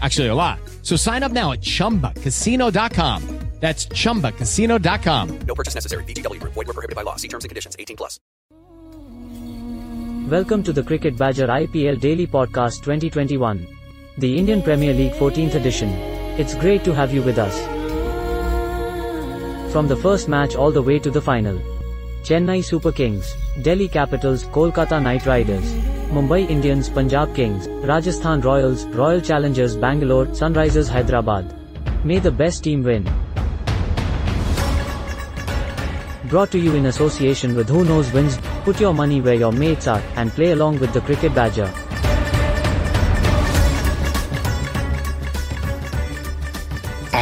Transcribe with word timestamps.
Actually, 0.00 0.28
a 0.28 0.34
lot. 0.34 0.58
So 0.82 0.96
sign 0.96 1.22
up 1.22 1.32
now 1.32 1.52
at 1.52 1.60
chumbacasino.com. 1.60 3.40
That's 3.60 3.86
chumbacasino.com. 3.88 5.38
No 5.46 5.54
purchase 5.54 5.74
necessary. 5.74 6.04
VGW 6.04 6.40
Group. 6.40 6.54
Void 6.54 6.66
were 6.66 6.72
prohibited 6.72 6.96
by 6.96 7.02
law. 7.02 7.16
See 7.16 7.28
terms 7.28 7.44
and 7.44 7.50
conditions. 7.50 7.76
18 7.78 7.96
plus. 7.96 8.18
Welcome 10.30 10.62
to 10.62 10.72
the 10.72 10.82
Cricket 10.82 11.18
Badger 11.18 11.46
IPL 11.46 12.00
Daily 12.00 12.26
Podcast 12.26 12.82
2021. 12.82 13.66
The 14.16 14.38
Indian 14.38 14.62
Premier 14.62 14.94
League 14.94 15.12
14th 15.12 15.56
edition. 15.56 15.90
It's 16.38 16.54
great 16.54 16.84
to 16.84 16.94
have 16.94 17.12
you 17.12 17.20
with 17.20 17.36
us. 17.38 17.60
From 19.72 19.88
the 19.88 19.96
first 19.96 20.26
match 20.28 20.54
all 20.54 20.72
the 20.72 20.82
way 20.82 20.98
to 20.98 21.10
the 21.10 21.20
final. 21.20 21.58
Chennai 22.22 22.64
Super 22.64 22.92
Kings, 22.92 23.34
Delhi 23.62 23.88
Capitals, 23.88 24.44
Kolkata 24.44 25.02
Knight 25.02 25.26
Riders, 25.26 25.72
Mumbai 26.10 26.50
Indians, 26.50 26.88
Punjab 26.88 27.36
Kings, 27.36 27.68
Rajasthan 27.68 28.40
Royals, 28.40 28.84
Royal 28.86 29.20
Challengers 29.20 29.76
Bangalore, 29.76 30.26
Sunrisers 30.26 30.88
Hyderabad. 30.88 31.54
May 32.04 32.18
the 32.18 32.32
best 32.32 32.64
team 32.64 32.82
win. 32.82 33.04
Brought 36.24 36.50
to 36.50 36.58
you 36.58 36.74
in 36.74 36.86
association 36.86 37.54
with 37.54 37.68
Who 37.68 37.84
Knows 37.84 38.12
Wins, 38.12 38.38
put 38.64 38.80
your 38.80 38.92
money 38.92 39.20
where 39.20 39.34
your 39.34 39.52
mates 39.52 39.86
are, 39.86 40.02
and 40.16 40.32
play 40.32 40.50
along 40.50 40.80
with 40.80 40.92
the 40.92 41.00
Cricket 41.00 41.32
Badger. 41.32 41.72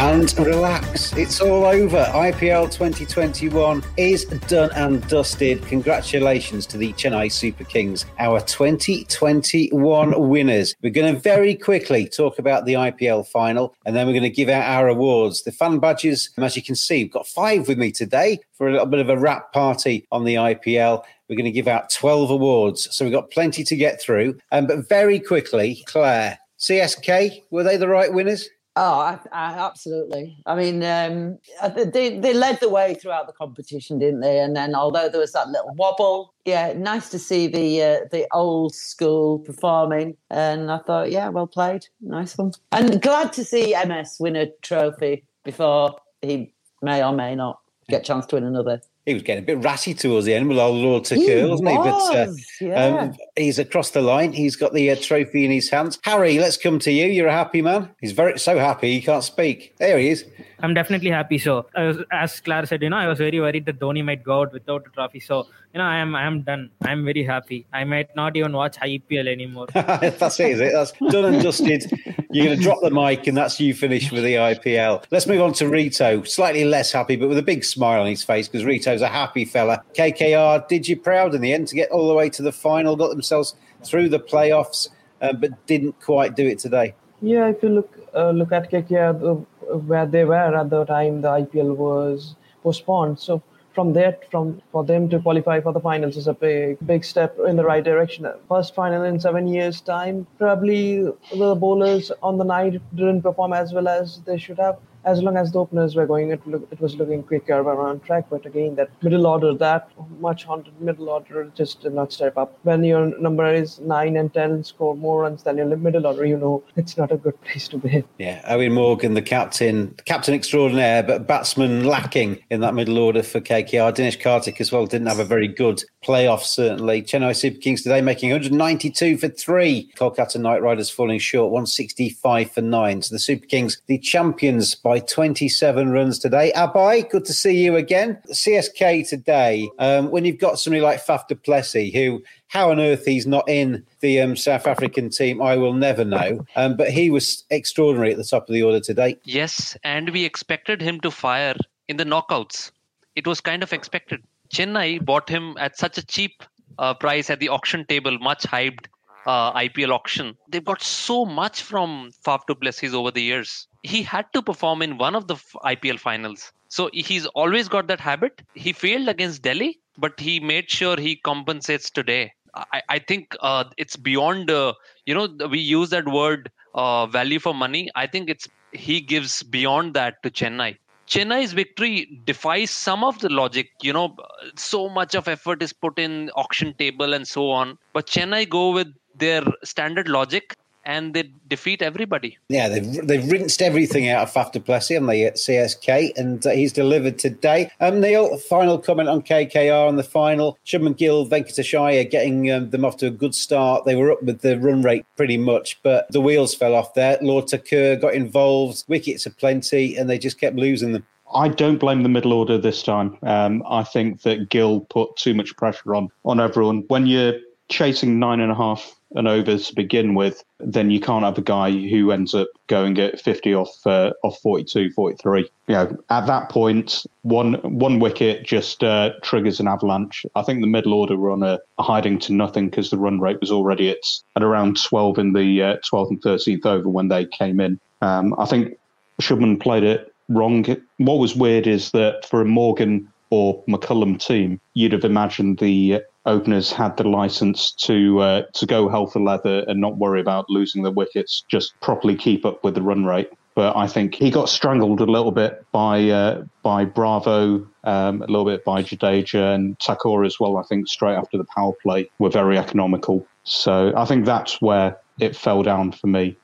And 0.08 0.32
relax, 0.38 1.12
it's 1.18 1.38
all 1.42 1.66
over. 1.66 2.02
IPL 2.02 2.72
2021 2.72 3.84
is 3.98 4.24
done 4.24 4.70
and 4.74 5.06
dusted. 5.06 5.62
Congratulations 5.66 6.64
to 6.68 6.78
the 6.78 6.94
Chennai 6.94 7.30
Super 7.30 7.64
Kings, 7.64 8.06
our 8.18 8.40
2021 8.40 10.28
winners. 10.30 10.74
We're 10.82 10.94
going 10.94 11.14
to 11.14 11.20
very 11.20 11.54
quickly 11.54 12.08
talk 12.08 12.38
about 12.38 12.64
the 12.64 12.72
IPL 12.72 13.26
final 13.26 13.74
and 13.84 13.94
then 13.94 14.06
we're 14.06 14.14
going 14.14 14.22
to 14.22 14.30
give 14.30 14.48
out 14.48 14.64
our 14.64 14.88
awards. 14.88 15.42
The 15.42 15.52
fan 15.52 15.78
badges, 15.78 16.30
and 16.36 16.44
as 16.46 16.56
you 16.56 16.62
can 16.62 16.74
see, 16.74 17.04
we've 17.04 17.12
got 17.12 17.26
five 17.26 17.68
with 17.68 17.76
me 17.76 17.92
today 17.92 18.40
for 18.54 18.66
a 18.66 18.72
little 18.72 18.86
bit 18.86 19.00
of 19.00 19.10
a 19.10 19.18
wrap 19.18 19.52
party 19.52 20.06
on 20.10 20.24
the 20.24 20.36
IPL. 20.36 21.02
We're 21.28 21.36
going 21.36 21.44
to 21.44 21.50
give 21.50 21.68
out 21.68 21.90
12 21.90 22.30
awards. 22.30 22.88
So 22.96 23.04
we've 23.04 23.12
got 23.12 23.30
plenty 23.30 23.62
to 23.62 23.76
get 23.76 24.00
through. 24.00 24.38
Um, 24.52 24.66
but 24.66 24.88
very 24.88 25.20
quickly, 25.20 25.84
Clare, 25.86 26.38
CSK, 26.58 27.42
were 27.50 27.62
they 27.62 27.76
the 27.76 27.88
right 27.88 28.10
winners? 28.10 28.48
Oh, 28.80 29.00
I, 29.00 29.18
I, 29.32 29.54
absolutely. 29.54 30.36
I 30.46 30.54
mean, 30.54 30.84
um, 30.84 31.38
they 31.74 32.16
they 32.20 32.32
led 32.32 32.60
the 32.60 32.68
way 32.68 32.94
throughout 32.94 33.26
the 33.26 33.32
competition, 33.32 33.98
didn't 33.98 34.20
they? 34.20 34.38
And 34.38 34.54
then, 34.54 34.76
although 34.76 35.08
there 35.08 35.20
was 35.20 35.32
that 35.32 35.48
little 35.48 35.74
wobble, 35.74 36.32
yeah, 36.44 36.74
nice 36.74 37.08
to 37.08 37.18
see 37.18 37.48
the 37.48 37.82
uh, 37.82 37.98
the 38.12 38.28
old 38.32 38.76
school 38.76 39.40
performing. 39.40 40.16
And 40.30 40.70
I 40.70 40.78
thought, 40.78 41.10
yeah, 41.10 41.28
well 41.28 41.48
played, 41.48 41.86
nice 42.00 42.38
one. 42.38 42.52
And 42.70 43.02
glad 43.02 43.32
to 43.32 43.44
see 43.44 43.74
MS 43.84 44.18
win 44.20 44.36
a 44.36 44.46
trophy 44.62 45.24
before 45.42 45.96
he 46.22 46.54
may 46.80 47.02
or 47.02 47.12
may 47.12 47.34
not 47.34 47.58
get 47.88 48.02
a 48.02 48.04
chance 48.04 48.26
to 48.26 48.36
win 48.36 48.44
another 48.44 48.80
he 49.08 49.14
was 49.14 49.22
getting 49.22 49.42
a 49.42 49.46
bit 49.46 49.58
ratty 49.64 49.94
towards 49.94 50.26
the 50.26 50.34
end 50.34 50.48
with 50.48 50.58
all 50.58 50.74
Lord 50.74 51.06
Thakur, 51.06 51.48
wasn't 51.48 51.70
he? 51.70 51.76
But 51.76 52.14
uh, 52.14 52.32
yeah. 52.60 52.84
um, 52.84 53.16
he's 53.36 53.58
across 53.58 53.90
the 53.90 54.02
line. 54.02 54.34
He's 54.34 54.54
got 54.54 54.74
the 54.74 54.90
uh, 54.90 54.96
trophy 55.00 55.46
in 55.46 55.50
his 55.50 55.70
hands. 55.70 55.98
Hari, 56.04 56.38
let's 56.38 56.58
come 56.58 56.78
to 56.80 56.92
you. 56.92 57.06
You're 57.06 57.28
a 57.28 57.32
happy 57.32 57.62
man. 57.62 57.88
He's 58.02 58.12
very 58.12 58.38
so 58.38 58.58
happy 58.58 58.92
he 58.92 59.00
can't 59.00 59.24
speak. 59.24 59.74
There 59.78 59.98
he 59.98 60.10
is. 60.10 60.26
I'm 60.60 60.74
definitely 60.74 61.10
happy. 61.10 61.38
So, 61.38 61.66
was, 61.76 61.98
as 62.12 62.40
Clara 62.40 62.66
said, 62.66 62.82
you 62.82 62.90
know, 62.90 62.96
I 62.96 63.06
was 63.06 63.18
very 63.18 63.40
worried 63.40 63.66
that 63.66 63.78
Dhoni 63.78 64.04
might 64.04 64.24
go 64.24 64.42
out 64.42 64.52
without 64.52 64.86
a 64.86 64.90
trophy. 64.90 65.20
So, 65.20 65.46
you 65.72 65.78
know, 65.78 65.84
I 65.84 65.96
am 65.98 66.14
I 66.14 66.24
am 66.24 66.42
done. 66.42 66.70
I'm 66.82 67.04
very 67.04 67.22
happy. 67.22 67.66
I 67.72 67.84
might 67.84 68.14
not 68.16 68.36
even 68.36 68.52
watch 68.52 68.76
IPL 68.78 69.28
anymore. 69.28 69.66
that's 69.72 70.40
it, 70.40 70.50
is 70.50 70.60
it? 70.60 70.72
That's 70.72 70.92
done 71.12 71.26
and 71.26 71.42
dusted. 71.42 71.90
You're 72.30 72.46
going 72.46 72.58
to 72.58 72.62
drop 72.62 72.80
the 72.82 72.90
mic, 72.90 73.26
and 73.26 73.36
that's 73.36 73.60
you 73.60 73.74
finished 73.74 74.12
with 74.12 74.24
the 74.24 74.34
IPL. 74.34 75.04
Let's 75.10 75.26
move 75.26 75.40
on 75.40 75.52
to 75.54 75.68
Rito. 75.68 76.22
Slightly 76.24 76.64
less 76.64 76.92
happy, 76.92 77.16
but 77.16 77.28
with 77.28 77.38
a 77.38 77.42
big 77.42 77.64
smile 77.64 78.00
on 78.00 78.06
his 78.06 78.24
face 78.24 78.48
because 78.48 78.64
Rito's 78.64 79.02
a 79.02 79.08
happy 79.08 79.44
fella. 79.44 79.82
KKR 79.94 80.66
did 80.68 80.88
you 80.88 80.96
proud 80.96 81.34
in 81.34 81.40
the 81.40 81.52
end 81.52 81.68
to 81.68 81.74
get 81.74 81.90
all 81.90 82.08
the 82.08 82.14
way 82.14 82.28
to 82.30 82.42
the 82.42 82.52
final, 82.52 82.96
got 82.96 83.10
themselves 83.10 83.54
through 83.84 84.08
the 84.08 84.20
playoffs, 84.20 84.88
uh, 85.20 85.32
but 85.32 85.66
didn't 85.66 86.00
quite 86.00 86.36
do 86.36 86.46
it 86.46 86.58
today. 86.58 86.94
Yeah, 87.20 87.48
if 87.48 87.62
you 87.62 87.68
look 87.70 87.98
uh, 88.14 88.30
look 88.30 88.52
at 88.52 88.70
KKR, 88.70 89.44
where 89.86 90.06
they 90.06 90.24
were 90.24 90.56
at 90.56 90.70
the 90.70 90.84
time 90.84 91.20
the 91.20 91.28
IPL 91.28 91.76
was 91.76 92.34
postponed. 92.62 93.18
So 93.18 93.42
from 93.74 93.92
there, 93.92 94.18
from 94.30 94.60
for 94.72 94.84
them 94.84 95.08
to 95.08 95.20
qualify 95.20 95.60
for 95.60 95.72
the 95.72 95.80
finals 95.80 96.16
is 96.16 96.26
a 96.26 96.34
big, 96.34 96.78
big 96.84 97.04
step 97.04 97.38
in 97.46 97.56
the 97.56 97.64
right 97.64 97.84
direction. 97.84 98.26
First 98.48 98.74
final 98.74 99.04
in 99.04 99.20
seven 99.20 99.46
years' 99.46 99.80
time. 99.80 100.26
Probably 100.38 101.02
the 101.32 101.54
bowlers 101.54 102.10
on 102.22 102.38
the 102.38 102.44
night 102.44 102.80
didn't 102.96 103.22
perform 103.22 103.52
as 103.52 103.72
well 103.72 103.86
as 103.86 104.20
they 104.26 104.38
should 104.38 104.58
have 104.58 104.78
as 105.08 105.22
long 105.22 105.36
as 105.38 105.52
the 105.52 105.58
openers 105.58 105.96
were 105.96 106.06
going, 106.06 106.30
it, 106.30 106.46
look, 106.46 106.68
it 106.70 106.80
was 106.80 106.94
looking 106.96 107.22
quicker, 107.22 107.68
on 107.68 108.00
track. 108.00 108.26
But 108.28 108.44
again, 108.44 108.74
that 108.74 108.90
middle 109.02 109.26
order, 109.26 109.54
that 109.54 109.90
much 110.20 110.44
haunted 110.44 110.78
middle 110.80 111.08
order, 111.08 111.50
just 111.54 111.80
did 111.80 111.94
not 111.94 112.12
step 112.12 112.36
up. 112.36 112.58
When 112.62 112.84
your 112.84 113.18
number 113.18 113.46
is 113.52 113.80
nine 113.80 114.16
and 114.16 114.32
ten, 114.32 114.62
score 114.64 114.94
more 114.94 115.22
runs 115.22 115.44
than 115.44 115.56
your 115.56 115.66
middle 115.76 116.06
order, 116.06 116.26
you 116.26 116.36
know 116.36 116.62
it's 116.76 116.96
not 116.98 117.10
a 117.10 117.16
good 117.16 117.40
place 117.42 117.68
to 117.68 117.78
be. 117.78 118.04
Yeah, 118.18 118.42
Eoin 118.52 118.72
Morgan, 118.72 119.14
the 119.14 119.22
captain, 119.22 119.94
captain 120.04 120.34
extraordinaire, 120.34 121.02
but 121.02 121.26
batsman 121.26 121.84
lacking 121.84 122.42
in 122.50 122.60
that 122.60 122.74
middle 122.74 122.98
order 122.98 123.22
for 123.22 123.40
KKR. 123.40 123.94
Dinesh 123.94 124.20
Karthik 124.20 124.60
as 124.60 124.70
well 124.70 124.86
didn't 124.86 125.06
have 125.06 125.20
a 125.20 125.24
very 125.24 125.48
good 125.48 125.82
playoff, 126.04 126.42
certainly. 126.42 127.02
Chennai 127.02 127.34
Super 127.34 127.58
Kings 127.58 127.82
today 127.82 128.00
making 128.00 128.30
192 128.30 129.16
for 129.16 129.28
three. 129.28 129.90
Kolkata 129.96 130.40
Knight 130.40 130.62
Riders 130.62 130.90
falling 130.90 131.18
short, 131.18 131.50
165 131.50 132.50
for 132.50 132.60
nine. 132.60 133.02
So 133.02 133.14
the 133.14 133.18
Super 133.18 133.46
Kings, 133.46 133.80
the 133.86 133.98
champions 133.98 134.74
by 134.74 134.97
27 135.00 135.90
runs 135.90 136.18
today. 136.18 136.52
Abhaye, 136.54 137.08
good 137.10 137.24
to 137.26 137.32
see 137.32 137.62
you 137.62 137.76
again. 137.76 138.20
CSK 138.30 139.08
today, 139.08 139.68
um, 139.78 140.10
when 140.10 140.24
you've 140.24 140.38
got 140.38 140.58
somebody 140.58 140.80
like 140.80 141.04
Faf 141.04 141.28
du 141.28 141.34
Plessis, 141.34 141.92
who 141.94 142.22
how 142.48 142.70
on 142.70 142.80
earth 142.80 143.04
he's 143.04 143.26
not 143.26 143.48
in 143.48 143.84
the 144.00 144.20
um, 144.20 144.36
South 144.36 144.66
African 144.66 145.10
team, 145.10 145.40
I 145.40 145.56
will 145.56 145.74
never 145.74 146.04
know. 146.04 146.44
Um, 146.56 146.76
but 146.76 146.90
he 146.90 147.10
was 147.10 147.44
extraordinary 147.50 148.12
at 148.12 148.16
the 148.16 148.24
top 148.24 148.48
of 148.48 148.52
the 148.52 148.62
order 148.62 148.80
today. 148.80 149.16
Yes, 149.24 149.76
and 149.84 150.10
we 150.10 150.24
expected 150.24 150.80
him 150.80 151.00
to 151.00 151.10
fire 151.10 151.54
in 151.88 151.98
the 151.98 152.04
knockouts. 152.04 152.70
It 153.16 153.26
was 153.26 153.40
kind 153.40 153.62
of 153.62 153.72
expected. 153.72 154.22
Chennai 154.50 155.04
bought 155.04 155.28
him 155.28 155.56
at 155.58 155.78
such 155.78 155.98
a 155.98 156.06
cheap 156.06 156.42
uh, 156.78 156.94
price 156.94 157.30
at 157.30 157.40
the 157.40 157.48
auction 157.48 157.84
table, 157.86 158.18
much 158.18 158.44
hyped 158.44 158.86
uh, 159.26 159.52
IPL 159.52 159.90
auction. 159.90 160.36
They've 160.48 160.64
got 160.64 160.82
so 160.82 161.24
much 161.24 161.62
from 161.62 162.10
Faf 162.24 162.46
du 162.46 162.54
Plessis 162.54 162.94
over 162.94 163.10
the 163.10 163.22
years. 163.22 163.67
He 163.90 164.02
had 164.02 164.26
to 164.34 164.42
perform 164.42 164.82
in 164.82 164.98
one 164.98 165.14
of 165.14 165.26
the 165.28 165.36
IPL 165.72 165.98
finals. 165.98 166.52
So 166.68 166.90
he's 166.92 167.26
always 167.40 167.68
got 167.68 167.86
that 167.88 168.00
habit. 168.00 168.42
He 168.54 168.72
failed 168.72 169.08
against 169.08 169.42
Delhi, 169.42 169.78
but 169.96 170.20
he 170.20 170.40
made 170.40 170.70
sure 170.70 170.96
he 170.98 171.16
compensates 171.16 171.90
today. 171.90 172.32
I, 172.54 172.82
I 172.88 172.98
think 172.98 173.34
uh, 173.40 173.64
it's 173.76 173.96
beyond, 173.96 174.50
uh, 174.50 174.74
you 175.06 175.14
know, 175.14 175.28
we 175.48 175.58
use 175.58 175.90
that 175.90 176.06
word 176.06 176.50
uh, 176.74 177.06
value 177.06 177.38
for 177.38 177.54
money. 177.54 177.88
I 177.94 178.06
think 178.06 178.28
it's 178.28 178.46
he 178.72 179.00
gives 179.00 179.42
beyond 179.42 179.94
that 179.94 180.22
to 180.22 180.30
Chennai. 180.30 180.76
Chennai's 181.06 181.54
victory 181.54 182.20
defies 182.24 182.70
some 182.70 183.02
of 183.02 183.18
the 183.20 183.30
logic. 183.30 183.70
You 183.82 183.94
know, 183.94 184.16
so 184.56 184.88
much 184.90 185.14
of 185.14 185.28
effort 185.28 185.62
is 185.62 185.72
put 185.72 185.98
in 185.98 186.30
auction 186.36 186.74
table 186.74 187.14
and 187.14 187.26
so 187.26 187.50
on. 187.50 187.78
But 187.94 188.06
Chennai 188.06 188.48
go 188.48 188.72
with 188.72 188.88
their 189.16 189.42
standard 189.64 190.08
logic 190.08 190.56
and 190.88 191.12
they 191.12 191.30
defeat 191.48 191.82
everybody. 191.82 192.38
Yeah, 192.48 192.68
they've, 192.70 193.06
they've 193.06 193.30
rinsed 193.30 193.60
everything 193.60 194.08
out 194.08 194.22
of 194.22 194.32
Faf 194.32 194.52
du 194.52 194.58
Plessis 194.58 194.96
and 194.96 195.08
the 195.08 195.30
CSK, 195.32 196.16
and 196.16 196.44
uh, 196.44 196.50
he's 196.50 196.72
delivered 196.72 197.18
today. 197.18 197.70
Um, 197.78 198.00
Neil, 198.00 198.38
final 198.38 198.78
comment 198.78 199.08
on 199.10 199.20
KKR 199.20 199.86
on 199.86 199.96
the 199.96 200.02
final. 200.02 200.58
Shubman 200.64 200.96
Gill, 200.96 201.26
Venkatesh 201.26 201.78
Iyer 201.78 202.04
getting 202.04 202.50
um, 202.50 202.70
them 202.70 202.86
off 202.86 202.96
to 202.96 203.06
a 203.06 203.10
good 203.10 203.34
start. 203.34 203.84
They 203.84 203.96
were 203.96 204.10
up 204.10 204.22
with 204.22 204.40
the 204.40 204.58
run 204.58 204.80
rate 204.82 205.04
pretty 205.16 205.36
much, 205.36 205.78
but 205.82 206.10
the 206.10 206.22
wheels 206.22 206.54
fell 206.54 206.74
off 206.74 206.94
there. 206.94 207.18
Lord 207.20 207.50
Thakur 207.50 207.96
got 207.96 208.14
involved, 208.14 208.84
wickets 208.88 209.26
are 209.26 209.30
plenty, 209.30 209.94
and 209.94 210.08
they 210.08 210.18
just 210.18 210.40
kept 210.40 210.56
losing 210.56 210.92
them. 210.92 211.06
I 211.34 211.48
don't 211.48 211.76
blame 211.76 212.02
the 212.02 212.08
middle 212.08 212.32
order 212.32 212.56
this 212.56 212.82
time. 212.82 213.18
Um, 213.22 213.62
I 213.68 213.82
think 213.82 214.22
that 214.22 214.48
Gill 214.48 214.80
put 214.80 215.14
too 215.16 215.34
much 215.34 215.54
pressure 215.56 215.94
on 215.94 216.08
on 216.24 216.40
everyone. 216.40 216.84
When 216.88 217.06
you're 217.06 217.34
chasing 217.68 218.18
nine 218.18 218.40
and 218.40 218.52
a 218.52 218.54
half 218.54 218.94
and 219.14 219.26
overs 219.26 219.68
to 219.68 219.74
begin 219.74 220.14
with, 220.14 220.44
then 220.60 220.90
you 220.90 221.00
can't 221.00 221.24
have 221.24 221.38
a 221.38 221.42
guy 221.42 221.70
who 221.70 222.10
ends 222.10 222.34
up 222.34 222.48
going 222.66 222.98
at 222.98 223.20
50 223.20 223.54
off 223.54 223.86
uh, 223.86 224.12
off 224.22 224.38
42, 224.40 224.90
43. 224.90 225.50
You 225.66 225.74
know, 225.74 225.96
at 226.10 226.26
that 226.26 226.50
point, 226.50 227.06
one 227.22 227.54
one 227.54 228.00
wicket 228.00 228.44
just 228.44 228.84
uh, 228.84 229.12
triggers 229.22 229.60
an 229.60 229.68
avalanche. 229.68 230.26
I 230.34 230.42
think 230.42 230.60
the 230.60 230.66
middle 230.66 230.94
order 230.94 231.16
were 231.16 231.30
on 231.30 231.42
a, 231.42 231.58
hiding 231.78 232.18
to 232.20 232.32
nothing 232.32 232.68
because 232.68 232.90
the 232.90 232.98
run 232.98 233.20
rate 233.20 233.40
was 233.40 233.50
already 233.50 233.90
at, 233.90 233.98
at 234.36 234.42
around 234.42 234.82
12 234.82 235.18
in 235.18 235.32
the 235.32 235.62
uh, 235.62 235.76
12th 235.90 236.10
and 236.10 236.22
13th 236.22 236.66
over 236.66 236.88
when 236.88 237.08
they 237.08 237.24
came 237.26 237.60
in. 237.60 237.80
Um, 238.02 238.34
I 238.38 238.44
think 238.44 238.78
Shubman 239.20 239.60
played 239.60 239.84
it 239.84 240.12
wrong. 240.28 240.64
What 240.98 241.18
was 241.18 241.34
weird 241.34 241.66
is 241.66 241.92
that 241.92 242.26
for 242.26 242.40
a 242.40 242.44
Morgan 242.44 243.08
or 243.30 243.62
McCullum 243.64 244.18
team, 244.24 244.60
you'd 244.74 244.92
have 244.92 245.04
imagined 245.04 245.58
the 245.58 246.02
openers 246.26 246.72
had 246.72 246.96
the 246.96 247.08
license 247.08 247.72
to 247.72 248.20
uh, 248.20 248.42
to 248.54 248.66
go 248.66 248.88
hell 248.88 249.06
for 249.06 249.20
leather 249.20 249.64
and 249.66 249.80
not 249.80 249.96
worry 249.96 250.20
about 250.20 250.50
losing 250.50 250.82
the 250.82 250.90
wickets, 250.90 251.44
just 251.48 251.78
properly 251.80 252.16
keep 252.16 252.44
up 252.44 252.62
with 252.64 252.74
the 252.74 252.82
run 252.82 253.04
rate. 253.04 253.30
But 253.54 253.76
I 253.76 253.88
think 253.88 254.14
he 254.14 254.30
got 254.30 254.48
strangled 254.48 255.00
a 255.00 255.04
little 255.04 255.32
bit 255.32 255.64
by 255.72 256.10
uh, 256.10 256.44
by 256.62 256.84
Bravo, 256.84 257.66
um, 257.84 258.22
a 258.22 258.26
little 258.26 258.44
bit 258.44 258.64
by 258.64 258.82
Jadeja 258.82 259.54
and 259.54 259.76
Thakur 259.80 260.24
as 260.24 260.38
well. 260.38 260.58
I 260.58 260.62
think 260.62 260.86
straight 260.86 261.16
after 261.16 261.38
the 261.38 261.44
power 261.44 261.72
play 261.82 262.10
were 262.18 262.30
very 262.30 262.56
economical. 262.56 263.26
So 263.42 263.92
I 263.96 264.04
think 264.04 264.26
that's 264.26 264.60
where 264.60 264.98
it 265.18 265.34
fell 265.34 265.62
down 265.62 265.90
for 265.92 266.06
me. 266.06 266.36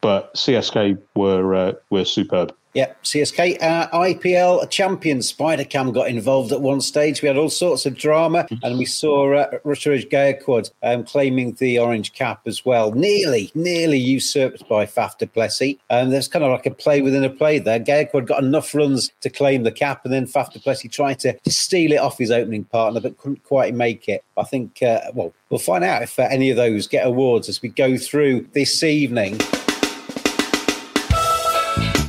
But 0.00 0.34
CSK 0.34 0.98
were 1.14 1.54
uh, 1.54 1.72
were 1.90 2.04
superb. 2.04 2.54
Yeah, 2.72 2.92
CSK 3.02 3.60
uh, 3.60 3.88
IPL 3.90 4.70
champion 4.70 5.18
Spidercam 5.18 5.92
got 5.92 6.06
involved 6.06 6.52
at 6.52 6.60
one 6.60 6.80
stage. 6.80 7.20
We 7.20 7.26
had 7.26 7.36
all 7.36 7.50
sorts 7.50 7.84
of 7.84 7.96
drama, 7.96 8.46
and 8.62 8.78
we 8.78 8.84
saw 8.84 9.34
uh, 9.34 9.58
Ruturaj 9.64 10.08
Gaikwad 10.08 10.70
um, 10.84 11.02
claiming 11.02 11.54
the 11.54 11.80
orange 11.80 12.12
cap 12.12 12.42
as 12.46 12.64
well. 12.64 12.92
Nearly, 12.92 13.50
nearly 13.56 13.98
usurped 13.98 14.68
by 14.68 14.86
Faf 14.86 15.18
du 15.18 15.26
Plessis. 15.26 15.78
Um, 15.90 16.10
there's 16.10 16.28
kind 16.28 16.44
of 16.44 16.52
like 16.52 16.66
a 16.66 16.70
play 16.70 17.02
within 17.02 17.24
a 17.24 17.30
play 17.30 17.58
there. 17.58 17.80
Gaikwad 17.80 18.26
got 18.26 18.44
enough 18.44 18.72
runs 18.72 19.10
to 19.20 19.30
claim 19.30 19.64
the 19.64 19.72
cap, 19.72 20.04
and 20.04 20.14
then 20.14 20.26
Faf 20.26 20.52
du 20.52 20.60
Plessis 20.60 20.92
tried 20.92 21.18
to, 21.20 21.36
to 21.36 21.50
steal 21.50 21.90
it 21.90 21.98
off 21.98 22.18
his 22.18 22.30
opening 22.30 22.62
partner, 22.64 23.00
but 23.00 23.18
couldn't 23.18 23.42
quite 23.42 23.74
make 23.74 24.08
it. 24.08 24.22
I 24.36 24.44
think, 24.44 24.80
uh, 24.80 25.00
well, 25.12 25.32
we'll 25.48 25.58
find 25.58 25.82
out 25.82 26.02
if 26.02 26.20
uh, 26.20 26.28
any 26.30 26.50
of 26.50 26.56
those 26.56 26.86
get 26.86 27.04
awards 27.04 27.48
as 27.48 27.60
we 27.60 27.68
go 27.68 27.96
through 27.96 28.46
this 28.52 28.84
evening. 28.84 29.40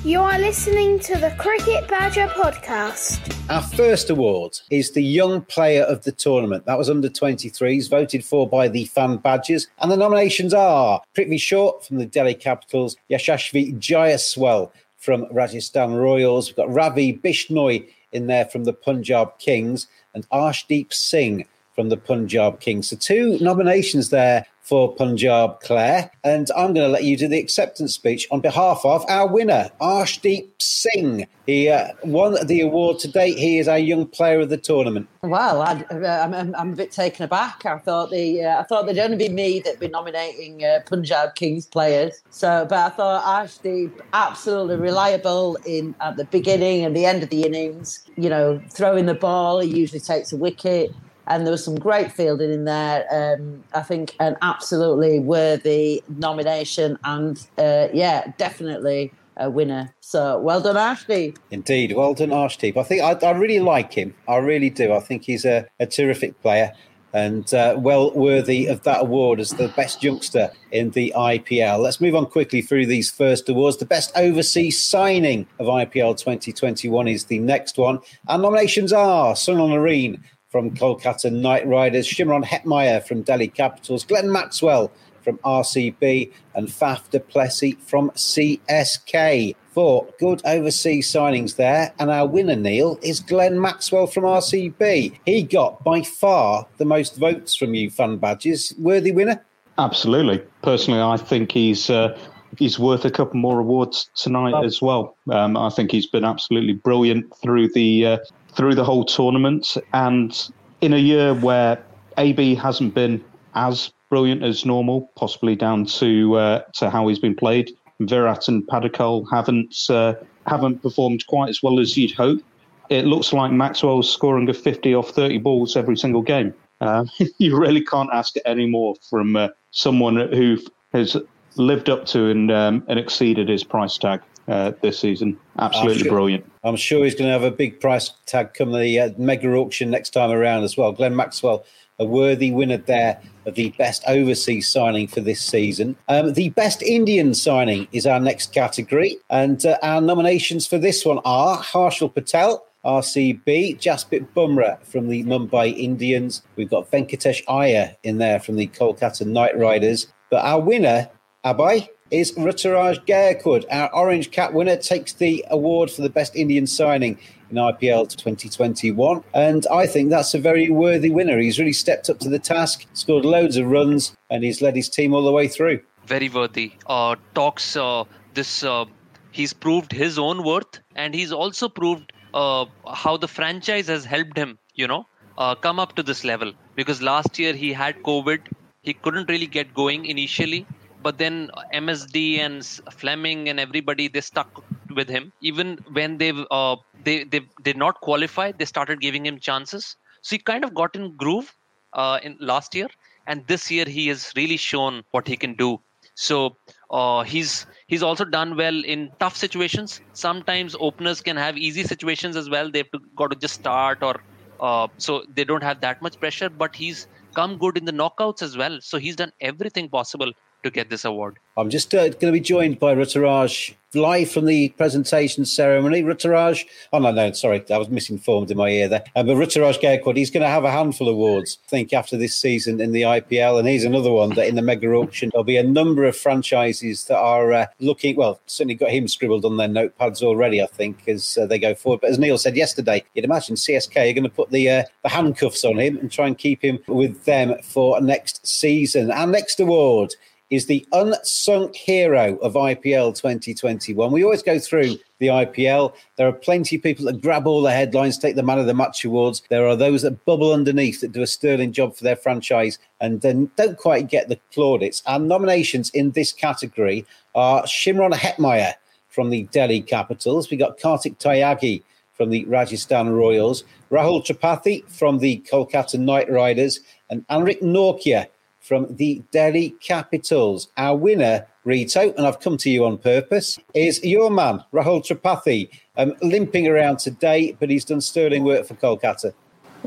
You 0.04 0.20
are 0.22 0.40
listening 0.40 0.98
to 1.02 1.16
the 1.20 1.30
Cricket 1.38 1.88
Badger 1.88 2.26
podcast. 2.30 3.20
Our 3.52 3.62
first 3.62 4.10
award 4.10 4.58
is 4.72 4.94
the 4.94 5.04
Young 5.04 5.42
Player 5.44 5.84
of 5.84 6.04
the 6.04 6.12
Tournament. 6.12 6.66
That 6.66 6.80
was 6.80 6.90
under 6.90 7.08
23s, 7.08 7.88
voted 7.88 8.26
for 8.26 8.50
by 8.50 8.68
the 8.68 8.86
fan 8.86 9.18
badgers. 9.18 9.68
And 9.78 9.92
the 9.92 9.98
nominations 9.98 10.56
are 10.56 11.04
Prithvi 11.16 11.40
Shaw 11.40 11.80
from 11.82 12.00
the 12.00 12.08
Delhi 12.08 12.34
Capitals, 12.34 12.98
Yashasvi 13.12 13.78
Jaiswal 13.78 14.72
from 14.98 15.28
Rajasthan 15.32 15.94
Royals. 15.94 16.50
We've 16.50 16.56
got 16.56 16.74
Ravi 16.74 17.20
Bishnoi 17.20 17.88
in 18.12 18.26
there 18.26 18.46
from 18.46 18.64
the 18.64 18.74
Punjab 18.74 19.38
Kings 19.38 19.86
and 20.16 20.28
Arshdeep 20.30 20.92
Singh 20.92 21.46
from 21.76 21.90
the 21.90 21.98
Punjab 21.98 22.60
Kings. 22.60 22.90
So 22.90 22.96
two 22.96 23.38
nominations 23.40 24.10
there 24.10 24.46
for 24.62 24.96
Punjab, 24.96 25.60
Clare. 25.60 26.12
And 26.24 26.48
I'm 26.56 26.74
going 26.74 26.86
to 26.86 26.88
let 26.88 27.04
you 27.04 27.18
do 27.18 27.28
the 27.28 27.40
acceptance 27.40 27.94
speech 27.94 28.28
on 28.32 28.40
behalf 28.40 28.82
of 28.86 29.04
our 29.10 29.28
winner, 29.28 29.70
Arshdeep 29.82 30.50
Singh. 30.60 31.28
He 31.46 31.68
uh, 31.68 31.90
won 32.04 32.38
the 32.46 32.62
award 32.62 33.00
to 33.00 33.08
date. 33.08 33.38
He 33.38 33.60
is 33.60 33.68
our 33.68 33.80
young 33.80 34.06
player 34.06 34.40
of 34.40 34.50
the 34.50 34.58
tournament. 34.58 35.10
Well, 35.24 35.62
I, 35.62 35.84
am 35.90 36.34
I'm, 36.34 36.56
I'm 36.56 36.74
a 36.74 36.76
bit 36.76 36.92
taken 36.92 37.26
aback. 37.26 37.66
I 37.66 37.80
thought 37.80 38.12
the 38.12 38.46
uh, 38.46 38.62
I 38.62 38.64
thought 38.64 38.86
there'd 38.86 39.00
only 39.00 39.18
be 39.18 39.30
me 39.30 39.60
that'd 39.60 39.80
be 39.80 39.90
nominating 39.90 40.64
uh, 40.64 40.80
Punjab 40.86 41.36
Kings 41.36 41.66
players. 41.66 42.22
So, 42.30 42.66
but 42.70 42.78
I 42.78 42.96
thought 42.96 43.26
Arshdeep 43.26 43.92
absolutely 44.14 44.78
reliable 44.78 45.58
in 45.66 45.96
at 46.00 46.16
the 46.16 46.26
beginning 46.26 46.86
and 46.86 46.96
the 46.96 47.06
end 47.06 47.24
of 47.24 47.30
the 47.30 47.44
innings. 47.44 48.08
You 48.16 48.30
know, 48.30 48.62
throwing 48.70 49.08
the 49.08 49.16
ball, 49.16 49.60
he 49.60 49.70
usually 49.70 50.00
takes 50.00 50.32
a 50.32 50.38
wicket 50.38 50.94
and 51.28 51.46
there 51.46 51.52
was 51.52 51.64
some 51.64 51.76
great 51.76 52.12
fielding 52.12 52.52
in 52.52 52.66
there. 52.66 53.06
Um, 53.12 53.64
I 53.74 53.82
think 53.82 54.16
an 54.20 54.38
absolutely 54.42 55.20
worthy 55.20 56.04
nomination, 56.10 56.98
and 57.04 57.38
uh, 57.58 57.88
yeah, 57.94 58.32
definitely 58.38 59.14
a 59.38 59.50
winner. 59.50 59.94
So 60.02 60.40
well 60.40 60.62
done, 60.62 60.76
Arshdeep. 60.76 61.38
Indeed, 61.52 61.94
well 61.96 62.14
done, 62.14 62.30
Arshdeep. 62.30 62.78
I 62.78 62.84
think 62.84 63.02
I, 63.02 63.14
I, 63.26 63.32
really 63.32 63.60
like 63.60 63.94
him. 63.94 64.14
I 64.28 64.38
really 64.38 64.70
do. 64.70 64.94
I 64.94 65.00
think 65.00 65.24
he's 65.24 65.46
a, 65.46 65.68
a 65.80 65.86
terrific 65.86 66.40
player 66.42 66.74
and 67.14 67.54
uh, 67.54 67.76
well 67.78 68.12
worthy 68.14 68.68
of 68.68 68.84
that 68.84 69.02
award 69.02 69.40
as 69.40 69.52
the 69.52 69.68
best 69.70 70.04
youngster 70.04 70.50
in 70.72 70.92
the 70.92 71.14
IPL. 71.16 71.80
Let's 71.80 72.00
move 72.00 72.16
on 72.16 72.26
quickly 72.26 72.62
through 72.62 72.86
these 72.86 73.12
first 73.12 73.50
awards. 73.50 73.78
The 73.78 73.86
best 73.86 74.12
overseas 74.16 74.82
signing 74.82 75.48
of 75.60 75.68
IPL 75.68 76.18
2021 76.18 77.08
is 77.08 77.26
the 77.26 77.40
next 77.40 77.78
one. 77.78 78.00
Our 78.28 78.38
nominations 78.38 78.94
are 78.94 79.34
Sunil 79.34 79.70
Narine 79.70 80.22
from 80.52 80.72
Kolkata 80.72 81.32
Knight 81.32 81.66
Riders, 81.66 82.08
Shimron 82.08 82.44
Hetmyer 82.44 83.02
from 83.04 83.22
Delhi 83.22 83.48
Capitals, 83.48 84.04
Glenn 84.04 84.32
Maxwell 84.32 84.92
from 85.24 85.38
RCB, 85.40 86.32
and 86.56 86.68
Faf 86.68 87.10
du 87.10 87.20
Plessis 87.20 87.76
from 87.80 88.12
CSK. 88.12 89.56
Four 89.72 90.08
good 90.20 90.42
overseas 90.46 91.10
signings 91.10 91.56
there. 91.56 91.94
And 91.98 92.12
our 92.12 92.28
winner, 92.28 92.58
Neil, 92.58 93.00
is 93.02 93.22
Glenn 93.22 93.60
Maxwell 93.60 94.08
from 94.08 94.26
RCB. 94.26 95.18
He 95.26 95.44
got 95.44 95.82
by 95.84 96.02
far 96.02 96.68
the 96.78 96.86
most 96.86 97.16
votes 97.16 97.56
from 97.56 97.74
you, 97.74 97.90
fan 97.90 98.18
badges. 98.18 98.74
Worthy 98.78 99.14
winner? 99.14 99.44
Absolutely. 99.78 100.40
Personally, 100.62 101.02
I 101.02 101.18
think 101.18 101.54
he's. 101.54 101.90
Uh, 101.90 102.18
he's 102.58 102.78
worth 102.78 103.06
a 103.06 103.12
couple 103.12 103.40
more 103.40 103.60
awards 103.60 104.10
tonight 104.16 104.54
oh. 104.54 104.64
as 104.64 104.82
well. 104.82 105.16
Um, 105.32 105.56
I 105.56 105.70
think 105.70 105.90
he's 105.90 106.06
been 106.06 106.26
absolutely 106.26 106.74
brilliant 106.74 107.34
through 107.42 107.70
the 107.70 108.06
uh, 108.06 108.18
through 108.54 108.76
the 108.76 108.84
whole 108.84 109.06
tournament. 109.06 109.78
And 109.94 110.38
in 110.82 110.94
a 110.94 110.98
year 110.98 111.34
where 111.34 111.82
AB 112.18 112.56
hasn't 112.56 112.94
been 112.94 113.24
as 113.56 113.92
brilliant 114.10 114.44
as 114.44 114.66
normal, 114.66 115.10
possibly 115.16 115.56
down 115.56 115.86
to 115.86 116.36
uh, 116.36 116.60
to 116.76 116.90
how 116.90 117.08
he's 117.08 117.20
been 117.20 117.36
played, 117.36 117.72
Virat 118.00 118.48
and 118.48 118.68
Padikkal 118.68 119.26
haven't 119.32 119.76
uh, 119.90 120.16
haven't 120.48 120.82
performed 120.82 121.26
quite 121.28 121.50
as 121.50 121.62
well 121.64 121.80
as 121.80 121.98
you'd 121.98 122.12
hope. 122.12 122.42
It 122.90 123.06
looks 123.06 123.32
like 123.32 123.52
Maxwell's 123.52 124.12
scoring 124.12 124.50
a 124.50 124.54
50 124.54 124.94
off 124.96 125.12
30 125.12 125.38
balls 125.38 125.78
every 125.78 125.96
single 125.96 126.22
game. 126.22 126.54
Uh, 126.82 127.06
you 127.38 127.58
really 127.58 127.84
can't 127.84 128.10
ask 128.12 128.36
any 128.46 128.66
more 128.66 128.96
from 129.10 129.36
uh, 129.36 129.48
someone 129.72 130.18
who 130.34 130.58
has 130.92 131.16
lived 131.56 131.90
up 131.90 132.06
to 132.08 132.28
and, 132.30 132.52
um, 132.52 132.84
and 132.88 133.00
exceeded 133.00 133.48
his 133.48 133.64
price 133.64 133.98
tag 133.98 134.22
uh, 134.48 134.72
this 134.82 135.00
season. 135.00 135.38
Absolutely 135.60 135.94
I'm 135.94 136.00
sure, 136.00 136.12
brilliant. 136.12 136.52
I'm 136.64 136.76
sure 136.76 137.04
he's 137.04 137.16
going 137.16 137.28
to 137.28 137.34
have 137.34 137.44
a 137.44 137.52
big 137.52 137.80
price 137.80 138.12
tag 138.26 138.54
come 138.54 138.72
the 138.72 139.00
uh, 139.00 139.10
mega 139.18 139.52
auction 139.54 139.90
next 139.90 140.12
time 140.12 140.32
around 140.32 140.64
as 140.64 140.78
well. 140.78 140.92
Glenn 140.92 141.16
Maxwell, 141.16 141.66
a 142.00 142.06
worthy 142.06 142.52
winner 142.52 142.78
there 142.78 143.22
of 143.46 143.56
the 143.56 143.70
best 143.78 144.04
overseas 144.08 144.68
signing 144.68 145.08
for 145.08 145.22
this 145.22 145.42
season. 145.42 145.96
Um, 146.08 146.34
the 146.34 146.50
best 146.50 146.82
Indian 146.82 147.34
signing 147.34 147.88
is 147.92 148.06
our 148.06 148.20
next 148.20 148.54
category, 148.54 149.18
and 149.30 149.66
uh, 149.66 149.78
our 149.84 150.02
nominations 150.02 150.68
for 150.68 150.78
this 150.78 151.06
one 151.06 151.20
are 151.26 151.58
Harshal 151.58 152.14
Patel. 152.14 152.66
RCB, 152.84 153.78
Jasprit 153.78 154.28
Bumrah 154.36 154.84
from 154.84 155.08
the 155.08 155.24
Mumbai 155.24 155.78
Indians. 155.78 156.42
We've 156.56 156.70
got 156.70 156.90
Venkatesh 156.90 157.44
Iyer 157.48 157.96
in 158.02 158.18
there 158.18 158.40
from 158.40 158.56
the 158.56 158.66
Kolkata 158.68 159.24
Knight 159.24 159.56
Riders. 159.56 160.08
But 160.32 160.44
our 160.44 160.60
winner, 160.60 161.08
Abhaye, 161.46 161.90
is 162.12 162.34
Ruturaj 162.34 163.06
Gaikwad. 163.06 163.66
Our 163.72 163.94
Orange 163.96 164.32
Cap 164.32 164.54
winner 164.54 164.76
takes 164.76 165.14
the 165.14 165.46
award 165.50 165.90
for 165.90 166.02
the 166.02 166.10
best 166.10 166.36
Indian 166.36 166.68
signing 166.68 167.18
in 167.50 167.58
IPL 167.58 168.10
2021. 168.10 169.24
And 169.34 169.66
I 169.72 169.88
think 169.88 170.10
that's 170.10 170.34
a 170.34 170.40
very 170.40 170.70
worthy 170.70 171.10
winner. 171.10 171.38
He's 171.40 171.58
really 171.58 171.74
stepped 171.74 172.10
up 172.10 172.20
to 172.20 172.30
the 172.30 172.40
task, 172.40 172.86
scored 172.94 173.26
loads 173.26 173.58
of 173.58 173.68
runs, 173.68 174.16
and 174.30 174.44
he's 174.44 174.62
led 174.62 174.76
his 174.76 174.90
team 174.90 175.14
all 175.14 175.24
the 175.24 175.32
way 175.32 175.48
through. 175.48 175.82
Very 176.06 176.30
worthy. 176.30 176.74
Uh, 176.88 177.16
talks 177.34 177.76
uh, 177.78 178.04
this. 178.34 178.64
Uh, 178.64 178.86
he's 179.32 179.54
proved 179.54 179.92
his 179.92 180.20
own 180.20 180.44
worth, 180.44 180.80
and 180.96 181.16
he's 181.16 181.32
also 181.32 181.70
proved 181.70 182.12
uh, 182.34 182.66
how 182.94 183.18
the 183.18 183.28
franchise 183.28 183.88
has 183.88 184.04
helped 184.04 184.38
him. 184.38 184.58
You 184.76 184.88
know, 184.88 185.06
uh, 185.38 185.56
come 185.56 185.80
up 185.80 185.96
to 185.96 186.04
this 186.04 186.24
level 186.24 186.54
because 186.76 187.02
last 187.02 187.40
year 187.40 187.54
he 187.54 187.72
had 187.72 188.02
COVID. 188.04 188.40
He 188.82 188.94
couldn't 188.94 189.30
really 189.30 189.46
get 189.46 189.74
going 189.76 190.06
initially, 190.06 190.66
but 191.02 191.18
then 191.18 191.50
MSD 191.72 192.40
and 192.40 192.66
Fleming 192.92 193.50
and 193.50 193.60
everybody 193.60 194.08
they 194.08 194.22
stuck 194.22 194.50
with 194.96 195.10
him. 195.10 195.34
Even 195.42 195.80
when 195.92 196.18
they 196.18 196.32
uh, 196.52 196.76
they 197.04 197.24
they 197.24 197.42
did 197.64 197.78
not 197.78 198.02
qualify, 198.02 198.52
they 198.52 198.66
started 198.66 199.02
giving 199.02 199.26
him 199.26 199.40
chances. 199.40 199.96
So 200.24 200.36
he 200.36 200.40
kind 200.40 200.64
of 200.64 200.74
got 200.76 200.96
in 200.96 201.16
groove 201.18 201.54
uh, 201.94 202.20
in 202.24 202.38
last 202.40 202.76
year, 202.76 202.88
and 203.28 203.48
this 203.48 203.72
year 203.72 203.86
he 203.86 204.08
has 204.08 204.32
really 204.36 204.58
shown 204.58 205.04
what 205.12 205.28
he 205.28 205.38
can 205.38 205.56
do. 205.56 205.80
So 206.16 206.58
uh, 206.92 207.24
he's 207.24 207.66
he's 207.88 208.04
also 208.04 208.26
done 208.26 208.56
well 208.58 208.84
in 208.86 209.12
tough 209.20 209.36
situations. 209.38 210.02
Sometimes 210.14 210.76
openers 210.80 211.22
can 211.22 211.38
have 211.38 211.58
easy 211.58 211.84
situations 211.84 212.36
as 212.36 212.50
well. 212.50 212.72
They've 212.72 212.90
got 213.18 213.32
to 213.32 213.38
just 213.38 213.56
start 213.56 214.00
or 214.02 214.16
uh, 214.60 214.88
so 215.00 215.24
they 215.30 215.44
don't 215.44 215.64
have 215.64 215.82
that 215.82 216.02
much 216.02 216.20
pressure. 216.20 216.50
But 216.50 216.76
he's 216.76 217.08
come 217.36 217.58
good 217.58 217.78
in 217.78 217.86
the 217.86 217.94
knockouts 217.94 218.42
as 218.42 218.58
well. 218.58 218.80
So 218.82 218.98
he's 218.98 219.16
done 219.16 219.32
everything 219.42 219.90
possible 219.90 220.32
to 220.64 220.72
get 220.72 220.90
this 220.90 221.06
award. 221.06 221.38
I'm 221.58 221.70
just 221.70 221.94
uh, 221.94 222.10
going 222.10 222.20
to 222.20 222.32
be 222.32 222.40
joined 222.40 222.80
by 222.80 222.96
Ruturaj 222.96 223.76
live 223.94 224.32
from 224.32 224.46
the 224.46 224.70
presentation 224.70 225.44
ceremony. 225.44 226.02
Ruturaj, 226.02 226.66
oh 226.94 227.00
no, 227.00 227.12
no, 227.12 227.32
sorry, 227.34 227.64
I 227.70 227.78
was 227.78 227.90
misinformed 227.90 228.50
in 228.50 228.58
my 228.58 228.70
ear 228.70 228.88
there. 228.88 229.04
Uh, 229.16 229.24
but 229.24 229.36
Ruturaj 229.36 229.82
Gaikwad, 229.82 230.16
he's 230.16 230.32
going 230.32 230.44
to 230.44 230.50
have 230.50 230.64
a 230.64 230.72
handful 230.72 231.10
of 231.10 231.16
awards, 231.16 231.60
I 231.66 231.70
think, 231.70 231.94
after 231.94 232.18
this 232.18 232.36
season 232.36 232.80
in 232.80 232.94
the 232.94 233.02
IPL. 233.02 233.60
And 233.60 233.68
he's 233.68 233.84
another 233.84 234.12
one 234.12 234.30
that 234.36 234.48
in 234.48 234.56
the 234.56 234.62
mega 234.62 234.88
auction, 234.94 235.30
there'll 235.32 235.44
be 235.44 235.58
a 235.58 235.64
number 235.64 236.06
of 236.06 236.16
franchises 236.16 237.06
that 237.06 237.18
are 237.18 237.52
uh, 237.52 237.66
looking, 237.80 238.16
well, 238.16 238.40
certainly 238.46 238.76
got 238.76 238.92
him 238.92 239.08
scribbled 239.08 239.46
on 239.46 239.58
their 239.58 239.68
notepads 239.68 240.24
already, 240.24 240.62
I 240.62 240.68
think, 240.68 241.08
as 241.08 241.38
uh, 241.38 241.46
they 241.46 241.60
go 241.60 241.76
forward. 241.76 242.02
But 242.02 242.12
as 242.12 242.20
Neil 242.20 242.38
said 242.38 242.56
yesterday, 242.56 243.04
you'd 243.14 243.26
imagine 243.26 243.56
CSK 243.56 243.98
are 243.98 244.14
going 244.14 244.24
to 244.24 244.30
put 244.30 244.52
the, 244.52 244.70
uh, 244.70 244.84
the 245.04 245.10
handcuffs 245.10 245.66
on 245.66 245.78
him 245.78 245.98
and 245.98 246.10
try 246.10 246.28
and 246.28 246.38
keep 246.38 246.64
him 246.64 246.80
with 246.88 247.26
them 247.26 247.56
for 247.62 248.00
next 248.00 248.46
season. 248.48 249.12
Our 249.12 249.28
next 249.28 249.60
award 249.60 250.16
is 250.52 250.66
the 250.66 250.86
unsunk 250.92 251.74
hero 251.76 252.36
of 252.38 252.54
IPL 252.54 253.16
2021. 253.16 254.12
We 254.12 254.24
always 254.24 254.44
go 254.44 254.60
through 254.60 254.98
the 255.20 255.28
IPL. 255.28 255.96
There 256.18 256.28
are 256.28 256.34
plenty 256.34 256.76
of 256.76 256.84
people 256.84 257.06
that 257.06 257.22
grab 257.22 257.48
all 257.48 257.62
the 257.62 257.72
headlines, 257.72 258.18
take 258.18 258.36
the 258.36 258.44
man 258.44 258.60
of 258.60 258.66
the 258.66 258.74
match 258.74 259.06
awards. 259.06 259.42
There 259.50 259.66
are 259.66 259.78
those 259.78 260.02
that 260.02 260.26
bubble 260.26 260.52
underneath 260.52 261.00
that 261.00 261.14
do 261.14 261.22
a 261.22 261.28
sterling 261.28 261.72
job 261.72 261.96
for 261.96 262.04
their 262.04 262.18
franchise 262.18 262.80
and 263.00 263.22
then 263.22 263.50
don't 263.56 263.78
quite 263.78 264.10
get 264.10 264.28
the 264.28 264.40
plaudits. 264.54 265.02
Our 265.06 265.20
nominations 265.20 265.90
in 265.92 266.12
this 266.12 266.34
category 266.34 267.06
are 267.34 267.64
Shimron 267.64 268.12
Hetmyer 268.12 268.74
from 269.08 269.30
the 269.30 269.44
Delhi 269.54 269.82
Capitals. 269.82 270.52
We 270.52 270.58
got 270.58 270.78
Kartik 270.78 271.18
Tyagi 271.18 271.82
from 272.14 272.30
the 272.30 272.44
Rajasthan 272.46 273.10
Royals, 273.10 273.64
Rahul 273.90 274.26
Tripathi 274.26 274.88
from 274.90 275.20
the 275.20 275.44
Kolkata 275.50 275.98
Knight 275.98 276.30
Riders, 276.30 276.82
and 277.10 277.26
Anrich 277.30 277.62
Nortje 277.62 278.28
from 278.62 278.96
the 278.96 279.24
Delhi 279.32 279.72
Capitals. 279.82 280.70
Our 280.78 280.96
winner, 280.96 281.48
Rito, 281.66 282.14
and 282.14 282.26
I've 282.26 282.40
come 282.40 282.58
to 282.58 282.70
you 282.70 282.86
on 282.86 283.00
purpose, 283.00 283.60
is 283.74 284.04
your 284.04 284.30
man, 284.30 284.64
Rahul 284.72 285.04
Tripathi, 285.04 285.70
um, 285.98 286.14
limping 286.22 286.68
around 286.68 287.00
today, 287.00 287.58
but 287.60 287.70
he's 287.70 287.86
done 287.86 288.02
sterling 288.02 288.44
work 288.44 288.66
for 288.66 288.76
Kolkata. 288.76 289.34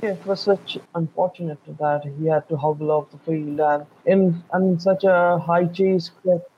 Yeah, 0.03 0.11
it 0.11 0.27
was 0.27 0.41
such 0.41 0.77
unfortunate 0.97 1.59
that 1.79 2.03
he 2.19 2.27
had 2.27 2.49
to 2.49 2.57
hobble 2.57 2.91
off 2.91 3.13
the 3.13 3.19
field, 3.19 3.61
and 3.61 3.87
in 4.07 4.43
and 4.53 4.83
such 4.83 5.05
a 5.05 5.39
high 5.39 5.67
chase, 5.67 6.11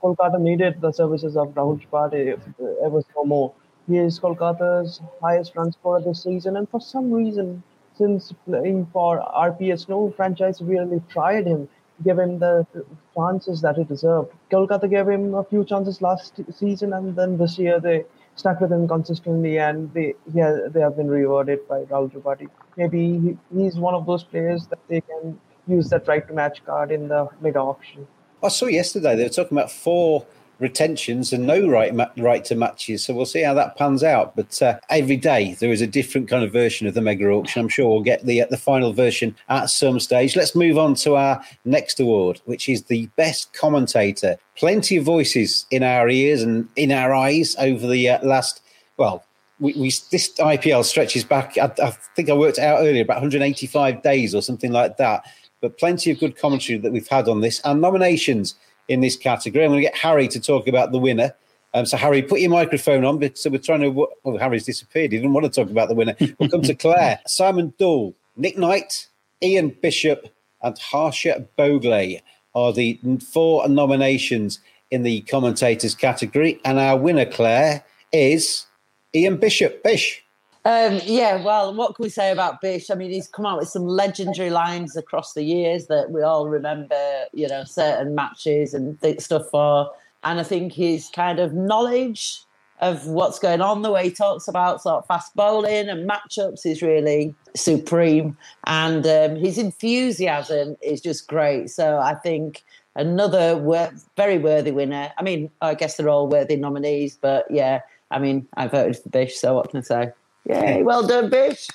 Kolkata 0.03 0.41
needed 0.41 0.81
the 0.81 0.91
services 0.91 1.37
of 1.37 1.49
Rahul 1.49 1.79
Tripathi 1.79 2.39
ever 2.83 3.03
so 3.15 3.25
more. 3.25 3.53
He 3.87 3.99
is 3.99 4.19
Kolkata's 4.19 5.03
highest 5.21 5.55
run 5.55 5.71
scorer 5.71 6.01
this 6.01 6.23
season, 6.23 6.57
and 6.57 6.67
for 6.71 6.81
some 6.81 7.13
reason, 7.13 7.63
since 7.99 8.33
playing 8.47 8.87
for 8.93 9.21
RPS, 9.21 9.87
no 9.87 10.11
franchise 10.17 10.63
really 10.63 11.03
tried 11.11 11.47
him 11.47 11.69
give 12.05 12.19
him 12.19 12.39
the 12.39 12.67
chances 13.15 13.61
that 13.63 13.77
he 13.77 13.85
deserved. 13.85 14.33
Kolkata 14.51 14.89
gave 14.89 15.09
him 15.09 15.35
a 15.35 15.45
few 15.45 15.65
chances 15.65 16.03
last 16.03 16.41
season, 16.53 16.93
and 16.93 17.17
then 17.17 17.39
this 17.39 17.59
year 17.59 17.81
they 17.81 18.05
stuck 18.35 18.61
with 18.61 18.73
him 18.73 18.87
consistently, 18.87 19.59
and 19.59 19.93
they 19.95 20.15
yeah, 20.35 20.59
they 20.69 20.81
have 20.81 20.97
been 20.97 21.09
rewarded 21.09 21.67
by 21.69 21.85
Rahul 21.85 22.13
Tripathi. 22.13 22.49
Maybe 22.77 23.19
he, 23.19 23.39
he's 23.57 23.77
one 23.77 23.95
of 23.95 24.07
those 24.07 24.25
players 24.25 24.67
that 24.69 24.81
they 24.89 25.01
can 25.01 25.39
use 25.67 25.89
that 25.91 26.07
right 26.07 26.27
to 26.29 26.35
match 26.35 26.65
card 26.65 26.91
in 26.91 27.09
the 27.09 27.29
mid 27.41 27.57
auction. 27.57 28.07
I 28.43 28.49
saw 28.49 28.67
yesterday 28.67 29.17
they 29.17 29.25
were 29.25 29.31
talking 29.31 29.57
about 29.57 29.71
four 29.71 30.27
retentions 30.59 31.33
and 31.33 31.47
no 31.47 31.69
right 31.69 31.95
ma- 31.95 32.09
right 32.17 32.45
to 32.47 32.55
matches. 32.55 33.05
So 33.05 33.15
we'll 33.15 33.27
see 33.27 33.43
how 33.43 33.55
that 33.55 33.77
pans 33.77 34.03
out. 34.03 34.35
But 34.37 34.61
uh, 34.63 34.79
every 34.89 35.17
day 35.17 35.55
there 35.61 35.73
is 35.73 35.81
a 35.81 35.87
different 35.87 36.29
kind 36.29 36.45
of 36.45 36.53
version 36.53 36.87
of 36.87 36.95
the 36.95 37.01
mega 37.01 37.29
auction. 37.29 37.61
I'm 37.61 37.69
sure 37.69 37.89
we'll 37.89 38.03
get 38.03 38.25
the 38.25 38.43
uh, 38.43 38.47
the 38.49 38.57
final 38.57 38.93
version 38.93 39.37
at 39.49 39.67
some 39.67 40.01
stage. 40.01 40.37
Let's 40.37 40.55
move 40.55 40.79
on 40.79 40.95
to 40.97 41.17
our 41.17 41.43
next 41.65 42.01
award, 42.01 42.41
which 42.45 42.69
is 42.69 42.85
the 42.85 43.07
best 43.17 43.53
commentator. 43.53 44.37
Plenty 44.57 44.97
of 44.97 45.05
voices 45.05 45.67
in 45.71 45.83
our 45.83 46.09
ears 46.09 46.43
and 46.43 46.69
in 46.77 46.93
our 46.93 47.15
eyes 47.15 47.57
over 47.59 47.87
the 47.87 48.09
uh, 48.09 48.27
last 48.27 48.63
well. 48.97 49.25
We, 49.59 49.73
we, 49.73 49.89
this 50.11 50.35
IPL 50.39 50.85
stretches 50.85 51.25
back. 51.25 51.57
I, 51.57 51.73
I 51.83 51.91
think 52.15 52.29
I 52.29 52.35
worked 52.35 52.59
out 52.59 52.81
earlier 52.81 53.03
about 53.03 53.17
185 53.17 54.03
days 54.03 54.35
or 54.35 54.43
something 54.43 54.71
like 54.71 54.99
that. 54.99 55.25
But 55.63 55.79
plenty 55.79 56.11
of 56.11 56.21
good 56.21 56.37
commentary 56.37 56.79
that 56.79 56.93
we've 56.93 57.09
had 57.09 57.27
on 57.27 57.41
this 57.41 57.63
and 57.65 57.81
nominations 57.81 58.55
in 58.89 59.01
this 59.01 59.17
category. 59.17 59.65
I'm 59.65 59.71
going 59.71 59.83
to 59.83 59.89
get 59.89 59.97
Hari 59.97 60.29
to 60.29 60.41
talk 60.41 60.69
about 60.69 60.93
the 60.93 60.99
winner. 60.99 61.35
Um, 61.75 61.85
so, 61.85 61.97
Hari, 61.97 62.23
put 62.23 62.41
your 62.41 62.51
microphone 62.51 63.05
on 63.05 63.35
So 63.35 63.51
we're 63.51 63.59
trying 63.59 63.83
to. 63.83 63.91
Well, 63.91 64.39
Hari's 64.39 64.65
disappeared. 64.65 65.13
He 65.13 65.19
didn't 65.19 65.33
want 65.33 65.45
to 65.45 65.51
talk 65.51 65.71
about 65.71 65.89
the 65.89 65.95
winner. 65.95 66.17
We'll 66.39 66.49
come 66.49 66.63
to 66.63 66.75
Clare, 66.85 67.21
Simon 67.27 67.75
Doull, 67.79 68.15
Nick 68.37 68.57
Knight, 68.57 69.09
Ian 69.43 69.77
Bishop, 69.83 70.29
and 70.63 70.79
Harsha 70.79 71.47
Bhogle 71.59 72.23
are 72.55 72.73
the 72.73 72.99
four 73.31 73.69
nominations 73.69 74.61
in 74.91 75.03
the 75.03 75.21
commentators 75.23 75.95
category. 75.95 76.61
And 76.65 76.79
our 76.79 76.97
winner, 76.97 77.27
Clare, 77.27 77.85
is 78.13 78.67
Ian 79.15 79.37
Bishop. 79.37 79.83
Bish. 79.83 80.23
Um, 80.67 80.99
yeah, 81.05 81.45
well, 81.45 81.73
what 81.73 81.95
can 81.95 82.03
we 82.03 82.09
say 82.09 82.33
about 82.33 82.61
Bish? 82.61 82.91
I 82.91 82.97
mean, 82.97 83.13
he's 83.13 83.29
come 83.29 83.47
out 83.47 83.61
with 83.61 83.69
some 83.69 83.87
legendary 83.87 84.51
lines 84.51 84.97
across 84.97 85.33
the 85.33 85.45
years 85.45 85.87
that 85.87 86.11
we 86.11 86.23
all 86.23 86.49
remember, 86.49 87.27
you 87.33 87.47
know, 87.47 87.63
certain 87.63 88.17
matches 88.17 88.75
and 88.75 89.01
th- 89.01 89.21
stuff 89.21 89.49
for. 89.49 89.93
And 90.25 90.41
I 90.41 90.43
think 90.43 90.73
his 90.73 91.09
kind 91.15 91.39
of 91.39 91.55
knowledge 91.55 92.41
of 92.81 93.07
what's 93.07 93.39
going 93.39 93.61
on, 93.61 93.83
the 93.83 93.93
way 93.93 94.07
he 94.07 94.11
talks 94.11 94.49
about 94.49 94.83
sort 94.83 94.97
of 94.97 95.07
fast 95.07 95.37
bowling 95.37 95.89
and 95.89 96.11
matchups 96.11 96.67
is 96.67 96.83
really 96.83 97.33
supreme. 97.55 98.37
And 98.65 99.07
um, 99.07 99.37
his 99.37 99.59
enthusiasm 99.59 100.77
is 100.83 101.01
just 101.01 101.29
great. 101.29 101.71
So 101.71 102.01
I 102.01 102.17
think 102.17 102.65
another 102.97 103.57
wor- 103.57 103.95
very 104.17 104.39
worthy 104.39 104.73
winner. 104.73 105.13
I 105.17 105.23
mean, 105.23 105.49
I 105.61 105.75
guess 105.77 105.97
they're 105.97 106.09
all 106.09 106.27
worthy 106.27 106.57
nominees, 106.57 107.17
but 107.21 107.47
yeah, 107.53 107.83
I 108.11 108.19
mean, 108.19 108.49
I 108.57 108.67
voted 108.67 108.97
for 108.97 109.11
Bish, 109.11 109.37
so 109.37 109.55
what 109.55 109.71
can 109.71 109.79
I 109.79 109.83
say? 109.83 110.13
Yay, 110.49 110.83
well 110.83 111.07
done, 111.07 111.29
Bish. 111.29 111.69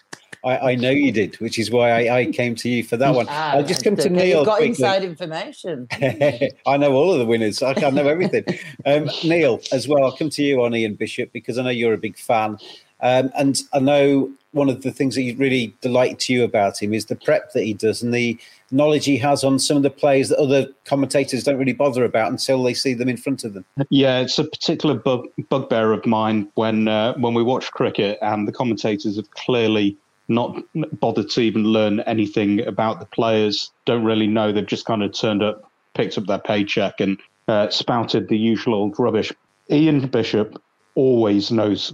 I, 0.44 0.72
I, 0.72 0.75
know 0.75 0.90
you 0.90 1.12
did, 1.12 1.36
which 1.36 1.60
is 1.60 1.70
why 1.70 1.92
I, 1.92 2.18
I 2.18 2.25
came 2.32 2.56
to 2.56 2.70
you 2.70 2.84
for 2.84 2.98
that 2.98 3.13
one. 3.13 3.28
Ah, 3.30 3.51
I'll 3.51 3.63
just 3.63 3.84
come 3.84 3.96
to 3.98 4.10
Neil. 4.10 4.40
You've 4.40 4.46
got 4.46 4.58
quickly. 4.58 4.70
inside 4.70 5.04
information. 5.04 5.88
I 5.92 6.78
know 6.78 6.94
all 6.94 7.13
of 7.13 7.20
the 7.20 7.25
winners. 7.25 7.62
I, 7.62 7.74
I 7.74 7.90
know 7.92 8.08
everything. 8.08 8.46
um, 8.88 9.08
Neil, 9.24 9.60
as 9.72 9.88
well, 9.88 10.04
I'll 10.04 10.18
come 10.18 10.32
to 10.32 10.44
you 10.44 10.63
on 10.63 10.74
Ian 10.74 10.96
Bishop 10.96 11.32
because 11.32 11.60
I 11.60 11.63
know 11.63 11.70
you're 11.70 11.94
a 11.94 11.98
big 11.98 12.18
fan. 12.18 12.58
Um, 13.01 13.31
and 13.36 13.62
I 13.74 13.79
know 13.79 14.31
one 14.53 14.70
of 14.70 14.81
the 14.81 14.91
things 14.91 15.15
that 15.15 15.36
really 15.38 15.74
delight 15.81 16.20
to 16.20 16.34
you 16.34 16.43
about 16.43 16.81
him 16.81 16.93
is 16.93 17.05
the 17.05 17.15
prep 17.15 17.53
that 17.53 17.63
he 17.63 17.74
does 17.74 18.03
and 18.03 18.13
the 18.13 18.38
knowledge 18.70 19.05
he 19.05 19.17
has 19.17 19.43
on 19.43 19.60
some 19.60 19.77
of 19.77 19.84
the 19.84 19.89
players 19.89 20.29
that 20.29 20.38
other 20.38 20.67
commentators 20.86 21.43
don't 21.43 21.58
really 21.58 21.74
bother 21.74 22.03
about 22.03 22.31
until 22.31 22.62
they 22.62 22.74
see 22.74 22.93
them 22.93 23.10
in 23.10 23.17
front 23.17 23.43
of 23.43 23.53
them. 23.53 23.65
Yeah, 23.89 24.20
it's 24.20 24.38
a 24.39 24.43
particular 24.43 24.96
bug, 24.96 25.27
bugbear 25.50 25.93
of 25.93 26.05
mine 26.05 26.50
when 26.55 26.88
uh, 26.88 27.13
when 27.15 27.34
we 27.34 27.43
watch 27.43 27.72
cricket 27.72 28.17
and 28.22 28.48
the 28.48 28.51
commentators 28.51 29.15
have 29.15 29.31
clearly 29.31 29.98
not 30.27 30.58
bothered 31.00 31.29
to 31.29 31.41
even 31.41 31.63
learn 31.63 32.00
anything 32.01 32.65
about 32.65 33.00
the 33.00 33.05
players. 33.05 33.72
Don't 33.86 34.03
really 34.03 34.27
know. 34.27 34.51
They've 34.51 34.65
just 34.65 34.86
kind 34.86 35.03
of 35.03 35.13
turned 35.13 35.43
up, 35.43 35.70
picked 35.93 36.17
up 36.17 36.25
their 36.25 36.39
paycheck, 36.39 37.00
and 37.00 37.20
uh, 37.48 37.70
spouted 37.70 38.27
the 38.27 38.38
usual 38.38 38.75
old 38.75 38.98
rubbish. 38.98 39.31
Ian 39.70 40.08
Bishop 40.08 40.62
always 40.96 41.51
knows 41.51 41.93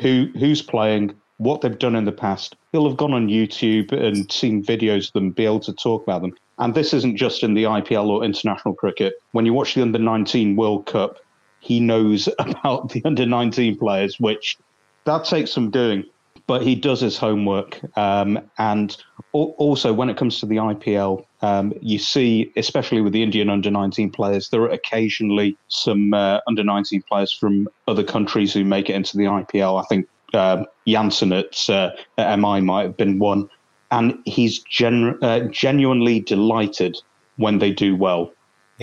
who 0.00 0.28
who's 0.38 0.62
playing, 0.62 1.14
what 1.38 1.60
they've 1.60 1.78
done 1.78 1.96
in 1.96 2.04
the 2.04 2.12
past. 2.12 2.56
He'll 2.72 2.88
have 2.88 2.96
gone 2.96 3.12
on 3.12 3.28
YouTube 3.28 3.92
and 3.92 4.30
seen 4.30 4.64
videos 4.64 5.08
of 5.08 5.12
them, 5.14 5.30
be 5.30 5.44
able 5.44 5.60
to 5.60 5.72
talk 5.72 6.02
about 6.02 6.22
them. 6.22 6.34
And 6.58 6.74
this 6.74 6.94
isn't 6.94 7.16
just 7.16 7.42
in 7.42 7.54
the 7.54 7.64
IPL 7.64 8.06
or 8.06 8.24
international 8.24 8.74
cricket. 8.74 9.14
When 9.32 9.44
you 9.44 9.52
watch 9.52 9.74
the 9.74 9.82
under 9.82 9.98
19 9.98 10.56
World 10.56 10.86
Cup, 10.86 11.18
he 11.60 11.80
knows 11.80 12.28
about 12.38 12.90
the 12.90 13.02
under 13.04 13.26
19 13.26 13.78
players, 13.78 14.20
which 14.20 14.56
that 15.04 15.24
takes 15.24 15.52
some 15.52 15.70
doing. 15.70 16.04
But 16.46 16.62
he 16.62 16.74
does 16.74 17.00
his 17.00 17.16
homework. 17.16 17.80
Um, 17.96 18.38
and 18.58 18.96
also, 19.34 19.92
when 19.92 20.08
it 20.08 20.16
comes 20.16 20.38
to 20.38 20.46
the 20.46 20.56
IPL, 20.56 21.24
um, 21.42 21.72
you 21.80 21.98
see, 21.98 22.52
especially 22.56 23.00
with 23.00 23.12
the 23.12 23.22
Indian 23.22 23.50
under 23.50 23.68
19 23.68 24.10
players, 24.10 24.48
there 24.50 24.62
are 24.62 24.70
occasionally 24.70 25.56
some 25.66 26.14
uh, 26.14 26.38
under 26.46 26.62
19 26.62 27.02
players 27.02 27.32
from 27.32 27.68
other 27.88 28.04
countries 28.04 28.54
who 28.54 28.64
make 28.64 28.88
it 28.88 28.94
into 28.94 29.16
the 29.16 29.24
IPL. 29.24 29.82
I 29.82 29.84
think 29.86 30.06
um, 30.34 30.66
Jansen 30.86 31.32
at, 31.32 31.68
uh, 31.68 31.90
at 32.16 32.38
MI 32.38 32.60
might 32.60 32.82
have 32.82 32.96
been 32.96 33.18
one. 33.18 33.48
And 33.90 34.18
he's 34.24 34.64
uh, 34.80 35.40
genuinely 35.50 36.20
delighted 36.20 36.96
when 37.36 37.58
they 37.58 37.72
do 37.72 37.96
well. 37.96 38.32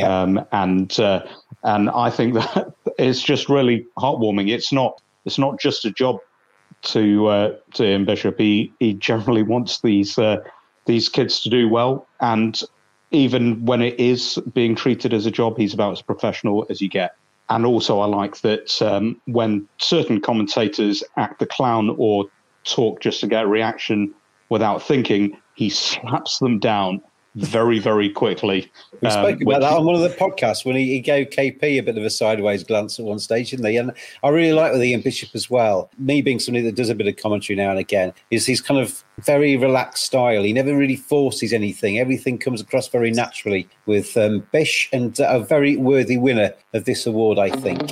Um, 0.01 0.45
and 0.51 0.97
uh, 0.99 1.25
and 1.63 1.89
I 1.89 2.09
think 2.09 2.33
that 2.35 2.73
it's 2.97 3.21
just 3.21 3.49
really 3.49 3.85
heartwarming. 3.97 4.49
It's 4.49 4.71
not 4.71 5.01
it's 5.25 5.37
not 5.37 5.59
just 5.59 5.85
a 5.85 5.91
job 5.91 6.19
to 6.83 7.27
uh, 7.27 7.55
to 7.73 7.83
Ian 7.83 8.05
Bishop. 8.05 8.37
He 8.37 8.73
he 8.79 8.93
generally 8.93 9.43
wants 9.43 9.81
these 9.81 10.17
uh, 10.17 10.37
these 10.85 11.09
kids 11.09 11.41
to 11.41 11.49
do 11.49 11.69
well, 11.69 12.07
and 12.19 12.61
even 13.11 13.65
when 13.65 13.81
it 13.81 13.99
is 13.99 14.39
being 14.53 14.75
treated 14.75 15.13
as 15.13 15.25
a 15.25 15.31
job, 15.31 15.57
he's 15.57 15.73
about 15.73 15.91
as 15.91 16.01
professional 16.01 16.65
as 16.69 16.81
you 16.81 16.89
get. 16.89 17.15
And 17.49 17.65
also, 17.65 17.99
I 17.99 18.05
like 18.05 18.39
that 18.41 18.81
um, 18.81 19.19
when 19.25 19.67
certain 19.77 20.21
commentators 20.21 21.03
act 21.17 21.39
the 21.39 21.45
clown 21.45 21.93
or 21.97 22.25
talk 22.63 23.01
just 23.01 23.19
to 23.21 23.27
get 23.27 23.43
a 23.43 23.47
reaction 23.47 24.13
without 24.47 24.81
thinking, 24.81 25.37
he 25.55 25.69
slaps 25.69 26.39
them 26.39 26.59
down 26.59 27.01
very, 27.35 27.79
very 27.79 28.09
quickly. 28.09 28.71
We 29.01 29.07
Um, 29.07 29.11
spoke 29.11 29.41
about 29.41 29.61
that 29.61 29.73
on 29.73 29.85
one 29.85 29.95
of 29.95 30.01
the 30.01 30.09
podcasts 30.09 30.65
when 30.65 30.75
he, 30.75 30.87
he 30.87 30.99
gave 30.99 31.29
KP 31.29 31.63
a 31.63 31.81
bit 31.81 31.97
of 31.97 32.03
a 32.03 32.09
sideways 32.09 32.63
glance 32.63 32.99
at 32.99 33.05
one 33.05 33.19
stage, 33.19 33.51
didn't 33.51 33.65
he? 33.65 33.77
And 33.77 33.91
I 34.23 34.29
really 34.29 34.53
like 34.53 34.73
with 34.73 34.83
Ian 34.83 35.01
Bishop 35.01 35.29
as 35.33 35.49
well. 35.49 35.89
Me 35.97 36.21
being 36.21 36.39
somebody 36.39 36.65
that 36.65 36.75
does 36.75 36.89
a 36.89 36.95
bit 36.95 37.07
of 37.07 37.15
commentary 37.15 37.55
now 37.55 37.69
and 37.69 37.79
again, 37.79 38.13
is 38.31 38.45
his 38.45 38.59
kind 38.61 38.79
of 38.79 39.03
very 39.19 39.55
relaxed 39.55 40.05
style. 40.05 40.43
He 40.43 40.53
never 40.53 40.75
really 40.75 40.95
forces 40.95 41.53
anything. 41.53 41.99
Everything 41.99 42.37
comes 42.37 42.59
across 42.59 42.87
very 42.87 43.11
naturally 43.11 43.67
with 43.85 44.17
um, 44.17 44.45
Bish, 44.51 44.89
and 44.91 45.17
a 45.19 45.39
very 45.39 45.77
worthy 45.77 46.17
winner 46.17 46.53
of 46.73 46.85
this 46.85 47.05
award, 47.05 47.39
I 47.39 47.49
think. 47.49 47.91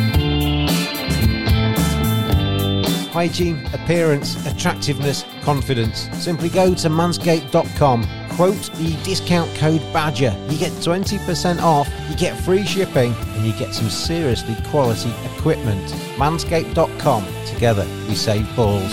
Hygiene, 3.11 3.65
appearance, 3.73 4.45
attractiveness, 4.47 5.25
confidence. 5.41 6.07
Simply 6.13 6.47
go 6.47 6.73
to 6.73 6.89
manscaped.com, 6.89 8.07
quote 8.29 8.71
the 8.75 8.97
discount 9.03 9.53
code 9.55 9.81
BADGER. 9.91 10.33
You 10.49 10.57
get 10.57 10.71
20% 10.71 11.61
off, 11.61 11.89
you 12.09 12.15
get 12.15 12.39
free 12.39 12.65
shipping, 12.65 13.13
and 13.13 13.45
you 13.45 13.51
get 13.53 13.73
some 13.73 13.89
seriously 13.89 14.55
quality 14.69 15.11
equipment. 15.35 15.85
Manscaped.com. 16.15 17.25
Together, 17.47 17.85
we 18.07 18.15
save 18.15 18.55
balls. 18.55 18.91